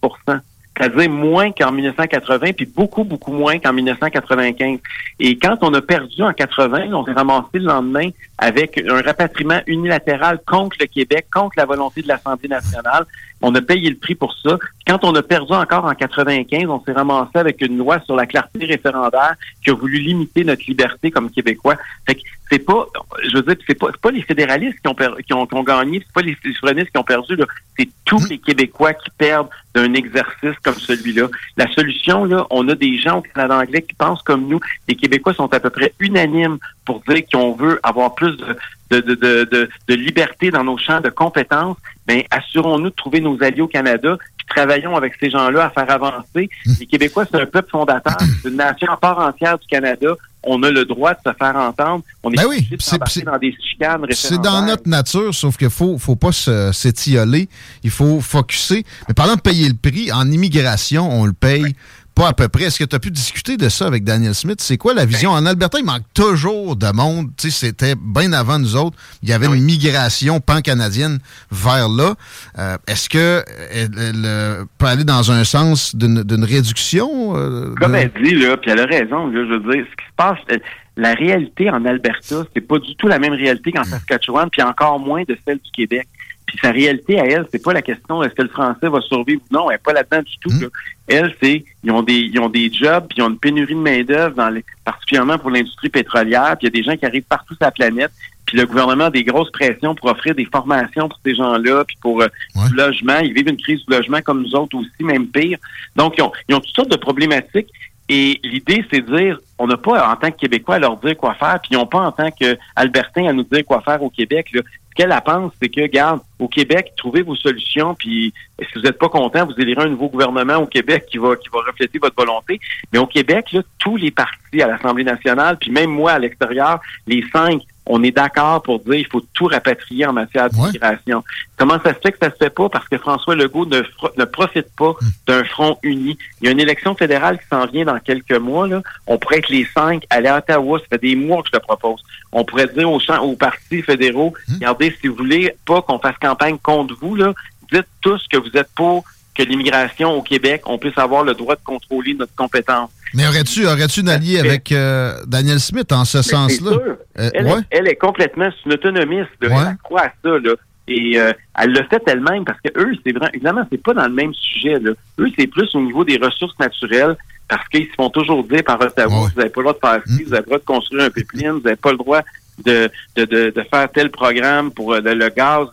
[0.76, 4.78] c'est-à-dire moins qu'en 1980, puis beaucoup, beaucoup moins qu'en 1995.
[5.18, 9.60] Et quand on a perdu en 80, on s'est ramassé le lendemain avec un rapatriement
[9.66, 13.06] unilatéral contre le Québec, contre la volonté de l'Assemblée nationale.
[13.42, 14.58] On a payé le prix pour ça.
[14.86, 18.26] Quand on a perdu encore en 95, on s'est ramassé avec une loi sur la
[18.26, 21.76] clarté référendaire qui a voulu limiter notre liberté comme Québécois.
[22.06, 22.86] Fait que c'est pas,
[23.24, 26.02] je veux dire, c'est pas, pas les fédéralistes qui ont, qui ont, qui ont gagné,
[26.04, 27.36] c'est pas les souverainistes qui ont perdu,
[27.78, 31.28] c'est tous les Québécois qui perdent d'un exercice comme celui-là.
[31.56, 34.60] La solution, là, on a des gens au Canada anglais qui pensent comme nous.
[34.88, 38.56] Les Québécois sont à peu près unanimes pour dire qu'on veut avoir plus de,
[38.90, 41.76] de, de, de, de, liberté dans nos champs de compétences,
[42.06, 45.90] ben assurons-nous de trouver nos alliés au Canada, puis travaillons avec ces gens-là à faire
[45.90, 46.48] avancer.
[46.66, 46.74] Hum.
[46.78, 50.14] Les Québécois, c'est un peuple fondateur, c'est une nation en part entière du Canada.
[50.48, 52.04] On a le droit de se faire entendre.
[52.22, 55.98] On est ben oui, c'est dans des chicanes C'est dans notre nature, sauf qu'il faut,
[55.98, 57.48] faut pas s'étioler.
[57.82, 58.84] Il faut focuser.
[59.08, 61.74] Mais parlant de payer le prix, en immigration, on le paye
[62.16, 62.64] pas à peu près.
[62.64, 64.60] Est-ce que tu as pu discuter de ça avec Daniel Smith?
[64.60, 65.30] C'est quoi la vision?
[65.30, 67.28] En Alberta, il manque toujours de monde.
[67.36, 68.96] Tu sais, C'était bien avant nous autres.
[69.22, 71.18] Il y avait une migration pan-canadienne
[71.52, 72.14] vers là.
[72.58, 77.36] Euh, Est-ce que elle, elle, euh, peut aller dans un sens d'une réduction?
[77.36, 79.96] euh, Comme de- elle dit, là, puis elle a raison, là, je veux dire, ce
[79.96, 80.58] qui se passe, euh,
[80.96, 84.98] la réalité en Alberta, c'est pas du tout la même réalité qu'en Saskatchewan, puis encore
[84.98, 86.08] moins de celle du Québec.
[86.46, 89.40] Puis sa réalité à elle, c'est pas la question est-ce que le français va survivre
[89.50, 90.60] ou non, elle est pas là-dedans du tout.
[90.60, 90.68] là.
[91.08, 93.80] Elle, c'est ils ont des ils ont des jobs, puis ils ont une pénurie de
[93.80, 97.04] main d'œuvre dans les, particulièrement pour l'industrie pétrolière, puis il y a des gens qui
[97.04, 98.12] arrivent partout sur la planète.
[98.46, 101.96] Puis le gouvernement a des grosses pressions pour offrir des formations pour ces gens-là, puis
[102.00, 102.28] pour euh,
[102.68, 103.18] du logement.
[103.18, 105.58] Ils vivent une crise du logement comme nous autres aussi, même pire.
[105.96, 107.68] Donc, ils ont, ils ont toutes sortes de problématiques.
[108.08, 111.16] Et l'idée, c'est de dire, on n'a pas en tant que Québécois à leur dire
[111.16, 114.10] quoi faire, puis ils n'ont pas en tant qu'Albertains à nous dire quoi faire au
[114.10, 114.46] Québec.
[114.52, 114.60] Là.
[114.96, 118.98] Qu'elle elle pense, c'est que, garde, au Québec, trouvez vos solutions, puis si vous n'êtes
[118.98, 122.16] pas content, vous élirez un nouveau gouvernement au Québec qui va qui va refléter votre
[122.16, 122.58] volonté?
[122.92, 126.80] Mais au Québec, là, tous les partis à l'Assemblée nationale, puis même moi à l'extérieur,
[127.06, 131.22] les cinq, on est d'accord pour dire il faut tout rapatrier en matière d'immigration.
[131.56, 132.68] Comment ça se fait que ça se fait pas?
[132.68, 133.82] Parce que François Legault ne,
[134.18, 134.94] ne profite pas
[135.26, 136.18] d'un front uni.
[136.40, 138.66] Il y a une élection fédérale qui s'en vient dans quelques mois.
[138.66, 138.82] Là.
[139.06, 141.60] On pourrait être les cinq, aller à Ottawa, ça fait des mois que je le
[141.60, 142.02] propose.
[142.32, 146.16] On pourrait dire aux, champs- aux partis fédéraux, regardez, si vous voulez pas qu'on fasse
[146.20, 147.32] campagne contre vous, là,
[147.72, 151.54] dites tous que vous êtes pour que l'immigration au Québec, on puisse avoir le droit
[151.56, 152.90] de contrôler notre compétence.
[153.16, 156.72] Mais aurais-tu aurais-tu une allié avec euh, Daniel Smith en ce sens-là?
[157.18, 157.60] Euh, elle, ouais?
[157.70, 159.30] elle est complètement une autonomiste.
[159.40, 159.48] là.
[159.48, 159.64] Ouais.
[159.70, 160.38] Elle croit à ça.
[160.38, 160.52] Là.
[160.86, 164.06] Et euh, elle le fait elle-même parce que eux, c'est vraiment, évidemment, c'est pas dans
[164.06, 164.78] le même sujet.
[164.78, 164.90] Là.
[165.18, 167.16] Eux, c'est plus au niveau des ressources naturelles
[167.48, 170.02] parce qu'ils se font toujours dire par Ottawa, vous n'avez pas le droit de faire
[170.06, 172.20] ci, vous avez pas le droit de construire un pipeline, vous n'avez pas le droit
[172.64, 175.68] de, de, de, de faire tel programme pour le, le gaz.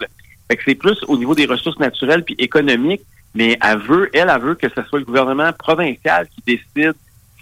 [0.47, 3.01] Fait que c'est plus au niveau des ressources naturelles puis économiques,
[3.35, 6.93] mais elle veut, elle, elle veut que ce soit le gouvernement provincial qui décide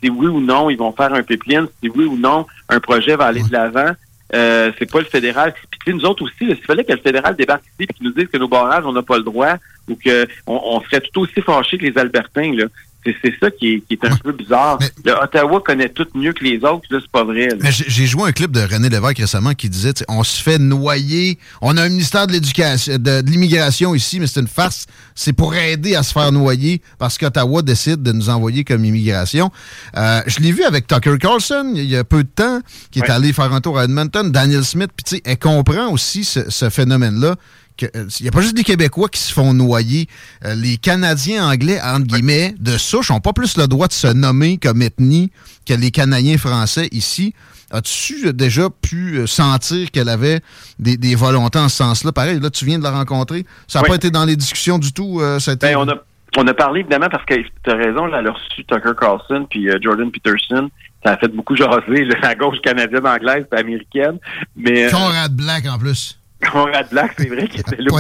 [0.01, 3.15] si oui ou non ils vont faire un pipeline, si oui ou non un projet
[3.15, 3.91] va aller de l'avant.
[4.33, 5.53] Euh, c'est pas le fédéral.
[5.79, 8.27] Puis nous autres aussi, s'il fallait que le fédéral débarque ici et qu'ils nous dise
[8.27, 9.55] que nos barrages, on n'a pas le droit
[9.89, 12.65] ou que on, on serait tout aussi fâchés que les Albertains, là.
[13.03, 14.77] C'est, ça qui est, qui est un peu bizarre.
[15.03, 17.47] Le Ottawa connaît tout mieux que les autres, là, c'est pas vrai.
[17.47, 17.55] là.
[17.59, 21.39] Mais j'ai joué un clip de René Lévesque récemment qui disait on se fait noyer.
[21.61, 24.85] On a un ministère de l'éducation, de, de l'immigration ici, mais c'est une farce.
[25.15, 29.51] C'est pour aider à se faire noyer parce qu'Ottawa décide de nous envoyer comme immigration.
[29.97, 33.09] Euh, je l'ai vu avec Tucker Carlson il y a peu de temps, qui est
[33.09, 34.31] allé faire un tour à Edmonton.
[34.31, 37.35] Daniel Smith, puis tu sais, elle comprend aussi ce, ce phénomène-là.
[37.84, 40.07] Euh, Il n'y a pas juste des Québécois qui se font noyer.
[40.45, 44.07] Euh, les Canadiens anglais, entre guillemets, de souche, n'ont pas plus le droit de se
[44.07, 45.32] nommer comme ethnie
[45.65, 47.34] que les Canadiens français ici.
[47.73, 50.41] As-tu déjà pu euh, sentir qu'elle avait
[50.77, 52.11] des, des volontés en ce sens-là?
[52.11, 53.45] Pareil, là, tu viens de la rencontrer.
[53.67, 53.89] Ça n'a Oui.
[53.89, 55.95] pas été dans les discussions du tout, euh, cette Ben, on a
[56.38, 59.45] on a parlé évidemment parce que tu as raison, là, elle a reçu Tucker Carlson
[59.49, 60.69] puis euh, Jordan Peterson.
[61.05, 64.17] Ça a fait beaucoup jaser la gauche canadienne, anglaise et américaine.
[64.55, 66.17] Mais Conrad Black en plus.
[66.49, 67.91] Conrad Black, c'est vrai qu'il était là.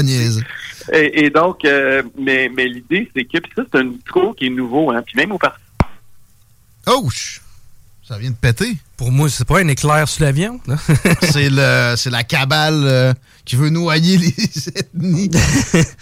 [0.93, 4.47] Et, et donc, euh, mais, mais l'idée, c'est que, puis ça, c'est un discours qui
[4.47, 5.61] est nouveau, hein, puis même au parti.
[6.87, 7.07] Oh!
[7.11, 7.41] ch-
[8.07, 8.75] Ça vient de péter.
[9.01, 10.59] Pour moi, c'est pas un éclair sur l'avion.
[10.67, 10.75] là.
[11.23, 13.13] c'est le c'est la cabale euh,
[13.45, 14.27] qui veut noyer les
[14.75, 15.29] ethnies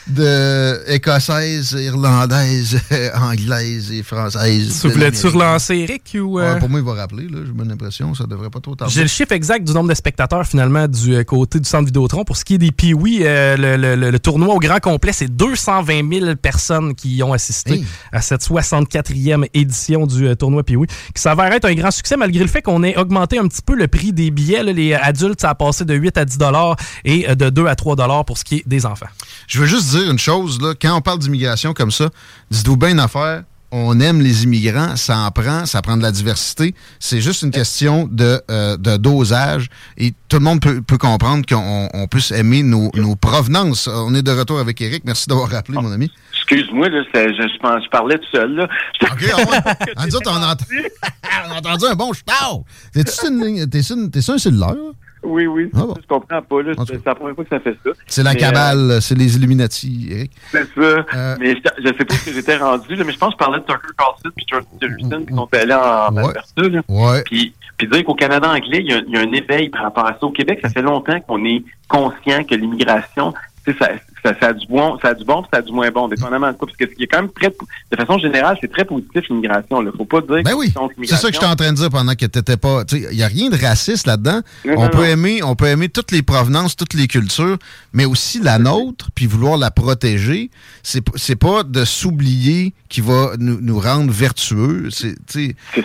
[0.07, 2.77] de écossaises, irlandaises,
[3.15, 4.79] anglaises et françaises.
[4.81, 6.39] Tu voulais-tu relancer Eric ou.
[6.39, 6.53] euh?
[6.55, 7.23] Ouais, pour moi, il va rappeler.
[7.29, 7.37] là.
[7.45, 8.13] J'ai bonne impression.
[8.13, 8.93] Ça devrait pas trop tarder.
[8.93, 12.23] J'ai le chiffre exact du nombre de spectateurs finalement du euh, côté du centre Vidéotron.
[12.25, 15.13] Pour ce qui est des Pee-Wee, euh, le, le- le- le tournoi au grand complet,
[15.13, 17.81] c'est 220 000 personnes qui y ont assisté
[18.11, 22.43] à cette 64e édition du euh, tournoi Pee-Wee, qui s'avère être un grand succès malgré
[22.43, 24.63] le fait qu'on ait augmenté un petit peu le prix des billets.
[24.63, 26.75] les adultes, ça a passé de 8 à 10 dollars
[27.05, 29.07] et euh, de 2 à 3 dollars pour ce qui est des enfants.
[29.47, 32.09] Je veux juste dire une chose, là, quand on parle d'immigration comme ça,
[32.51, 33.43] dites-vous bien une affaire.
[33.71, 36.73] On aime les immigrants, ça en prend, ça prend de la diversité.
[36.99, 39.67] C'est juste une question de, euh, de dosage
[39.97, 43.87] et tout le monde peut, peut comprendre qu'on on puisse aimer nos, nos provenances.
[43.87, 45.03] On est de retour avec Eric.
[45.05, 46.11] Merci d'avoir rappelé, mon ami.
[46.33, 48.67] Excuse-moi, là, je, je, pense- je parlais tout seul, là.
[49.03, 49.25] OK,
[49.95, 50.57] ah autres, on a, ent-
[51.47, 52.61] on a entendu un bon ch'tard.
[52.91, 53.11] T'es-tu
[54.31, 54.75] un cellulaire?
[55.23, 55.95] Oui, oui, Ah bon?
[56.01, 56.73] je comprends pas, là.
[56.87, 57.91] C'est la première fois que ça fait ça.
[58.07, 60.31] C'est la Mais, euh, cabale, c'est les Illuminati, Eric.
[60.51, 61.05] C'est ça.
[61.39, 63.59] Mais je, je sais pas où j'étais rendu, là, mais je pense que je parlais
[63.59, 66.61] de Tucker Carlson puis Jordan Peterson qui sont allés en Alberta.
[66.87, 67.23] Ouais.
[67.23, 69.83] Puis, puis dire qu'au Canada anglais, il y, a, il y a un éveil par
[69.83, 70.23] rapport à ça.
[70.23, 73.33] Au Québec, ça fait longtemps qu'on est conscient que l'immigration,
[73.65, 73.89] sais, ça,
[74.23, 76.51] ça, ça a du bon, ça a du bon, ça a du moins bon, dépendamment
[76.51, 76.67] de quoi.
[76.67, 79.81] Parce que ce qui est quand même très, de façon générale, c'est très positif l'immigration.
[79.81, 80.43] Il faut pas dire.
[80.43, 80.73] Ben oui,
[81.03, 82.83] c'est ça que j'étais en train de dire pendant que t'étais pas.
[82.91, 84.41] Il y a rien de raciste là-dedans.
[84.65, 87.57] On peut aimer, on peut aimer toutes les provenances, toutes les cultures,
[87.93, 90.49] mais aussi la nôtre, puis vouloir la protéger.
[90.83, 94.89] C'est c'est pas de s'oublier qui va nous, nous rendre vertueux.
[94.91, 95.15] C'est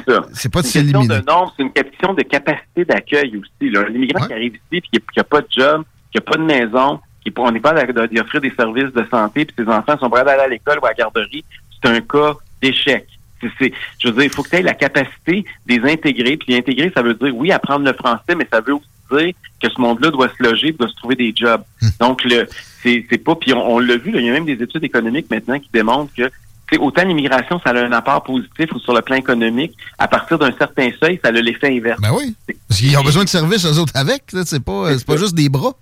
[0.07, 0.27] ça.
[0.33, 1.21] C'est pas de s'éliminer.
[1.57, 3.71] C'est une question de capacité d'accueil aussi.
[3.71, 7.01] L'immigrant qui arrive ici puis qui n'a pas de job, qui n'a pas de maison
[7.37, 7.75] on n'est pas
[8.07, 10.87] d'y offrir des services de santé, puis ses enfants sont prêts d'aller à l'école ou
[10.87, 11.45] à la garderie,
[11.83, 13.07] c'est un cas d'échec.
[13.43, 16.37] je veux dire, il faut que tu aies la capacité de les intégrer.
[16.37, 19.69] Puis intégrer, ça veut dire, oui, apprendre le français, mais ça veut aussi dire que
[19.69, 21.63] ce monde-là doit se loger, doit se trouver des jobs.
[21.81, 21.89] Hmm.
[22.01, 22.47] Donc, le
[22.83, 23.35] c'est pas...
[23.35, 26.31] Puis on, l'a vu, il y a même des études économiques maintenant qui démontrent que
[26.79, 30.53] autant l'immigration, ça a un apport positif ou sur le plan économique, à partir d'un
[30.57, 32.01] certain seuil, ça a l'effet inverse.
[32.01, 32.35] Ben oui.
[32.69, 34.25] Parce qu'ils ont besoin de services, eux autres, avec.
[34.45, 35.73] C'est pas, pas juste des bras.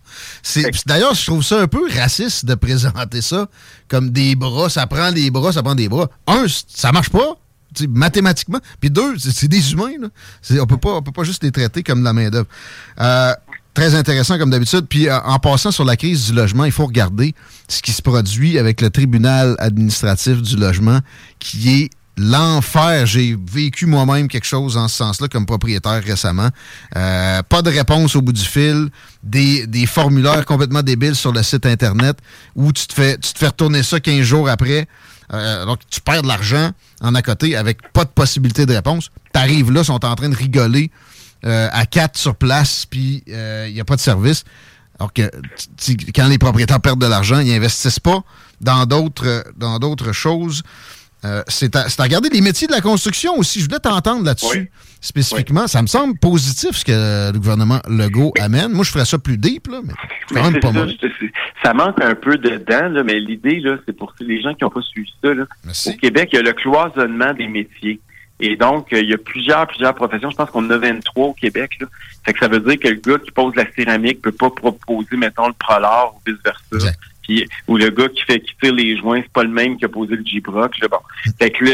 [0.87, 3.47] D'ailleurs, je trouve ça un peu raciste de présenter ça
[3.89, 4.69] comme des bras.
[4.69, 6.09] Ça prend des bras, ça prend des bras.
[6.27, 7.37] Un, ça marche pas.
[7.89, 8.61] mathématiquement.
[8.81, 9.95] Puis deux, c'est des humains.
[10.01, 10.09] Là.
[10.61, 12.49] On peut pas, on peut pas juste les traiter comme de la main-d'œuvre.
[13.01, 13.33] Euh,
[13.75, 14.87] Très intéressant comme d'habitude.
[14.89, 17.35] Puis euh, en passant sur la crise du logement, il faut regarder
[17.69, 20.99] ce qui se produit avec le tribunal administratif du logement,
[21.39, 23.07] qui est l'enfer.
[23.07, 26.51] J'ai vécu moi-même quelque chose en ce sens-là comme propriétaire récemment.
[26.97, 28.91] Euh, pas de réponse au bout du fil,
[29.23, 32.19] des, des, formulaires complètement débiles sur le site Internet
[32.55, 34.87] où tu te fais, tu te fais retourner ça 15 jours après.
[35.33, 39.09] Euh, donc, tu perds de l'argent en à côté avec pas de possibilité de réponse.
[39.33, 40.91] T'arrives là, sont en train de rigoler
[41.45, 44.45] euh, à quatre sur place, puis il euh, n'y a pas de service.
[44.99, 45.31] Alors que
[46.15, 48.23] quand les propriétaires perdent de l'argent, ils n'investissent pas
[48.61, 50.63] dans d'autres dans d'autres choses.
[51.25, 53.61] Euh, c'est à, regarder les métiers de la construction aussi.
[53.61, 54.71] Je voulais t'entendre là-dessus
[55.01, 55.67] spécifiquement.
[55.69, 58.73] Ça me semble positif ce que le gouvernement Legault amène.
[58.73, 59.93] Moi, je ferais ça plus deep, là, mais,
[60.33, 60.93] quand même pas mal.
[61.63, 64.71] Ça manque un peu dedans, là, mais l'idée, là, c'est pour les gens qui n'ont
[64.71, 65.33] pas suivi ça.
[65.33, 65.45] Là.
[65.87, 68.01] Au Québec, il y a le cloisonnement des métiers.
[68.45, 70.29] Et donc, euh, il y a plusieurs, plusieurs professions.
[70.29, 71.77] Je pense qu'on en a 23 au Québec.
[71.81, 71.87] Là.
[72.25, 75.17] Fait que ça veut dire que le gars qui pose la céramique peut pas proposer,
[75.17, 76.93] mettons, le prolard ou vice-versa.
[77.23, 79.85] Puis, ou le gars qui fait qui tire les joints, c'est pas le même qui
[79.85, 80.75] a posé le G-Brock.
[80.91, 80.99] Bon.
[81.39, 81.65] Fait que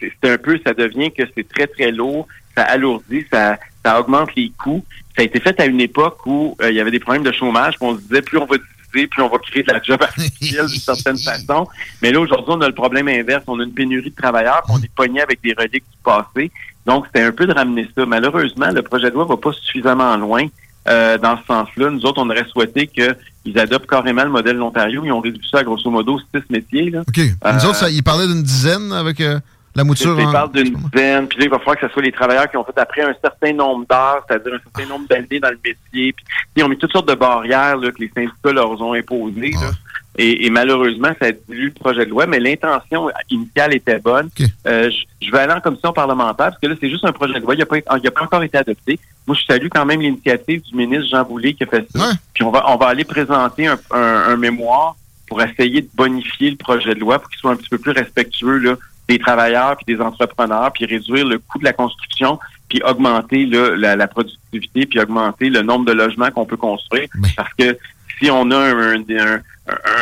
[0.00, 4.32] c'est un peu, ça devient que c'est très, très lourd, ça alourdit, ça, ça augmente
[4.36, 4.84] les coûts.
[5.16, 7.32] Ça a été fait à une époque où euh, il y avait des problèmes de
[7.32, 8.58] chômage, puis on se disait plus on va
[8.92, 11.66] puis on va créer de la job artificielle d'une certaine façon.
[12.02, 13.44] Mais là, aujourd'hui, on a le problème inverse.
[13.46, 16.50] On a une pénurie de travailleurs, on est pogné avec des reliques du passé.
[16.86, 18.06] Donc, c'était un peu de ramener ça.
[18.06, 20.46] Malheureusement, le projet de loi va pas suffisamment loin
[20.88, 21.90] euh, dans ce sens-là.
[21.90, 25.02] Nous autres, on aurait souhaité qu'ils adoptent carrément le modèle de l'Ontario.
[25.04, 26.90] Ils ont réduit ça grosso modo six métiers.
[26.90, 27.02] Là.
[27.06, 27.18] OK.
[27.18, 29.20] Nous autres, ils parlaient d'une dizaine avec...
[29.20, 29.38] Euh,
[29.74, 30.16] la mouture.
[30.32, 32.64] Parle d'une dizaine, puis là, il va falloir que ce soit les travailleurs qui ont
[32.64, 36.12] fait après un certain nombre d'heures, c'est-à-dire un certain nombre d'années dans le métier.
[36.12, 36.24] Puis,
[36.56, 39.52] ils ont mis toutes sortes de barrières là, que les syndicats leur ont imposées.
[39.52, 39.70] Là.
[40.18, 44.28] Et, malheureusement, ça a dilue le projet de loi, mais l'intention initiale était bonne.
[44.66, 44.90] Euh,
[45.22, 47.54] je, vais aller en commission parlementaire, parce que là, c'est juste un projet de loi.
[47.54, 48.98] Il n'a pas, pas, encore été adopté.
[49.26, 52.10] Moi, je salue quand même l'initiative du ministre Jean Boulet qui a fait ça.
[52.34, 54.96] Puis on va, on va aller présenter un, un, un mémoire
[55.30, 57.92] pour essayer de bonifier le projet de loi pour qu'il soit un petit peu plus
[57.92, 58.74] respectueux là,
[59.10, 62.38] des travailleurs puis des entrepreneurs, puis réduire le coût de la construction,
[62.68, 67.08] puis augmenter la, la, productivité, puis augmenter le nombre de logements qu'on peut construire.
[67.36, 67.76] Parce que
[68.18, 69.40] si on a un, un,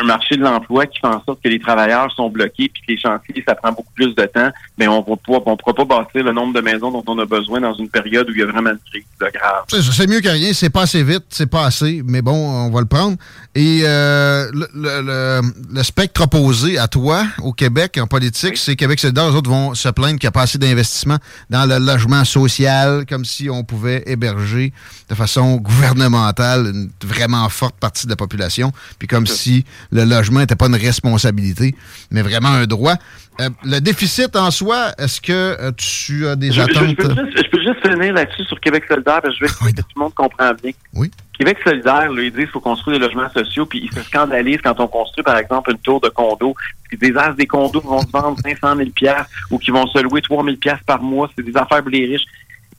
[0.04, 2.98] marché de l'emploi qui fait en sorte que les travailleurs sont bloqués puis que les
[2.98, 5.40] chantiers, ça prend beaucoup plus de temps, mais on ne pourra
[5.74, 8.38] pas bâtir le nombre de maisons dont on a besoin dans une période où il
[8.38, 9.64] y a vraiment une crise de grave.
[9.68, 10.52] C'est mieux que rien.
[10.52, 13.16] C'est pas assez vite, c'est pas assez, mais bon, on va le prendre.
[13.54, 15.42] Et euh, le,
[15.72, 19.30] le, spectre opposé à toi au Québec en politique, c'est Québec solidaire.
[19.30, 21.18] Les autres vont se plaindre qu'il n'y a pas assez d'investissement
[21.50, 24.72] dans le logement social, comme si on pouvait héberger
[25.08, 29.57] de façon gouvernementale une vraiment forte partie de la population, puis comme si
[29.92, 31.74] le logement n'était pas une responsabilité,
[32.10, 32.94] mais vraiment un droit.
[33.40, 36.88] Euh, le déficit en soi, est-ce que euh, tu as des attentes?
[36.88, 40.00] Je, peux juste, finir là-dessus sur Québec solidaire, parce que je veux que tout le
[40.00, 40.72] monde comprend bien.
[40.94, 41.10] Oui.
[41.38, 44.58] Québec solidaire, lui, il dit qu'il faut construire des logements sociaux, puis il se scandalise
[44.62, 46.56] quand on construit, par exemple, une tour de condo.
[46.92, 49.14] Des as des condos vont se vendre 500 000
[49.52, 51.30] ou qui vont se louer 3 000 par mois.
[51.36, 52.26] C'est des affaires les riches.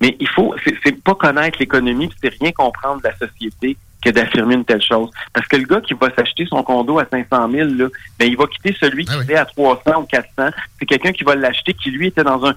[0.01, 0.53] Mais il faut,
[0.83, 5.09] c'est pas connaître l'économie, c'est rien comprendre de la société que d'affirmer une telle chose.
[5.33, 8.37] Parce que le gars qui va s'acheter son condo à 500 000, là, ben, il
[8.37, 10.55] va quitter celui qui ah est à 300 ou 400.
[10.79, 12.53] C'est quelqu'un qui va l'acheter, qui lui était dans un,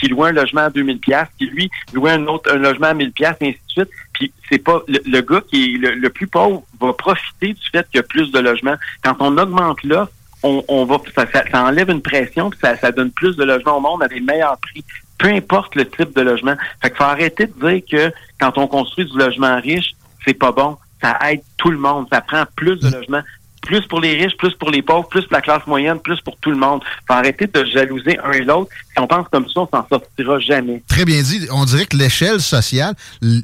[0.00, 2.94] qui louait un logement à 2000 pièces, qui lui louait un autre un logement à
[2.94, 3.90] 1000 pièces, et ainsi de suite.
[4.12, 7.96] Puis c'est pas le, gars qui est le, plus pauvre va profiter du fait qu'il
[7.96, 8.76] y a plus de logements.
[9.02, 10.08] Quand on augmente là,
[10.42, 13.78] on, on va ça, ça, enlève une pression, puis ça, ça donne plus de logements
[13.78, 14.84] au monde à des meilleurs prix
[15.18, 16.54] peu importe le type de logement.
[16.82, 19.94] Fait qu'il faut arrêter de dire que quand on construit du logement riche,
[20.24, 20.76] c'est pas bon.
[21.00, 22.06] Ça aide tout le monde.
[22.12, 23.22] Ça prend plus de logements
[23.64, 26.36] plus pour les riches, plus pour les pauvres, plus pour la classe moyenne, plus pour
[26.36, 26.82] tout le monde.
[27.06, 28.70] Faut arrêter de jalouser un et l'autre.
[28.92, 30.82] Si on pense comme ça, on s'en sortira jamais.
[30.86, 31.46] Très bien dit.
[31.50, 32.94] On dirait que l'échelle sociale,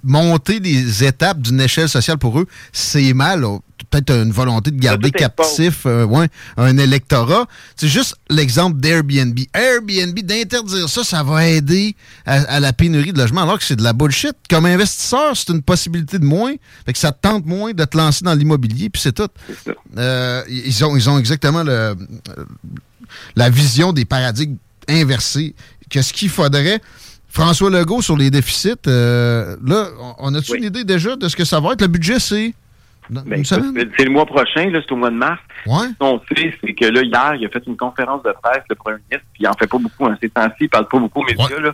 [0.05, 3.45] monter des étapes d'une échelle sociale pour eux, c'est mal.
[3.91, 7.47] Peut-être une volonté de garder captif euh, ouais, un électorat.
[7.75, 9.37] C'est juste l'exemple d'Airbnb.
[9.53, 13.75] Airbnb, d'interdire ça, ça va aider à, à la pénurie de logements, alors que c'est
[13.75, 14.35] de la bullshit.
[14.49, 16.55] Comme investisseur, c'est une possibilité de moins.
[16.87, 19.29] Fait que ça te tente moins de te lancer dans l'immobilier, puis c'est tout.
[19.99, 21.97] Euh, ils, ont, ils ont exactement le,
[23.35, 24.57] la vision des paradigmes
[24.89, 25.55] inversés.
[25.89, 26.81] Qu'est-ce qu'il faudrait?
[27.29, 29.89] François Legault sur les déficits, euh, là,
[30.19, 31.81] on a-tu une idée déjà de ce que ça va être?
[31.81, 32.55] Le budget, c'est
[33.11, 35.41] Ben, c'est le mois prochain, c'est au mois de mars.
[35.67, 35.89] Ouais.
[35.89, 38.75] Ce qu'on sait, c'est que là, hier, il a fait une conférence de presse, le
[38.77, 41.21] premier ministre, puis il en fait pas beaucoup, hein, ces temps-ci, il parle pas beaucoup
[41.21, 41.73] aux médias, là.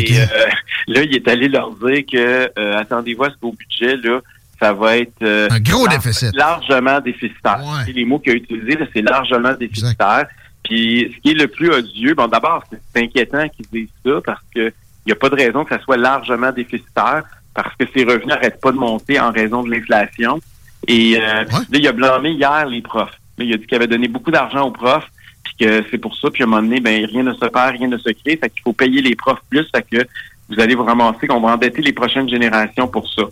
[0.00, 0.26] Et euh,
[0.88, 4.20] là, il est allé leur dire que, euh, attendez-vous à ce qu'au budget, là,
[4.60, 5.22] ça va être...
[5.22, 6.34] euh, Un gros déficit.
[6.36, 7.60] Largement déficitaire.
[7.94, 10.26] Les mots qu'il a utilisés, c'est largement déficitaire.
[10.64, 14.20] Puis, ce qui est le plus odieux, bon, d'abord, c'est c'est inquiétant qu'ils disent ça,
[14.24, 14.72] parce que
[15.04, 18.26] il n'y a pas de raison que ça soit largement déficitaire, parce que ses revenus
[18.28, 20.40] n'arrêtent pas de monter en raison de l'inflation.
[20.88, 23.12] Et euh, là, il a blâmé hier les profs.
[23.38, 25.08] Là, il a dit qu'il avait donné beaucoup d'argent aux profs,
[25.44, 27.76] puis que c'est pour ça, puis à un moment donné, ben, rien ne se perd,
[27.76, 30.06] rien ne se crée, fait qu'il faut payer les profs plus, fait que
[30.48, 33.22] vous allez vous ramasser qu'on va endetter les prochaines générations pour ça.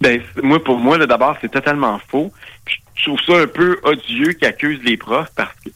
[0.00, 2.32] Ben, moi, pour moi, là, d'abord, c'est totalement faux.
[2.64, 5.70] Puis Je trouve ça un peu odieux qu'il accuse les profs parce que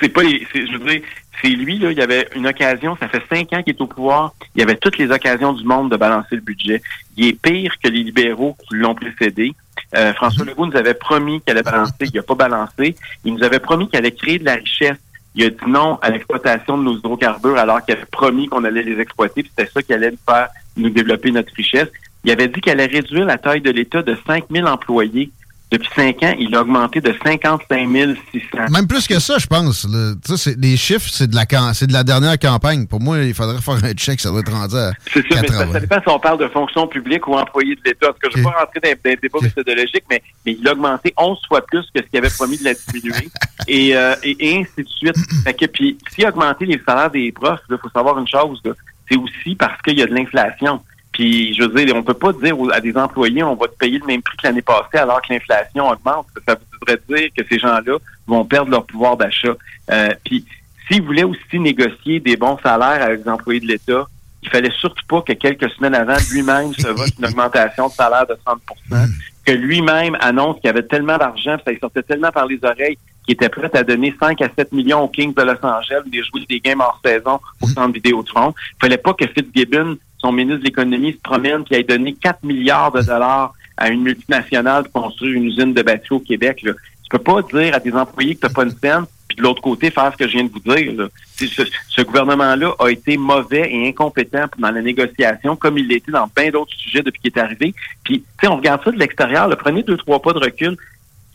[0.00, 1.00] c'est pas les, c'est- je veux dire,
[1.42, 3.86] c'est lui, là, il y avait une occasion, ça fait cinq ans qu'il est au
[3.86, 6.82] pouvoir, il y avait toutes les occasions du monde de balancer le budget.
[7.16, 9.52] Il est pire que les libéraux qui l'ont précédé.
[9.96, 12.96] Euh, François Legault nous avait promis qu'il allait balancer, il n'a pas balancé.
[13.24, 14.98] Il nous avait promis qu'il allait créer de la richesse.
[15.34, 18.82] Il a dit non à l'exploitation de nos hydrocarbures alors qu'il avait promis qu'on allait
[18.82, 21.88] les exploiter, c'était ça qui allait nous faire nous développer notre richesse.
[22.24, 25.30] Il avait dit qu'il allait réduire la taille de l'État de 5 000 employés.
[25.68, 27.88] Depuis cinq ans, il a augmenté de 55
[28.30, 28.48] 600.
[28.70, 29.84] Même plus que ça, je pense.
[30.56, 32.86] les chiffres, c'est de, la de dernière campagne.
[32.86, 35.48] Pour moi, il faudrait faire un check, ça doit être rendu à C'est ça, mais
[35.48, 35.72] ça, 80.
[35.72, 38.06] ça dépend si on parle de fonction publique ou employé de l'État.
[38.06, 40.72] Parce que je ne vais pas rentrer dans, les débats méthodologiques, mais, mais il a
[40.72, 43.28] augmenté 11 fois plus que ce qu'il avait promis de la diminuer.
[43.66, 45.16] et, euh, et, et ainsi de suite.
[45.44, 48.62] Fait que, puis, s'il a augmenté les salaires des profs, il faut savoir une chose,
[49.10, 50.80] c'est aussi parce qu'il y a de l'inflation.
[51.16, 53.98] Puis, je veux dire, on peut pas dire à des employés, on va te payer
[53.98, 56.26] le même prix que l'année passée alors que l'inflation augmente.
[56.46, 59.54] Ça voudrait dire que ces gens-là vont perdre leur pouvoir d'achat.
[59.90, 60.44] Euh, puis,
[60.86, 64.06] s'ils voulaient aussi négocier des bons salaires avec les employés de l'État,
[64.42, 68.26] il fallait surtout pas que quelques semaines avant, lui-même se vote une augmentation de salaire
[68.26, 69.08] de 30%
[69.46, 73.34] que lui-même annonce qu'il avait tellement d'argent, ça lui sortait tellement par les oreilles qu'il
[73.34, 76.44] était prêt à donner 5 à 7 millions aux Kings de Los Angeles, des jouer
[76.48, 78.52] des games hors saison au centre Vidéotron.
[78.74, 82.42] Il fallait pas que Fitzgibbon, son ministre de l'économie, se promène puis ait donné 4
[82.42, 86.62] milliards de dollars à une multinationale pour construire une usine de bateaux au Québec.
[86.62, 86.72] Là.
[86.72, 89.62] Tu peux pas dire à tes employés que tu pas une scène, puis de l'autre
[89.62, 91.08] côté, faire ce que je viens de vous dire.
[91.36, 96.50] Ce, gouvernement-là a été mauvais et incompétent dans la négociation, comme il l'était dans bien
[96.50, 97.74] d'autres sujets depuis qu'il est arrivé.
[98.02, 100.76] Puis, tu sais, on regarde ça de l'extérieur, le prenez deux, trois pas de recul.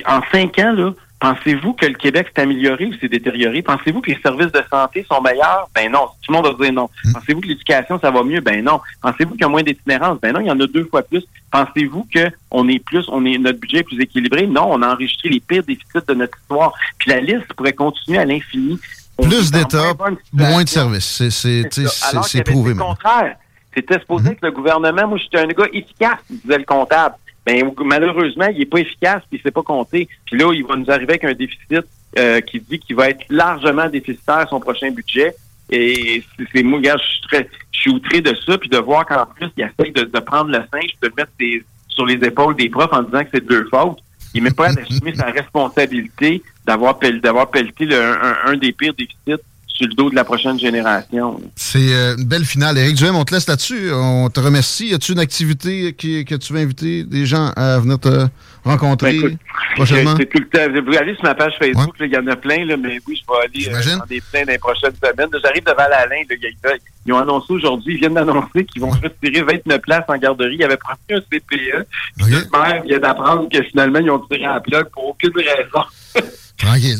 [0.05, 3.61] En cinq ans, là, pensez-vous que le Québec s'est amélioré ou s'est détérioré?
[3.61, 5.69] Pensez-vous que les services de santé sont meilleurs?
[5.73, 6.07] Ben non.
[6.21, 6.89] Tout le monde va dire non.
[7.13, 8.41] Pensez-vous que l'éducation, ça va mieux?
[8.41, 8.81] Ben non.
[9.01, 10.19] Pensez-vous qu'il y a moins d'itinérance?
[10.21, 11.23] Ben non, il y en a deux fois plus.
[11.51, 14.47] Pensez-vous que on est plus, on est, notre budget est plus équilibré?
[14.47, 16.73] Non, on a enregistré les pires déficits de notre histoire.
[16.97, 18.77] Puis la liste pourrait continuer à l'infini.
[19.21, 19.93] Plus d'État,
[20.33, 21.05] moins de services.
[21.05, 22.95] C'est- C'est c'est- c'est prouvé le maintenant.
[22.95, 23.35] contraire.
[23.73, 27.15] C'était supposé que le gouvernement, moi, j'étais un gars efficace, disait le comptable.
[27.45, 30.07] Ben, malheureusement, il est pas efficace, puis il s'est pas compté.
[30.25, 31.81] Puis là, il va nous arriver avec un déficit
[32.19, 35.33] euh, qui dit qu'il va être largement déficitaire son prochain budget.
[35.69, 36.23] Et
[36.53, 39.47] c'est- moi, je suis très, je suis outré de ça, puis de voir qu'en plus,
[39.57, 42.91] il essaye de, de prendre le singe, de mettre des- sur les épaules des profs
[42.93, 43.99] en disant que c'est de leur faute.
[44.33, 48.93] Il n'est pas à assumer sa responsabilité d'avoir d'avoir pelleté le- un, un des pires
[48.93, 49.41] déficits
[49.81, 51.41] sur le dos de la prochaine génération.
[51.55, 52.77] C'est euh, une belle finale.
[52.77, 53.91] Éric Duhem, on te laisse là-dessus.
[53.91, 54.93] On te remercie.
[54.93, 58.27] As-tu une activité qui- que tu veux inviter des gens à venir te
[58.63, 59.39] rencontrer Ben, écoute,
[59.75, 60.15] prochainement?
[60.17, 60.91] C'est tout le temps.
[60.91, 63.33] Vous allez sur ma page Facebook, il y en a plein, là, mais oui, je
[63.65, 65.29] vais aller euh, dans des plein dans les prochaines semaines.
[65.43, 66.21] J'arrive devant l'Alain.
[66.29, 66.77] ils-
[67.07, 70.57] Ils ont annoncé aujourd'hui, ils viennent d'annoncer qu'ils vont retirer 29 places en garderie.
[70.59, 71.85] Ils avaient promis un CPE.
[72.17, 75.31] Puis le maire vient d'apprendre que finalement, ils ont tiré à la plug pour aucune
[75.35, 76.29] raison.
[76.57, 76.99] Tranquille.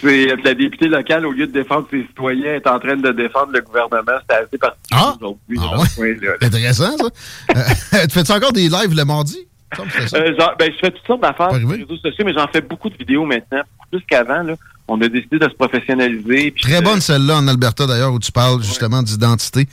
[0.00, 3.12] C'est euh, la députée locale, au lieu de défendre ses citoyens, est en train de
[3.12, 4.18] défendre le gouvernement.
[4.20, 5.56] C'était assez particulier aujourd'hui.
[5.56, 6.32] dans ce coin-là.
[6.40, 7.04] C'est intéressant, ça.
[7.56, 9.46] Euh, tu fais-tu encore des lives le mardi?
[9.78, 12.60] Euh, genre, ben, je fais toutes sortes d'affaires sur les réseaux sociaux, mais j'en fais
[12.60, 13.62] beaucoup de vidéos maintenant.
[13.90, 14.44] Plus qu'avant,
[14.88, 16.54] on a décidé de se professionnaliser.
[16.60, 19.66] Très bonne celle-là en Alberta, d'ailleurs, où tu parles justement d'identité.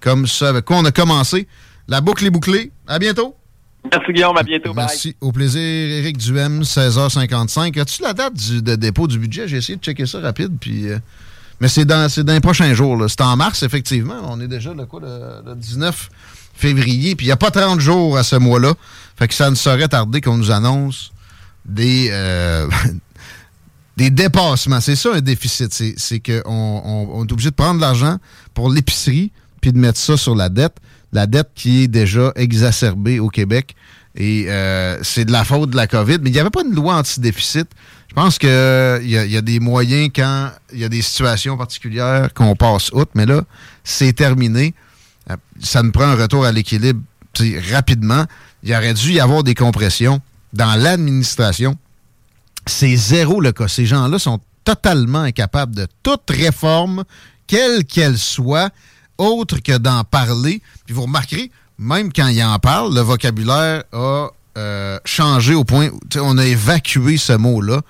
[0.00, 1.46] Comme ça, avec quoi on a commencé.
[1.88, 2.70] La boucle est bouclée.
[2.86, 3.36] À bientôt.
[3.90, 4.74] Merci Guillaume, à bientôt.
[4.74, 5.16] Merci.
[5.20, 7.80] Au plaisir, Éric Duhem, 16h55.
[7.80, 9.48] As-tu la date du, de dépôt du budget?
[9.48, 10.88] J'ai essayé de checker ça rapide, puis...
[10.88, 10.98] euh,
[11.60, 13.04] mais c'est dans, dans les prochains jours.
[13.08, 14.20] C'est en mars, effectivement.
[14.24, 16.08] On est déjà le, quoi, le, le 19
[16.54, 18.74] février, puis il n'y a pas 30 jours à ce mois-là.
[19.18, 21.12] Fait que ça ne saurait tarder qu'on nous annonce
[21.66, 22.66] des, euh,
[23.96, 24.80] des dépassements.
[24.80, 25.72] C'est ça un déficit.
[25.72, 28.16] C'est qu'on on, on est obligé de prendre de l'argent
[28.54, 29.30] pour l'épicerie
[29.60, 30.76] puis de mettre ça sur la dette.
[31.12, 33.74] La dette qui est déjà exacerbée au Québec.
[34.16, 36.18] Et euh, c'est de la faute de la COVID.
[36.22, 37.68] Mais il n'y avait pas une loi anti-déficit.
[38.08, 41.02] Je pense qu'il y, a- il y a des moyens quand il y a des
[41.02, 43.12] situations particulières qu'on passe outre.
[43.14, 43.42] Mais là,
[43.84, 44.74] c'est terminé.
[45.30, 47.00] Euh, Ça nous prend un retour à l'équilibre
[47.72, 48.24] rapidement.
[48.64, 50.20] Il aurait dû y avoir des compressions
[50.52, 51.76] dans l'administration.
[52.66, 53.68] C'est zéro le cas.
[53.68, 57.04] Ces gens-là sont totalement incapables de toute réforme,
[57.46, 58.70] quelle qu'elle soit,
[59.20, 60.62] autre que d'en parler.
[60.86, 64.28] Puis vous remarquerez, même quand ils en parlent, le vocabulaire a
[64.58, 67.82] euh, changé au point, où, on a évacué ce mot-là.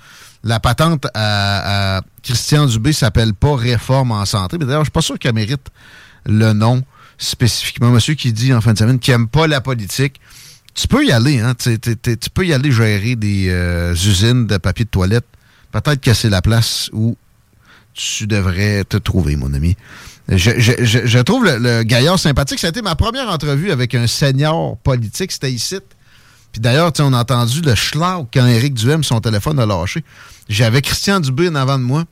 [0.45, 4.59] La patente à, Christian Dubé s'appelle pas réforme en santé.
[4.59, 5.67] Mais d'ailleurs, je suis pas sûr qu'elle mérite
[6.27, 6.83] le nom
[7.19, 7.91] spécifiquement.
[7.91, 10.21] Monsieur qui dit en fin de semaine qu'il aime pas la politique.
[10.75, 11.55] Tu peux y aller, hein.
[11.55, 15.27] Tu peux y aller gérer des euh, usines de papier de toilette.
[15.73, 17.17] Peut-être que c'est la place où
[17.93, 19.77] tu devrais te trouver, mon ami.
[20.31, 22.61] Je, trouve le, gaillard sympathique.
[22.61, 25.33] Ça a été ma première entrevue avec un senior politique.
[25.33, 25.79] C'était ici.
[26.53, 30.05] Puis d'ailleurs, on a entendu le schlag quand Éric Duhem, son téléphone a lâché.
[30.49, 32.05] J'avais Christian Dubé en avant de moi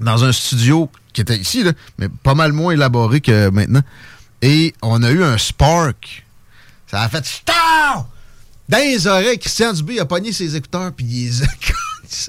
[0.00, 1.64] dans un studio qui était ici,
[1.98, 3.82] mais pas mal moins élaboré que maintenant.
[4.40, 6.24] Et on a eu un spark.
[6.90, 8.08] Ça a fait Star!
[8.68, 11.46] Dans les oreilles, Christian Dubé a pogné ses écouteurs, puis il les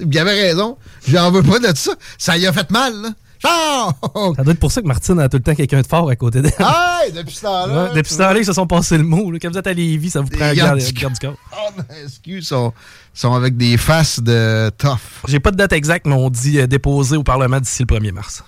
[0.00, 0.76] il avait raison.
[1.08, 1.92] J'en veux pas de ça.
[2.18, 3.10] Ça y a fait mal, là.
[3.44, 6.16] Ça doit être pour ça que Martine a tout le temps quelqu'un de fort à
[6.16, 6.52] côté d'elle.
[6.58, 7.84] Hey, depuis ce temps-là.
[7.84, 9.30] Ouais, depuis ce temps-là, ils se sont passés le mot.
[9.30, 9.38] là.
[9.40, 11.34] Quand vous êtes à Lévis, ça vous prend un garde, du corps.
[11.52, 12.72] Oh, non, excuse, sont,
[13.12, 14.98] sont avec des faces de tough.
[15.28, 18.12] J'ai pas de date exacte, mais on dit euh, déposer au Parlement d'ici le 1er
[18.12, 18.42] mars.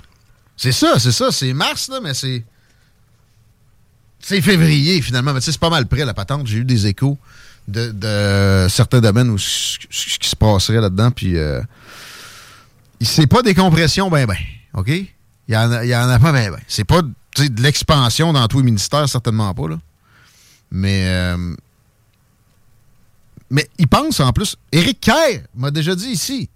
[0.57, 1.31] C'est ça, c'est ça.
[1.31, 2.45] C'est mars, là, mais c'est.
[4.21, 5.33] C'est février, finalement.
[5.33, 6.47] Mais tu sais, c'est pas mal près, la patente.
[6.47, 7.19] J'ai eu des échos
[7.69, 11.11] de, de certains domaines où ce ce qui se passerait là-dedans.
[11.11, 11.61] Puis, euh,
[13.01, 14.37] c'est pas des compressions, ben, ben.
[14.77, 14.89] OK?
[14.89, 15.09] Il
[15.49, 16.61] y en a, pas, ben, ben.
[16.69, 19.79] C'est pas de l'expansion dans tous les ministères, certainement pas, là.
[20.71, 21.07] Mais.
[21.07, 21.55] euh,
[23.51, 24.57] mais il pense en plus.
[24.73, 26.49] Éric Kerr m'a déjà dit ici.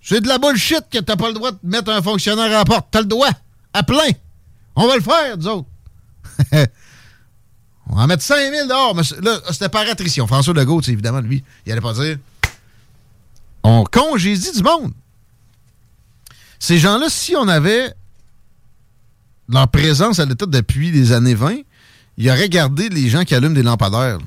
[0.00, 2.64] C'est de la bullshit que t'as pas le droit de mettre un fonctionnaire à la
[2.64, 2.88] porte.
[2.90, 3.30] T'as le droit.
[3.72, 4.10] À plein.
[4.76, 5.68] On va le faire, nous autres.
[7.90, 8.94] On va en mettre 5 000 dehors.
[8.94, 10.26] Mais là, c'était par attrition.
[10.26, 12.18] François Legault, évidemment, lui, il allait pas dire
[13.62, 14.92] on congédie du monde.
[16.64, 17.92] Ces gens-là, si on avait
[19.50, 21.56] leur présence à l'État depuis les années 20,
[22.16, 24.24] ils auraient gardé les gens qui allument des lampadaires là,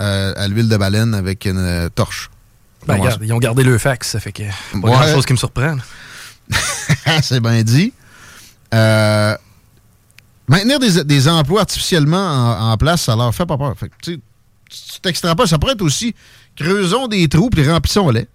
[0.00, 2.28] euh, à l'huile de baleine avec une euh, torche.
[2.86, 4.90] Ben, regarde, ils ont gardé le fax, ça fait que pas Ouais.
[4.90, 5.78] grand chose qui me surprend.
[7.22, 7.94] c'est bien dit.
[8.74, 9.34] Euh,
[10.46, 12.18] maintenir des, des emplois artificiellement
[12.58, 13.72] en, en place, ça leur fait pas peur.
[13.78, 14.20] Fait que, tu
[15.00, 16.14] t'extrapoles, ça pourrait être aussi
[16.54, 18.28] creusons des trous puis remplissons-les.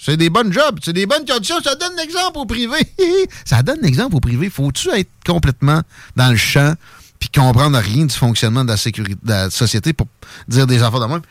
[0.00, 1.56] C'est des bonnes jobs, c'est des bonnes conditions.
[1.62, 2.76] Ça donne l'exemple au privé.
[3.44, 4.48] ça donne l'exemple au privé.
[4.48, 5.82] Faut-tu être complètement
[6.16, 6.74] dans le champ
[7.18, 10.06] puis comprendre rien du fonctionnement de la, sécurité, de la société pour
[10.46, 11.22] dire des affaires de même?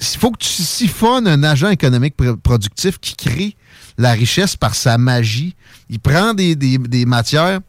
[0.00, 3.56] il faut que tu siphonnes un agent économique pr- productif qui crée
[3.98, 5.54] la richesse par sa magie.
[5.90, 7.60] Il prend des, des- des matières,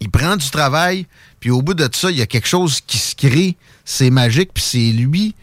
[0.00, 1.06] il prend du travail,
[1.40, 3.56] puis au bout de ça, il y a quelque chose qui se crée.
[3.84, 5.34] C'est magique, puis c'est lui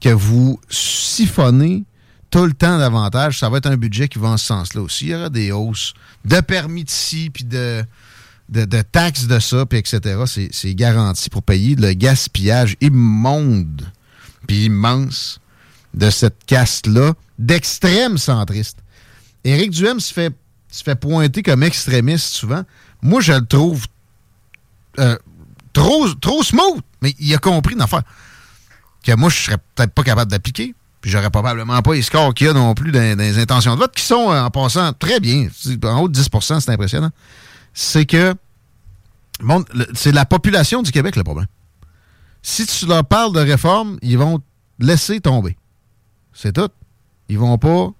[0.00, 1.82] que vous siphonnez
[2.30, 3.38] tout le temps davantage.
[3.38, 5.06] Ça va être un budget qui va en ce sens-là aussi.
[5.06, 5.94] Il y aura des hausses
[6.24, 7.84] de permis de ci, puis de,
[8.50, 10.22] de, taxes de ça, puis etc.
[10.26, 13.90] C'est- C'est garanti pour payer le gaspillage immonde
[14.46, 15.40] puis immense
[15.94, 18.78] de cette caste-là d'extrême centriste.
[19.44, 20.34] Éric Duhem se fait,
[20.70, 22.62] se fait pointer comme extrémiste souvent.
[23.02, 23.86] Moi, je le trouve
[24.98, 25.16] euh,
[25.72, 28.02] trop, trop smooth, mais il a compris une affaire
[29.04, 30.74] que moi, je serais peut-être pas capable d'appliquer.
[31.00, 33.80] Puis j'aurais probablement pas les scores qu'il y a non plus dans, les intentions de
[33.80, 35.48] vote, qui sont, euh, en passant, très bien.
[35.84, 37.10] En haut de 10 c'est impressionnant.
[37.72, 38.34] C'est que
[39.94, 41.46] c'est la population du Québec le problème.
[42.42, 44.40] Si tu leur parles de réforme, ils vont
[44.78, 45.56] laisser tomber.
[46.32, 46.70] C'est tout.
[47.28, 47.90] Ils vont pas.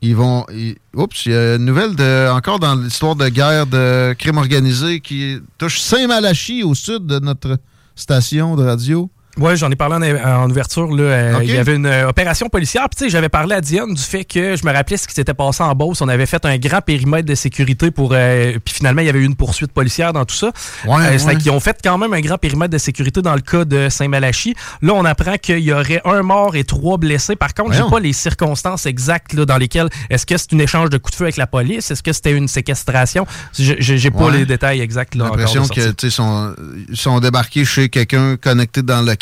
[0.00, 0.46] Ils vont.
[0.94, 5.00] oups, il y a une nouvelle de, encore dans l'histoire de guerre de crime organisé
[5.00, 7.58] qui touche Saint-Malachie au sud de notre
[7.96, 9.10] station de radio.
[9.38, 10.88] Oui, j'en ai parlé en, en ouverture.
[10.94, 11.38] Là, Euh.
[11.42, 12.88] Il y avait une euh, opération policière.
[12.90, 15.14] Puis, tu sais, j'avais parlé à Diane du fait que je me rappelais ce qui
[15.14, 16.00] s'était passé en Beauce.
[16.00, 18.10] On avait fait un grand périmètre de sécurité pour.
[18.14, 20.50] euh, puis finalement, il y avait eu une poursuite policière dans tout ça.
[20.86, 21.36] Ouais, Euh, ouais.
[21.36, 24.54] qu'ils ont fait quand même un grand périmètre de sécurité dans le cas de Saint-Malachie.
[24.82, 27.36] Là, on apprend qu'il y aurait un mort et trois blessés.
[27.36, 29.88] Par contre, j'ai pas les circonstances exactes là, dans lesquelles.
[30.10, 31.90] Est-ce que c'est un échange de coups de feu avec la police?
[31.90, 33.26] Est-ce que c'était une séquestration?
[33.58, 34.38] Je- J'ai pas Ouais.
[34.38, 35.12] les détails exacts.
[35.14, 35.80] J'ai l'impression sortie.
[35.80, 36.54] que tu sais, sont,
[36.88, 39.14] ils sont débarqués chez quelqu'un connecté dans le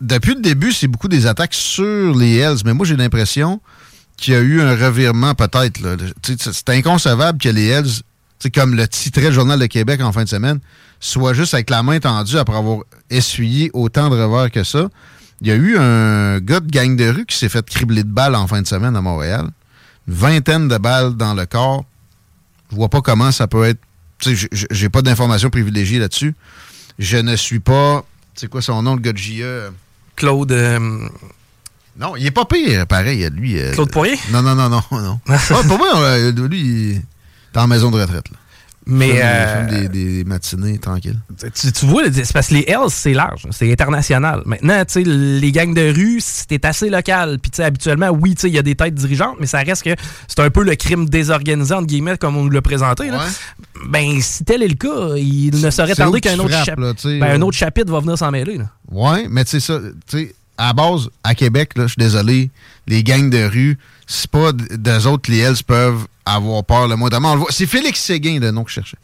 [0.00, 3.60] depuis le début, c'est beaucoup des attaques sur les Hells, mais moi j'ai l'impression
[4.16, 5.78] qu'il y a eu un revirement peut-être.
[6.22, 8.02] C'est inconcevable que les Hells,
[8.54, 10.60] comme le titrait le Journal de Québec en fin de semaine,
[11.00, 12.78] soient juste avec la main tendue après avoir
[13.10, 14.88] essuyé autant de revers que ça.
[15.40, 18.08] Il y a eu un gars de gang de rue qui s'est fait cribler de
[18.08, 19.48] balles en fin de semaine à Montréal.
[20.06, 21.84] Une vingtaine de balles dans le corps.
[22.70, 23.80] Je vois pas comment ça peut être.
[24.70, 26.36] J'ai pas d'informations privilégiées là-dessus.
[27.00, 28.04] Je ne suis pas.
[28.34, 29.70] C'est quoi son nom, le gars de JE?
[30.16, 30.52] Claude.
[30.52, 31.08] euh,
[31.98, 33.58] Non, il est pas pire, pareil, lui.
[33.60, 34.18] euh, Claude Poirier?
[34.30, 35.20] Non, non, non, non, non.
[35.68, 37.02] Pour moi, euh, lui, il
[37.54, 38.30] est en maison de retraite.
[38.30, 38.36] Là.
[38.86, 41.18] Mais, euh, des, des matinées tranquilles.
[41.54, 44.42] Tu, tu vois, c'est parce que les Hells, c'est large, c'est international.
[44.44, 47.38] Maintenant, tu sais, les gangs de rue, c'est assez local.
[47.40, 49.58] Puis, tu sais, habituellement, oui, tu sais, il y a des têtes dirigeantes, mais ça
[49.60, 49.94] reste que
[50.26, 53.08] c'est un peu le crime désorganisé, entre guillemets, comme on nous l'a présenté.
[53.08, 53.24] là.
[53.88, 57.22] Ben, si tel est le cas, il ne où que qu'un autre, frappes, là, ben,
[57.22, 57.46] un là.
[57.46, 58.60] autre chapitre va venir s'en mêler.
[58.90, 62.00] Ouais, mais tu sais ça, tu sais, à la base, à Québec, là, je suis
[62.00, 62.50] désolé,
[62.86, 66.96] les gangs de rue, c'est pas d'eux autres, les Hells peuvent avoir peur le
[67.34, 68.98] le voit- C'est Félix Séguin, le nom que je cherchais.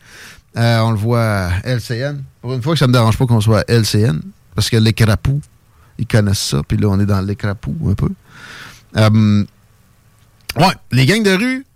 [0.57, 2.23] Euh, on le voit à LCN.
[2.41, 4.21] Pour une fois que ça me dérange pas qu'on soit à LCN,
[4.55, 5.41] parce que les crapous,
[5.99, 8.09] ils connaissent ça, puis là, on est dans les crapous un peu.
[8.97, 9.45] Euh,
[10.57, 11.67] ouais, les gangs de rue,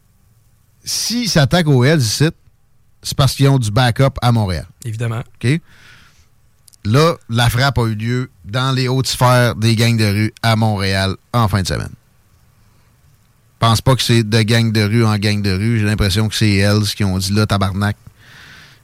[0.85, 2.29] s'ils s'attaquent aux Hells ici,
[3.03, 4.67] c'est parce qu'ils ont du backup à Montréal.
[4.85, 5.21] Évidemment.
[5.43, 5.61] OK?
[6.85, 10.57] Là, la frappe a eu lieu dans les hautes sphères des gangs de rue à
[10.57, 11.93] Montréal en fin de semaine.
[13.63, 15.79] Je pense pas que c'est de gang de rue en gang de rue.
[15.79, 17.97] J'ai l'impression que c'est Hells qui ont dit là, tabarnak.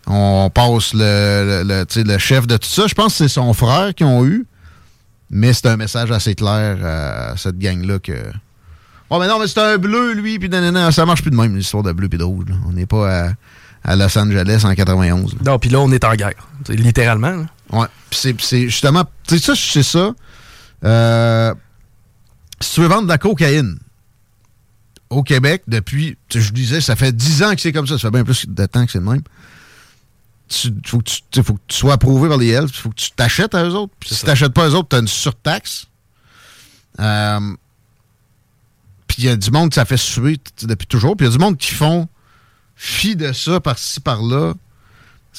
[0.06, 2.86] On passe le, le, le, chef de tout ça.
[2.86, 4.46] Je pense que c'est son frère qui ont eu.
[5.30, 8.12] Mais c'est un message assez clair à cette gang-là que.
[9.10, 10.92] Oh, mais non, mais c'est un bleu, lui, puis nanana.
[10.92, 12.44] Ça marche plus de même, l'histoire de bleu puis de rouge.
[12.48, 12.54] là.
[12.68, 13.30] On n'est pas à,
[13.82, 15.32] à Los Angeles en 91.
[15.34, 15.38] là.
[15.44, 16.34] Non, puis là, on est en guerre,
[16.68, 17.30] littéralement.
[17.32, 17.46] là.
[17.72, 17.86] Ouais.
[18.10, 19.04] Puis c'est- puis c'est justement.
[19.26, 20.12] Tu sais, ça, c'est ça.
[20.84, 21.52] Euh,
[22.60, 23.76] si tu veux vendre de la cocaïne
[25.10, 26.16] au Québec, depuis.
[26.32, 27.94] Je disais, ça fait 10 ans que c'est comme ça.
[27.98, 29.22] Ça fait bien plus de temps que c'est le même.
[30.64, 32.68] Il faut, que tu- faut que tu sois approuvé par les Hells.
[32.68, 33.92] Il faut que tu t'achètes à eux autres.
[34.00, 35.86] Puis si tu t'achètes pas à eux autres, tu as une surtaxe.
[37.00, 37.40] Euh,
[39.06, 41.16] puis il y a du monde que ça fait suer depuis toujours.
[41.16, 42.08] Puis il y a du monde qui font
[42.76, 44.54] fi de ça par-ci, par-là.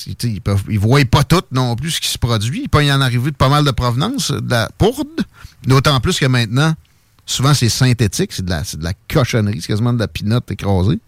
[0.05, 0.39] Ils
[0.69, 2.61] ils voient pas tout non plus ce qui se produit.
[2.63, 5.07] Il peut y en arriver de pas mal de provenance, de la pourde.
[5.65, 6.73] D'autant plus que maintenant,
[7.30, 10.99] souvent c'est synthétique, c'est de la, de la cochonnerie, c'est quasiment de la pinotte écrasée.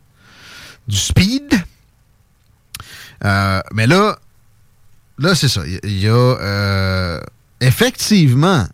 [0.87, 1.53] Du speed.
[3.23, 4.17] Euh, mais là,
[5.17, 5.61] là c'est ça.
[5.65, 7.21] Il y a- euh,
[7.59, 8.67] effectivement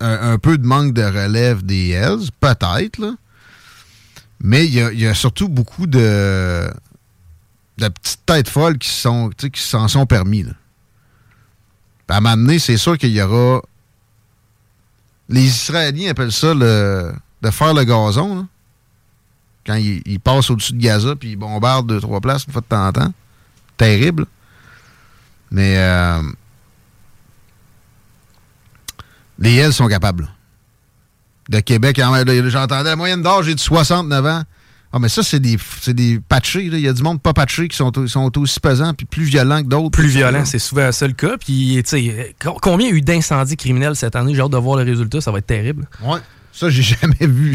[0.00, 3.16] un, peu de manque de relève des Hells, peut-être.
[4.40, 6.70] Mais il y a, surtout beaucoup de,
[7.78, 10.44] de petites têtes folles qui sont tu sais, qui s'en sont permis.
[12.08, 13.62] À donné, c'est sûr qu'il y aura.
[15.28, 17.12] Les Israéliens appellent ça le,
[17.42, 18.36] de faire le gazon.
[18.36, 18.44] là.
[19.66, 22.66] Quand ils, passent au-dessus de Gaza puis ils bombardent deux, trois places une fois de
[22.66, 23.12] temps en temps.
[23.76, 24.26] Terrible.
[25.50, 26.22] Mais euh,
[29.38, 30.28] les Hells sont capables.
[31.48, 34.42] De Québec, j'entendais la moyenne d'âge, j'ai de 69 ans.
[34.92, 36.70] Ah, mais ça, c'est des, c'est des patchés.
[36.70, 36.78] là.
[36.78, 39.62] Il y a du monde pas patché qui sont, sont aussi pesants puis plus violents
[39.62, 39.90] que d'autres.
[39.90, 41.36] Plus violent, c'est souvent ça le cas.
[41.38, 44.34] Puis, tu sais, co- combien il y a eu d'incendies criminels cette année?
[44.34, 45.86] J'ai hâte de voir le résultat, ça va être terrible.
[46.02, 46.20] Ouais.
[46.52, 47.54] Ça, j'ai jamais vu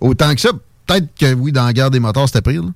[0.00, 0.50] autant que ça.
[0.86, 2.62] Peut-être que oui, dans la guerre des moteurs, c'était pire.
[2.62, 2.68] là.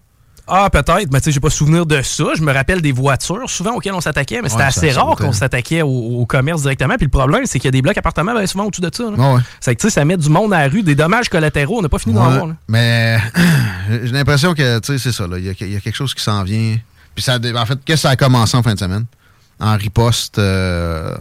[0.52, 2.24] Ah, peut-être, mais tu sais, j'ai pas souvenir de ça.
[2.36, 5.32] Je me rappelle des voitures, souvent auxquelles on s'attaquait, mais c'était Ouais, assez rare qu'on
[5.32, 6.97] s'attaquait au, au commerce directement.
[6.97, 9.05] Puis le problème, c'est qu'il y a des blocs appartements ben, souvent au-dessus de ça.
[9.05, 9.10] là.
[9.35, 9.40] Ouais.
[9.60, 11.78] C'est que, tu sais, ça met du monde à la rue, des dommages collatéraux.
[11.78, 12.35] On n'a pas fini d'en Ouais.
[12.35, 12.47] voir.
[12.48, 12.56] là.
[12.68, 13.18] Mais
[13.90, 15.27] j'ai l'impression que, tu sais, c'est ça.
[15.27, 15.39] là.
[15.39, 16.77] Il y, a, il y a quelque chose qui s'en vient.
[17.14, 19.05] Puis ça, en fait, qu'est-ce que ça a commencé en fin de semaine?
[19.60, 21.14] En riposte euh,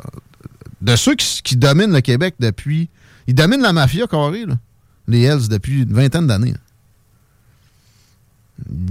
[0.81, 2.89] de ceux qui, qui dominent le Québec depuis.
[3.27, 4.55] Ils dominent la mafia carré, là.
[5.07, 6.51] Les Hells, depuis une vingtaine d'années.
[6.53, 6.57] là.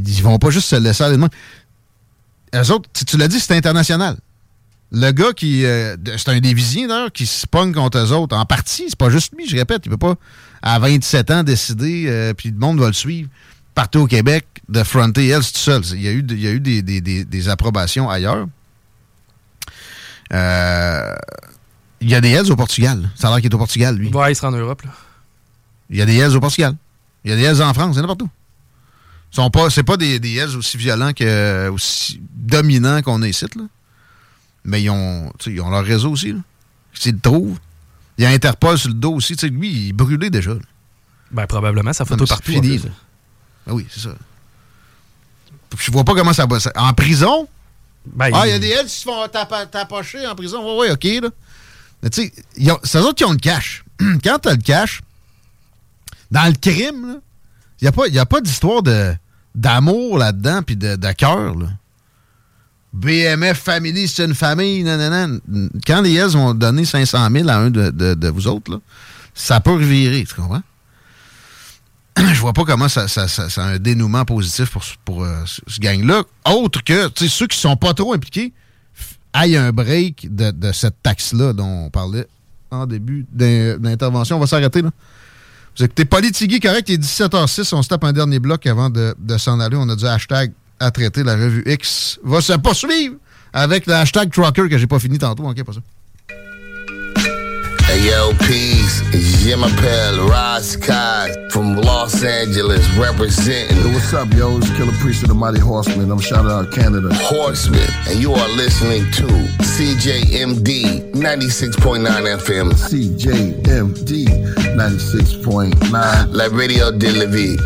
[0.06, 1.30] Ils vont pas juste se laisser aller de même.
[2.54, 4.16] Eux autres, tu, tu l'as dit, c'est international.
[4.90, 5.64] Le gars qui.
[5.66, 8.34] euh, c'est un dévisien, d'ailleurs, qui se pogne contre eux autres.
[8.36, 9.82] En partie, c'est pas juste lui, je répète.
[9.84, 10.14] Il peut pas,
[10.62, 13.28] à 27 ans, décider, euh, puis le monde va le suivre
[13.74, 15.82] partout au Québec, de fronter Hells tout seul.
[15.92, 18.46] Il y a eu, il y a eu des, des- des- des approbations ailleurs.
[20.32, 21.14] Euh,
[22.00, 23.10] Il y a des Hells au Portugal.
[23.14, 24.08] Ça a l'air qu'il est au Portugal, lui.
[24.08, 24.90] Ouais, il sera en Europe, là.
[25.90, 26.74] Il y a des Hells au Portugal.
[27.24, 28.28] Il y a des Hells en France, il y en a partout.
[29.30, 33.64] Sont pas, c'est pas des, des aussi violents que, aussi dominants qu'on est ici, là.
[34.64, 36.40] Mais ils ont, ils ont leur réseau aussi, là.
[36.94, 37.58] S'ils le trouvent.
[38.16, 39.36] Il y a Interpol sur le dos aussi.
[39.36, 40.52] Tu sais, lui, il est brûlé déjà.
[40.52, 40.60] là.
[41.30, 42.50] Ben, probablement, sa photo Non, partout.
[42.50, 42.90] fini, là.
[43.68, 44.10] Ah oui, c'est ça.
[45.78, 46.58] Je vois pas comment ça va.
[46.74, 47.46] En prison?
[48.06, 49.28] Ben, ah, il y a des Hells qui se font
[49.70, 50.58] tapocher en prison.
[50.80, 51.28] Oui, oui, OK, là.
[52.02, 52.32] Mais tu sais,
[52.84, 53.84] c'est eux autres qui ont le cash.
[54.24, 55.02] Quand t'as le cash,
[56.30, 57.20] dans le crime,
[57.80, 59.14] il n'y a pas, a pas d'histoire de,
[59.54, 61.54] d'amour là-dedans puis de, cœur.
[62.92, 64.84] BMF Family, c'est une famille.
[65.86, 68.78] Quand les Hells vont donner 500 000 à un de, de- vous autres, là,
[69.34, 70.62] ça peut revirer, tu comprends?
[72.18, 73.26] Je vois pas comment ça, ça,
[73.56, 76.22] a un dénouement positif pour, pour euh, ce, gang-là.
[76.46, 78.52] Autre que, ceux qui sont pas trop impliqués,
[78.98, 82.26] f- aille un break de, de cette taxe-là dont on parlait
[82.70, 84.36] en début d'in- d'intervention.
[84.36, 84.90] On va s'arrêter, là.
[85.78, 87.72] Vous écoutez Politigui, correct, il est 17h06.
[87.72, 89.76] On se tape un dernier bloc avant de, de s'en aller.
[89.76, 91.22] On a du hashtag à traiter.
[91.22, 93.14] La revue X va se poursuivre
[93.52, 95.48] avec le hashtag Trucker que j'ai pas fini tantôt.
[95.48, 95.78] OK, pas ça.
[97.88, 99.00] Hey yo, peace.
[99.14, 103.78] It's Jim Appel, Ross Kai from Los Angeles representing.
[103.78, 104.58] Yo, what's up, yo?
[104.58, 106.10] It's Killer Priest of the Mighty Horseman.
[106.10, 107.08] I'm shouting out Canada.
[107.14, 109.26] Horseman, and you are listening to
[109.64, 112.04] CJMD 96.9
[112.44, 112.72] FM.
[112.76, 114.26] CJMD
[114.76, 116.34] 96.9.
[116.34, 117.56] La Radio de la Vie.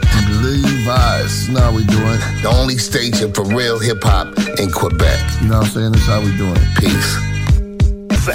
[0.41, 1.49] Levi's.
[1.49, 2.21] You know how we doing.
[2.43, 4.29] The only station for real hip hop
[4.61, 5.19] in Quebec.
[5.43, 5.93] You know what I'm saying?
[5.93, 6.55] That's how we doing.
[6.79, 7.17] Peace.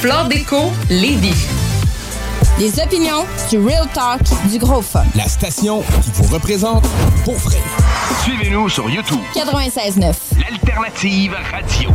[0.01, 1.76] Flore Déco, Lévis.
[2.59, 5.03] Des opinions, du real talk, du gros fun.
[5.15, 6.85] La station qui vous représente
[7.23, 7.57] pour vrai.
[8.23, 9.19] Suivez-nous sur YouTube.
[9.35, 10.13] 96.9.
[10.39, 11.91] L'alternative radio.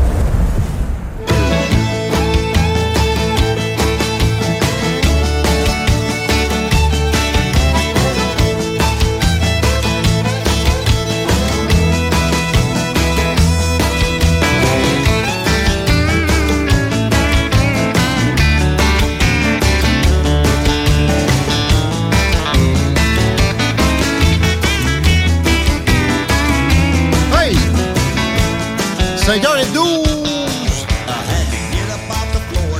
[29.32, 30.86] 5h12!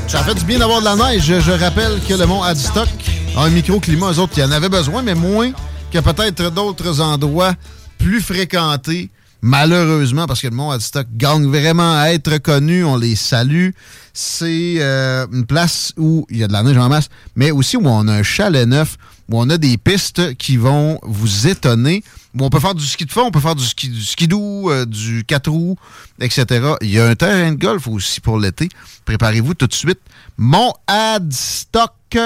[0.06, 1.24] Ça fait du bien d'avoir de la neige.
[1.24, 2.90] Je, rappelle que le mont Adstock
[3.38, 4.12] a un microclimat.
[4.12, 5.52] Eux autres, qui en avaient besoin, mais moins
[5.90, 7.54] que peut-être d'autres endroits
[7.96, 9.08] plus fréquentés.
[9.40, 12.84] Malheureusement, parce que le mont Adstock gagne vraiment à être connu.
[12.84, 13.70] On les salue.
[14.12, 17.78] C'est euh, une place où il y a de la neige en masse, mais aussi
[17.78, 18.98] où on a un chalet neuf,
[19.30, 22.02] on a des pistes qui vont vous étonner.
[22.38, 24.86] On peut faire du ski de fond, on peut faire du ski, du skidoo, euh,
[24.86, 25.76] du 4 roues,
[26.20, 26.74] etc.
[26.80, 28.68] Il y a un terrain de golf aussi pour l'été.
[29.04, 30.00] Préparez-vous tout de suite.
[30.36, 32.18] Mont Adstock,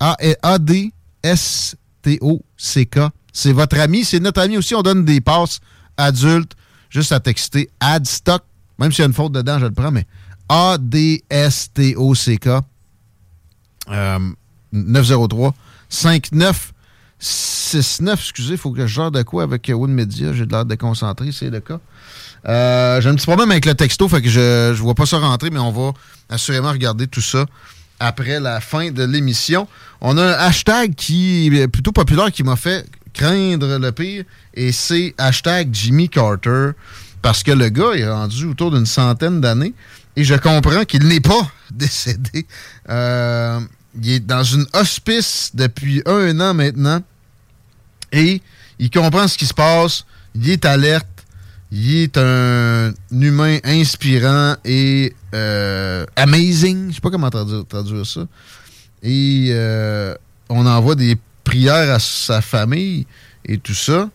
[0.00, 0.92] A-D-S-T-O-C-K.
[3.32, 4.74] C'est votre ami, c'est notre ami aussi.
[4.74, 5.60] On donne des passes
[5.96, 6.52] adultes,
[6.90, 8.42] juste à texter Adstock.
[8.78, 10.06] Même s'il y a une faute dedans, je le prends, mais
[10.48, 12.48] A-D-S-T-O-C-K.
[13.88, 14.18] Euh,
[14.72, 15.54] 903
[15.92, 16.72] 5969
[18.14, 20.32] excusez, il faut que je gère de quoi avec Wood Media.
[20.32, 21.80] J'ai de l'air déconcentré, c'est le cas.
[22.48, 25.18] Euh, J'ai un petit problème avec le texto, fait que je ne vois pas ça
[25.18, 25.92] rentrer, mais on va
[26.28, 27.46] assurément regarder tout ça
[28.00, 29.68] après la fin de l'émission.
[30.00, 34.24] On a un hashtag qui est plutôt populaire qui m'a fait craindre le pire,
[34.54, 36.70] et c'est hashtag Jimmy Carter,
[37.20, 39.74] parce que le gars est rendu autour d'une centaine d'années,
[40.16, 42.46] et je comprends qu'il n'est pas décédé.
[42.88, 43.60] Euh,
[44.00, 47.02] il est dans une hospice depuis un an maintenant,
[48.12, 48.40] et
[48.78, 50.04] il comprend ce qui se passe,
[50.34, 51.06] il est alerte,
[51.70, 56.90] il est un humain inspirant et euh, amazing.
[56.90, 58.26] Je sais pas comment traduire, ça.
[59.02, 60.14] Et euh,
[60.48, 63.06] on envoie des prières à sa famille
[63.46, 64.10] et tout ça.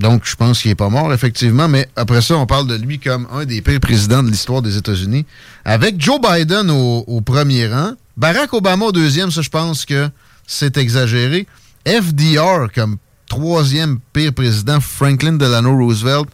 [0.00, 1.68] Donc, je pense qu'il est pas mort, effectivement.
[1.68, 4.76] Mais après ça, on parle de lui comme un des pires présidents de l'histoire des
[4.76, 5.24] États-Unis.
[5.64, 7.94] Avec Joe Biden au premier rang.
[8.18, 10.10] Barack Obama au deuxième, ça, je pense que
[10.44, 11.46] c'est exagéré.
[11.86, 12.96] FDR comme
[13.28, 16.28] troisième pire président, Franklin Delano Roosevelt,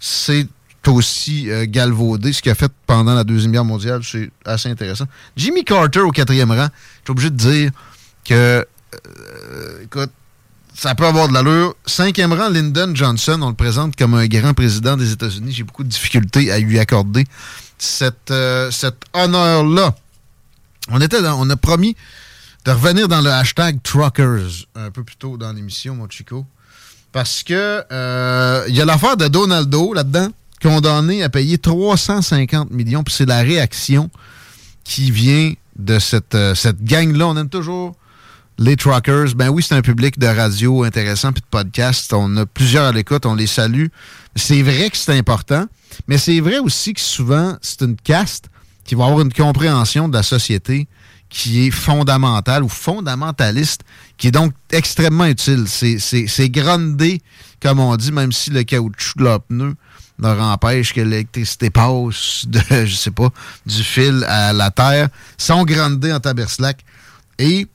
[0.00, 0.48] c'est
[0.88, 2.32] aussi euh, galvaudé.
[2.32, 5.04] Ce qu'il a fait pendant la Deuxième Guerre mondiale, c'est assez intéressant.
[5.36, 7.70] Jimmy Carter au quatrième rang, je suis obligé de dire
[8.24, 10.10] que, euh, écoute,
[10.74, 11.76] ça peut avoir de l'allure.
[11.86, 15.52] Cinquième rang, Lyndon Johnson, on le présente comme un grand président des États-Unis.
[15.52, 17.24] J'ai beaucoup de difficultés à lui accorder
[17.78, 19.94] cette, euh, cet honneur-là.
[20.90, 21.96] On, a promis
[22.64, 26.46] de revenir dans le hashtag Truckers un peu plus tôt dans l'émission, mon Chico.
[27.12, 30.28] Parce que euh, il y a l'affaire de Donaldo là-dedans,
[30.62, 34.10] condamné à payer 350 millions, puis c'est la réaction
[34.84, 37.28] qui vient de cette, euh, cette gang-là.
[37.28, 37.94] On aime toujours
[38.58, 39.34] les truckers.
[39.36, 42.12] Ben oui, c'est un public de radio intéressant puis de podcast.
[42.12, 43.86] On a plusieurs à l'écoute, on les salue.
[44.36, 45.66] C'est vrai que c'est important,
[46.06, 48.48] mais c'est vrai aussi que souvent, c'est une caste
[48.88, 50.88] qui va avoir une compréhension de la société
[51.28, 53.82] qui est fondamentale ou fondamentaliste,
[54.16, 55.66] qui est donc extrêmement utile.
[55.68, 57.20] C'est grandé,
[57.60, 59.74] comme on dit, même si le caoutchouc de leur pneu
[60.18, 63.28] leur empêche que l'électricité passe de, je sais pas,
[63.66, 66.82] du fil à la terre, sont grandés en taberslac.
[67.38, 67.68] Et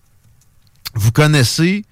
[0.96, 1.86] vous connaissez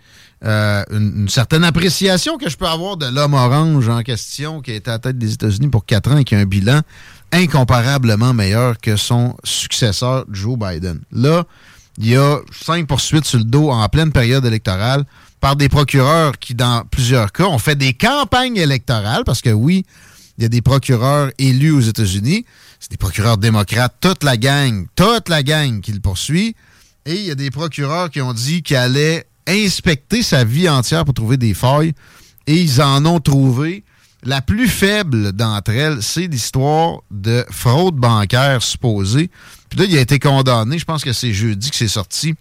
[0.44, 4.76] euh, une, certaine appréciation que je peux avoir de l'homme orange en question qui a
[4.76, 6.82] été à la tête des États-Unis pour quatre ans et qui a un bilan
[7.32, 11.02] incomparablement meilleur que son successeur Joe Biden.
[11.12, 11.46] Là,
[11.98, 15.06] il y a cinq poursuites sur le dos en pleine période électorale
[15.40, 19.86] par des procureurs qui, dans plusieurs cas, ont fait des campagnes électorales parce que oui,
[20.38, 22.46] il y a des procureurs élus aux États-Unis.
[22.80, 26.56] C'est des procureurs démocrates, toute la gang, toute la gang qui le poursuit.
[27.06, 31.06] Et il y a des procureurs qui ont dit qu'ils allaient inspecter sa vie entière
[31.06, 31.94] pour trouver des failles.
[32.48, 33.84] Et ils en ont trouvé.
[34.24, 39.32] La plus faible d'entre elles, c'est l'histoire de fraude bancaire supposée.
[39.70, 40.78] Puis là, il a été condamné.
[40.78, 42.36] Je pense que c'est jeudi que c'est sorti.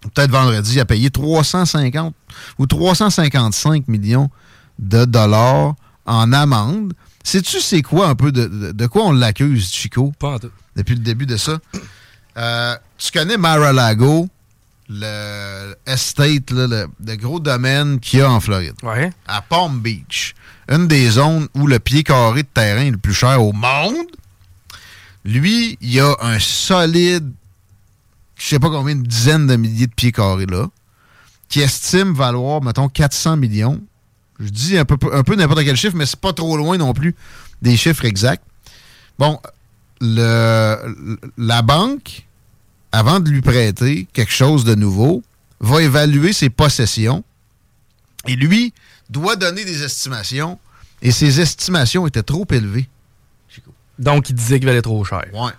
[0.00, 2.14] Peut-être vendredi, il a payé 350
[2.58, 4.30] ou 355 millions
[4.78, 5.74] de dollars
[6.06, 6.92] en amende.
[7.24, 10.12] Sais-tu c'est quoi un peu de, quoi on l'accuse, Chico?
[10.18, 10.36] Pas.
[10.76, 11.58] Depuis le début de ça.
[12.36, 14.28] Euh, tu connais Mar-a-Lago,
[14.90, 18.74] le estate, le, gros domaine qu'il y a en Floride.
[18.82, 19.10] Ouais.
[19.26, 20.34] À Palm Beach.
[20.68, 24.06] Une des zones où le pied carré de terrain est le plus cher au monde.
[25.24, 27.30] Lui, il y a un solide,
[28.36, 30.68] je sais pas combien, de dizaines de milliers de pieds carrés là,
[31.48, 33.80] qui estime valoir, mettons, 400 millions.
[34.40, 36.92] Je dis un peu, un peu n'importe quel chiffre, mais c'est pas trop loin non
[36.92, 37.14] plus
[37.62, 38.44] des chiffres exacts.
[39.18, 39.38] Bon,
[40.00, 42.26] la banque,
[42.90, 45.22] avant de lui prêter quelque chose de nouveau,
[45.60, 47.24] va évaluer ses possessions
[48.26, 48.74] et lui
[49.14, 50.58] doit donner des estimations
[51.00, 52.88] et ses estimations étaient trop élevées.
[53.98, 55.24] Donc, il disait qu'il valait trop cher.
[55.32, 55.52] Ouais.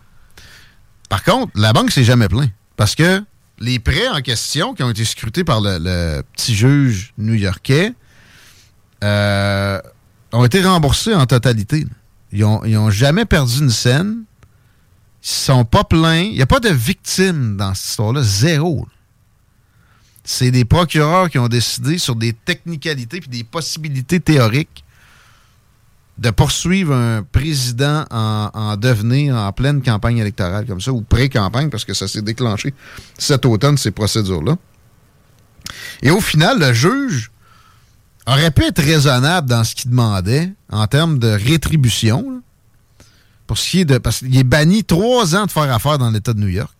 [1.10, 3.24] Par contre, la banque s'est jamais plaint parce que
[3.60, 7.94] les prêts en question qui ont été scrutés par le, petit juge new-yorkais
[9.04, 9.80] euh,
[10.34, 11.88] ont été remboursés en totalité.
[12.34, 14.24] Ils n'ont jamais perdu une scène.
[15.24, 16.24] Ils sont pas pleins.
[16.24, 18.22] Il n'y a pas de victimes dans cette histoire-là.
[18.22, 18.86] Zéro.
[20.26, 24.84] C'est des procureurs qui ont décidé sur des technicalités et des possibilités théoriques
[26.18, 31.86] de poursuivre un président en, devenir en pleine campagne électorale comme ça, ou pré-campagne, parce
[31.86, 32.74] que ça s'est déclenché
[33.18, 34.56] cet automne, ces procédures-là.
[36.02, 37.32] Et au final, le juge
[38.26, 42.42] aurait pu être raisonnable dans ce qu'il demandait en termes de rétribution.
[43.46, 43.98] pour ce qui est de.
[44.00, 46.76] Parce qu'il est banni trois ans de faire affaire dans l'État de New York.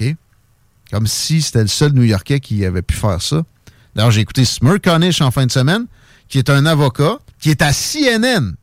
[0.00, 0.16] OK?
[0.92, 3.42] Comme si c'était le seul New-Yorkais qui avait pu faire ça.
[3.96, 5.86] D'ailleurs, j'ai écouté Smirconish en fin de semaine,
[6.28, 8.54] qui est un avocat, qui est à CNN,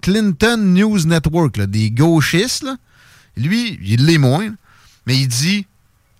[0.00, 2.66] Clinton News Network, des gauchistes.
[3.36, 4.54] Lui, il l'est moins,
[5.06, 5.66] mais il dit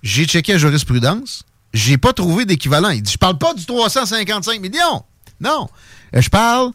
[0.02, 2.90] J'ai checké la jurisprudence, j'ai pas trouvé d'équivalent.
[2.90, 5.02] Il dit Je parle pas du 355 millions.
[5.40, 5.66] Non.
[6.14, 6.72] Euh, je parle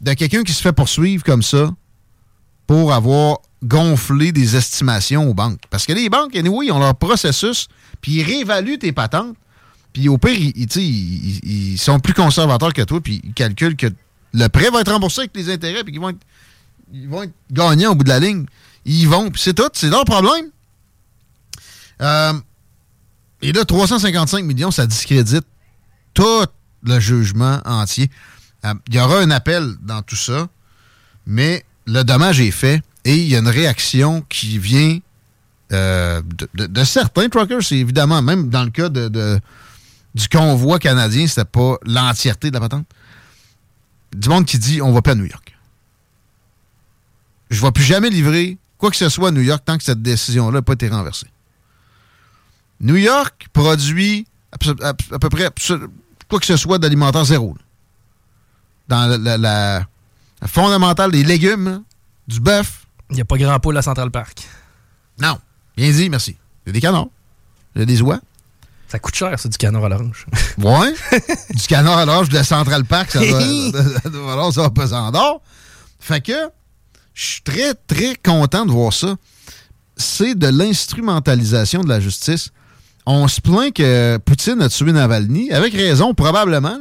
[0.00, 1.70] de quelqu'un qui se fait poursuivre comme ça
[2.66, 5.60] pour avoir gonflé des estimations aux banques.
[5.70, 7.68] Parce que les banques, anyway, ils ont leur processus,
[8.00, 9.36] puis ils réévaluent tes patentes.
[9.92, 13.86] Puis au pire, ils, sont plus conservateurs que toi, puis ils calculent que
[14.32, 16.18] le prêt va être remboursé avec les intérêts, puis qu'ils vont être,
[16.92, 18.46] ils vont être gagnants au bout de la ligne.
[18.84, 20.46] Ils vont, puis c'est tout, c'est leur problème.
[22.02, 22.32] Euh,
[23.40, 25.46] et là, 355 millions, ça discrédite
[26.12, 26.46] tout
[26.82, 28.10] le jugement entier.
[28.64, 30.48] Euh, il y aura un appel dans tout ça,
[31.26, 34.98] mais le dommage est fait et il y a une réaction qui vient
[35.72, 36.22] euh,
[36.54, 37.62] de, certains truckers.
[37.62, 42.86] C'est évidemment, même dans le cas du convoi canadien, c'était pas l'entièreté de la patente.
[44.14, 45.56] Du monde qui dit on va pas à New York.
[47.50, 49.84] Je ne vais plus jamais livrer quoi que ce soit à New York tant que
[49.84, 51.26] cette décision-là n'a pas été renversée.
[52.80, 55.50] New York produit à, peu près
[56.28, 57.56] quoi que ce soit d'alimentaire zéro.
[58.88, 59.86] Dans la,
[60.46, 61.82] fondamentale des légumes,
[62.28, 62.83] du bœuf.
[63.10, 64.46] Il n'y a pas grand poule à Central Park.
[65.18, 65.38] Non.
[65.76, 66.36] Bien dit, merci.
[66.64, 67.08] Il y a des canards.
[67.74, 68.20] Il y a des oies.
[68.88, 70.26] Ça coûte cher, ça, du canard à l'orange.
[70.58, 70.94] ouais.
[71.50, 75.42] du canard à l'orange de Central Park, ça va, ça va peser en or.
[75.98, 76.32] Fait que,
[77.12, 79.16] je suis très, très content de voir ça.
[79.96, 82.50] C'est de l'instrumentalisation de la justice
[83.06, 86.78] on se plaint que Poutine a tué Navalny, avec raison, probablement.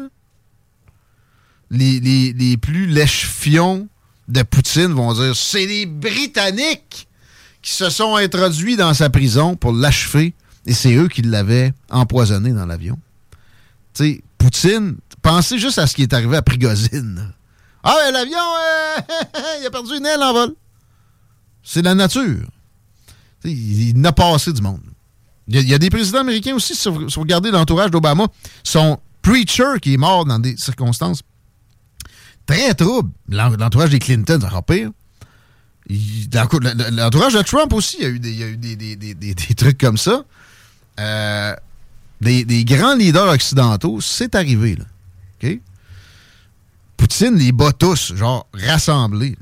[1.69, 3.87] Les, plus lèche-fions
[4.27, 7.07] de Poutine vont dire c'est les Britanniques
[7.61, 10.33] qui se sont introduits dans sa prison pour l'achever,
[10.65, 12.99] et c'est eux qui l'avaient empoisonné dans l'avion.
[14.37, 17.33] Poutine, pensez juste à ce qui est arrivé à Prigozine.
[17.83, 19.01] Ah, l'avion, euh,
[19.61, 20.53] il a perdu une aile en vol.
[21.63, 22.47] C'est la nature.
[23.45, 24.81] Il, n'a pas assez du monde.
[25.47, 28.27] Il y, a, des présidents américains aussi, si vous regardez l'entourage d'Obama,
[28.63, 31.21] son preacher qui est mort dans des circonstances
[32.45, 33.11] très troubles.
[33.29, 34.91] L'en- L'entourage des Clinton, c'est encore pire.
[36.91, 38.03] L'entourage de Trump aussi, il
[38.37, 40.23] y a eu des, trucs comme ça.
[40.99, 41.55] Euh,
[42.21, 44.75] des, grands leaders occidentaux, c'est arrivé.
[44.75, 44.85] Là.
[46.95, 49.37] Poutine les bat tous, genre rassemblés.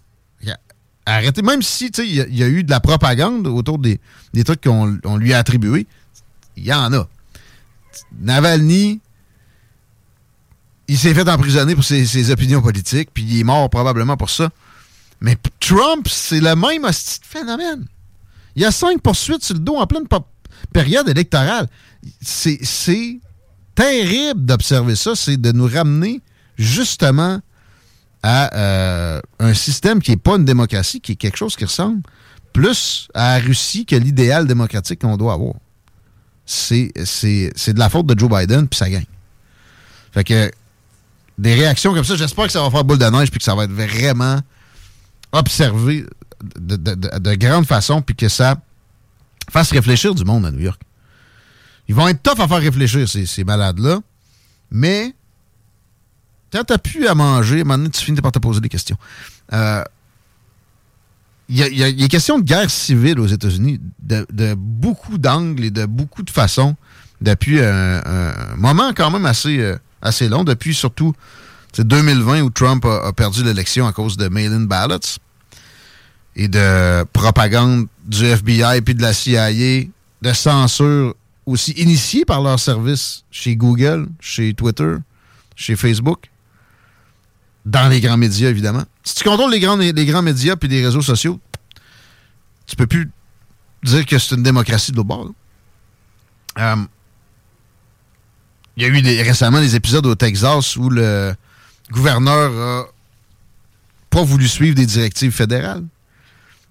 [1.05, 3.99] Arrêtez, même si il y, a- eu de la propagande autour des,
[4.45, 5.87] trucs qu'on on lui a attribués,
[6.55, 7.07] il y en a.
[8.19, 9.01] Navalny,
[10.91, 14.49] il s'est fait emprisonner pour ses, opinions politiques, puis il est mort probablement pour ça.
[15.21, 16.85] Mais Trump, c'est le même
[17.23, 17.85] phénomène.
[18.57, 20.03] Il y a cinq poursuites sur le dos en pleine
[20.73, 21.67] période électorale.
[22.21, 23.21] C'est
[23.73, 25.15] terrible d'observer ça.
[25.15, 26.19] C'est de nous ramener
[26.57, 27.39] justement
[28.21, 32.01] à euh, un système qui n'est pas une démocratie, qui est quelque chose qui ressemble
[32.51, 35.53] plus à la Russie que l'idéal démocratique qu'on doit avoir.
[36.45, 39.05] C'est de la faute de Joe Biden, puis ça gagne.
[40.11, 40.51] Fait que
[41.41, 43.55] des réactions comme ça, j'espère que ça va faire boule de neige, puis que ça
[43.55, 44.39] va être vraiment
[45.31, 46.05] observé
[46.59, 48.55] de, de- de- de grande façon, puis que ça
[49.49, 50.79] fasse réfléchir du monde à New York.
[51.87, 53.99] Ils vont être tough à faire réfléchir, ces, malades-là,
[54.69, 55.13] mais
[56.53, 58.97] quand t'as plus à manger, donné, tu finis par te poser des questions.
[59.53, 59.83] Euh,
[61.49, 65.17] Il y, a, y a- y a question de guerre civile aux États-Unis de, beaucoup
[65.17, 66.75] d'angles et de beaucoup de façons
[67.19, 71.13] depuis un, un moment quand même assez, euh, assez long, depuis surtout
[71.73, 75.19] c'est 2020 où Trump a, perdu l'élection à cause de mail-in ballots
[76.35, 79.51] et de propagande du FBI puis de la CIA,
[80.21, 81.15] de censure
[81.45, 84.95] aussi initiée par leurs services chez Google, chez Twitter,
[85.55, 86.29] chez Facebook,
[87.65, 88.83] dans les grands médias, évidemment.
[89.03, 91.39] Si tu contrôles les grands, les grands médias puis les réseaux sociaux,
[92.65, 93.09] tu peux plus
[93.83, 95.31] dire que c'est une démocratie de l'autre bord.
[98.77, 101.33] Il y a eu récemment des épisodes au Texas où le
[101.91, 102.85] gouverneur a
[104.09, 105.83] pas voulu suivre des directives fédérales.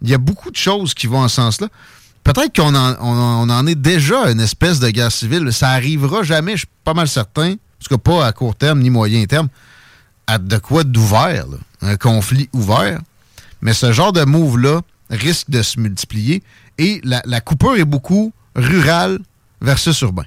[0.02, 1.68] Il y a beaucoup de choses qui vont en ce sens-là.
[2.24, 5.52] Peut-être qu'on en, est déjà à une espèce de guerre civile.
[5.52, 8.90] Ça arrivera jamais, je suis pas mal certain, tout cas pas à court terme ni
[8.90, 9.48] moyen terme,
[10.26, 11.46] à de quoi d'ouvert,
[11.80, 13.00] un conflit ouvert.
[13.62, 16.42] Mais ce genre de move-là risque de se multiplier
[16.78, 19.18] et la, la coupure est beaucoup rurale
[19.60, 20.24] versus urbain.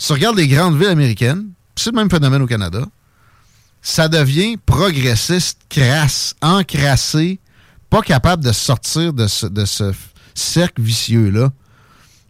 [0.00, 2.86] Si tu regardes les grandes villes américaines, c'est le même phénomène au Canada,
[3.82, 7.38] ça devient progressiste, crasse, encrassé,
[7.90, 9.92] pas capable de sortir de ce,
[10.34, 11.52] cercle vicieux-là.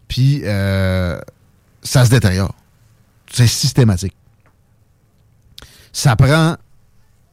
[0.09, 1.17] Puis euh,
[1.81, 2.53] ça se détériore.
[3.31, 4.15] C'est systématique.
[5.93, 6.57] Ça prend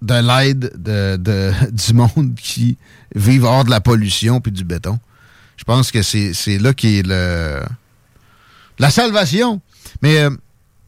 [0.02, 2.78] de l'aide de, de- du monde qui
[3.12, 5.00] vivent hors de la pollution puis du béton.
[5.56, 7.60] Je pense que c'est là qui est le
[8.78, 9.60] la salvation.
[10.02, 10.30] Mais euh,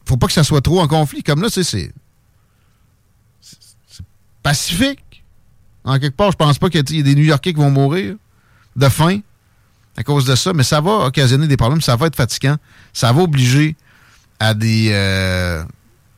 [0.05, 1.23] faut pas que ça soit trop en conflit.
[1.23, 1.91] Comme là, c'est
[4.43, 5.23] pacifique.
[5.83, 8.15] En quelque part, je pense pas qu'il y ait des New-Yorkais qui vont mourir
[8.75, 9.19] de faim
[9.97, 12.55] à cause de ça, mais ça va occasionner des problèmes, ça va être fatigant,
[12.93, 13.75] ça va obliger
[14.39, 15.63] à des, euh,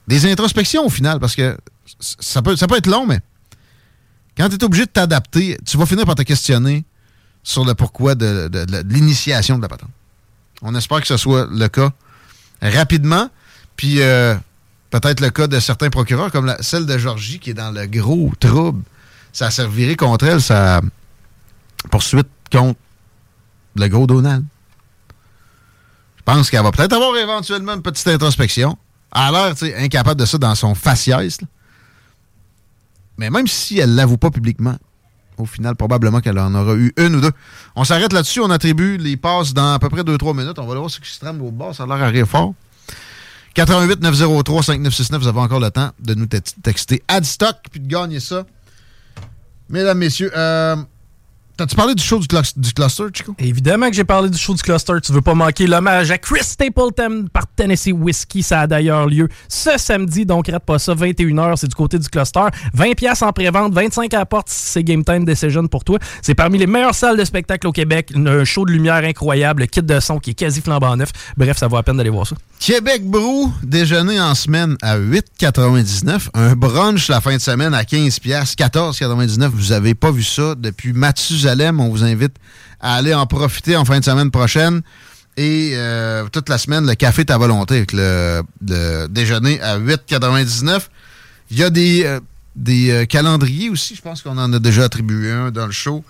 [0.07, 1.57] des introspections au final, parce que
[1.99, 3.19] ça peut, ça peut être long, mais
[4.37, 6.85] quand tu es obligé de t'adapter, tu vas finir par te questionner
[7.41, 9.89] sur le pourquoi de- de l'initiation de la patente.
[10.61, 11.91] On espère que ce soit le cas
[12.69, 13.29] rapidement,
[13.75, 14.35] puis euh,
[14.89, 18.31] peut-être le cas de certains procureurs, comme celle de Georgie, qui est dans le gros
[18.39, 18.83] trouble.
[19.31, 20.81] Ça servirait contre elle, sa
[21.89, 22.79] poursuite contre
[23.75, 24.45] le gros Donald.
[26.17, 28.77] Je pense qu'elle va peut-être avoir éventuellement une petite introspection.
[29.11, 31.39] A l'air, tu incapable de ça dans son faciès.
[33.17, 34.77] Mais même si elle l'avoue pas publiquement,
[35.37, 37.31] au final, probablement qu'elle en aura eu une ou deux.
[37.75, 40.59] On s'arrête là-dessus, on attribue les passes dans à peu près 2-3 minutes.
[40.59, 42.27] On va aller voir ce qui se trame au bord, ça a l'air à rire
[42.27, 42.53] fort.
[43.55, 47.87] 88 903 5969, vous avez encore le temps de nous te- texter Adstock puis de
[47.87, 48.45] gagner ça.
[49.69, 50.75] Mesdames, messieurs, euh,
[51.57, 53.35] t'as-tu parlé du show du, clus- du cluster, Chico?
[53.39, 54.93] Évidemment que j'ai parlé du show du cluster.
[55.03, 58.41] Tu veux pas manquer l'hommage à Chris Stapleton par Tennessee Whiskey.
[58.41, 60.93] Ça a d'ailleurs lieu ce samedi, donc rate pas ça.
[60.95, 62.39] 21h, c'est du côté du cluster.
[62.75, 65.99] 20$ piastres en pré-vente, 25$ à la porte si c'est Game Time Decision pour toi.
[66.21, 68.11] C'est parmi les meilleures salles de spectacle au Québec.
[68.15, 71.11] Un show de lumière incroyable, le kit de son qui est quasi flambant neuf.
[71.37, 72.35] Bref, ça vaut la peine d'aller voir ça.
[72.59, 76.29] Québec Brou, déjeuner en semaine à 8,99.
[76.33, 79.49] Un brunch la fin de semaine à 15 pièces, 14,99.
[79.49, 82.35] Vous avez pas vu ça depuis Mathusalem On vous invite
[82.79, 84.81] à aller en profiter en fin de semaine prochaine.
[85.35, 88.43] Et euh, toute la semaine, le café est à volonté avec le,
[89.07, 90.81] déjeuner à 8,99.
[91.49, 92.19] Il y a des, euh,
[92.67, 93.95] euh, calendriers aussi.
[93.95, 96.03] Je pense qu'on en a déjà attribué un dans le show.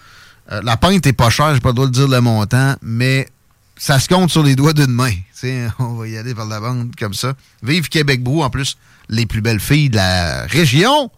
[0.50, 3.30] La pinte est pas chère, j'ai pas le droit de dire le montant, mais
[3.78, 5.14] ça se compte sur les doigts d'une main.
[5.80, 7.34] On va y aller par la bande comme ça.
[7.64, 8.78] Vive Québec Brou, en plus,
[9.10, 11.10] les plus belles filles de la région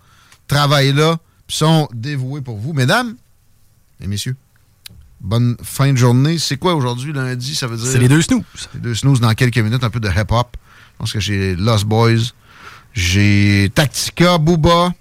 [0.47, 1.17] travaillent là,
[1.47, 2.73] sont dévouées pour vous.
[2.73, 3.15] Mesdames
[4.01, 4.35] et messieurs,
[5.21, 6.37] bonne fin de journée.
[6.37, 7.55] C'est quoi aujourd'hui, lundi?
[7.55, 7.87] Ça veut dire.
[7.87, 8.43] C'est les deux snooze.
[8.73, 10.57] Les deux snooze dans quelques minutes, un peu de hip-hop.
[10.93, 12.31] Je pense que j'ai Lost Boys,
[12.93, 14.93] j'ai Tactica, Booba,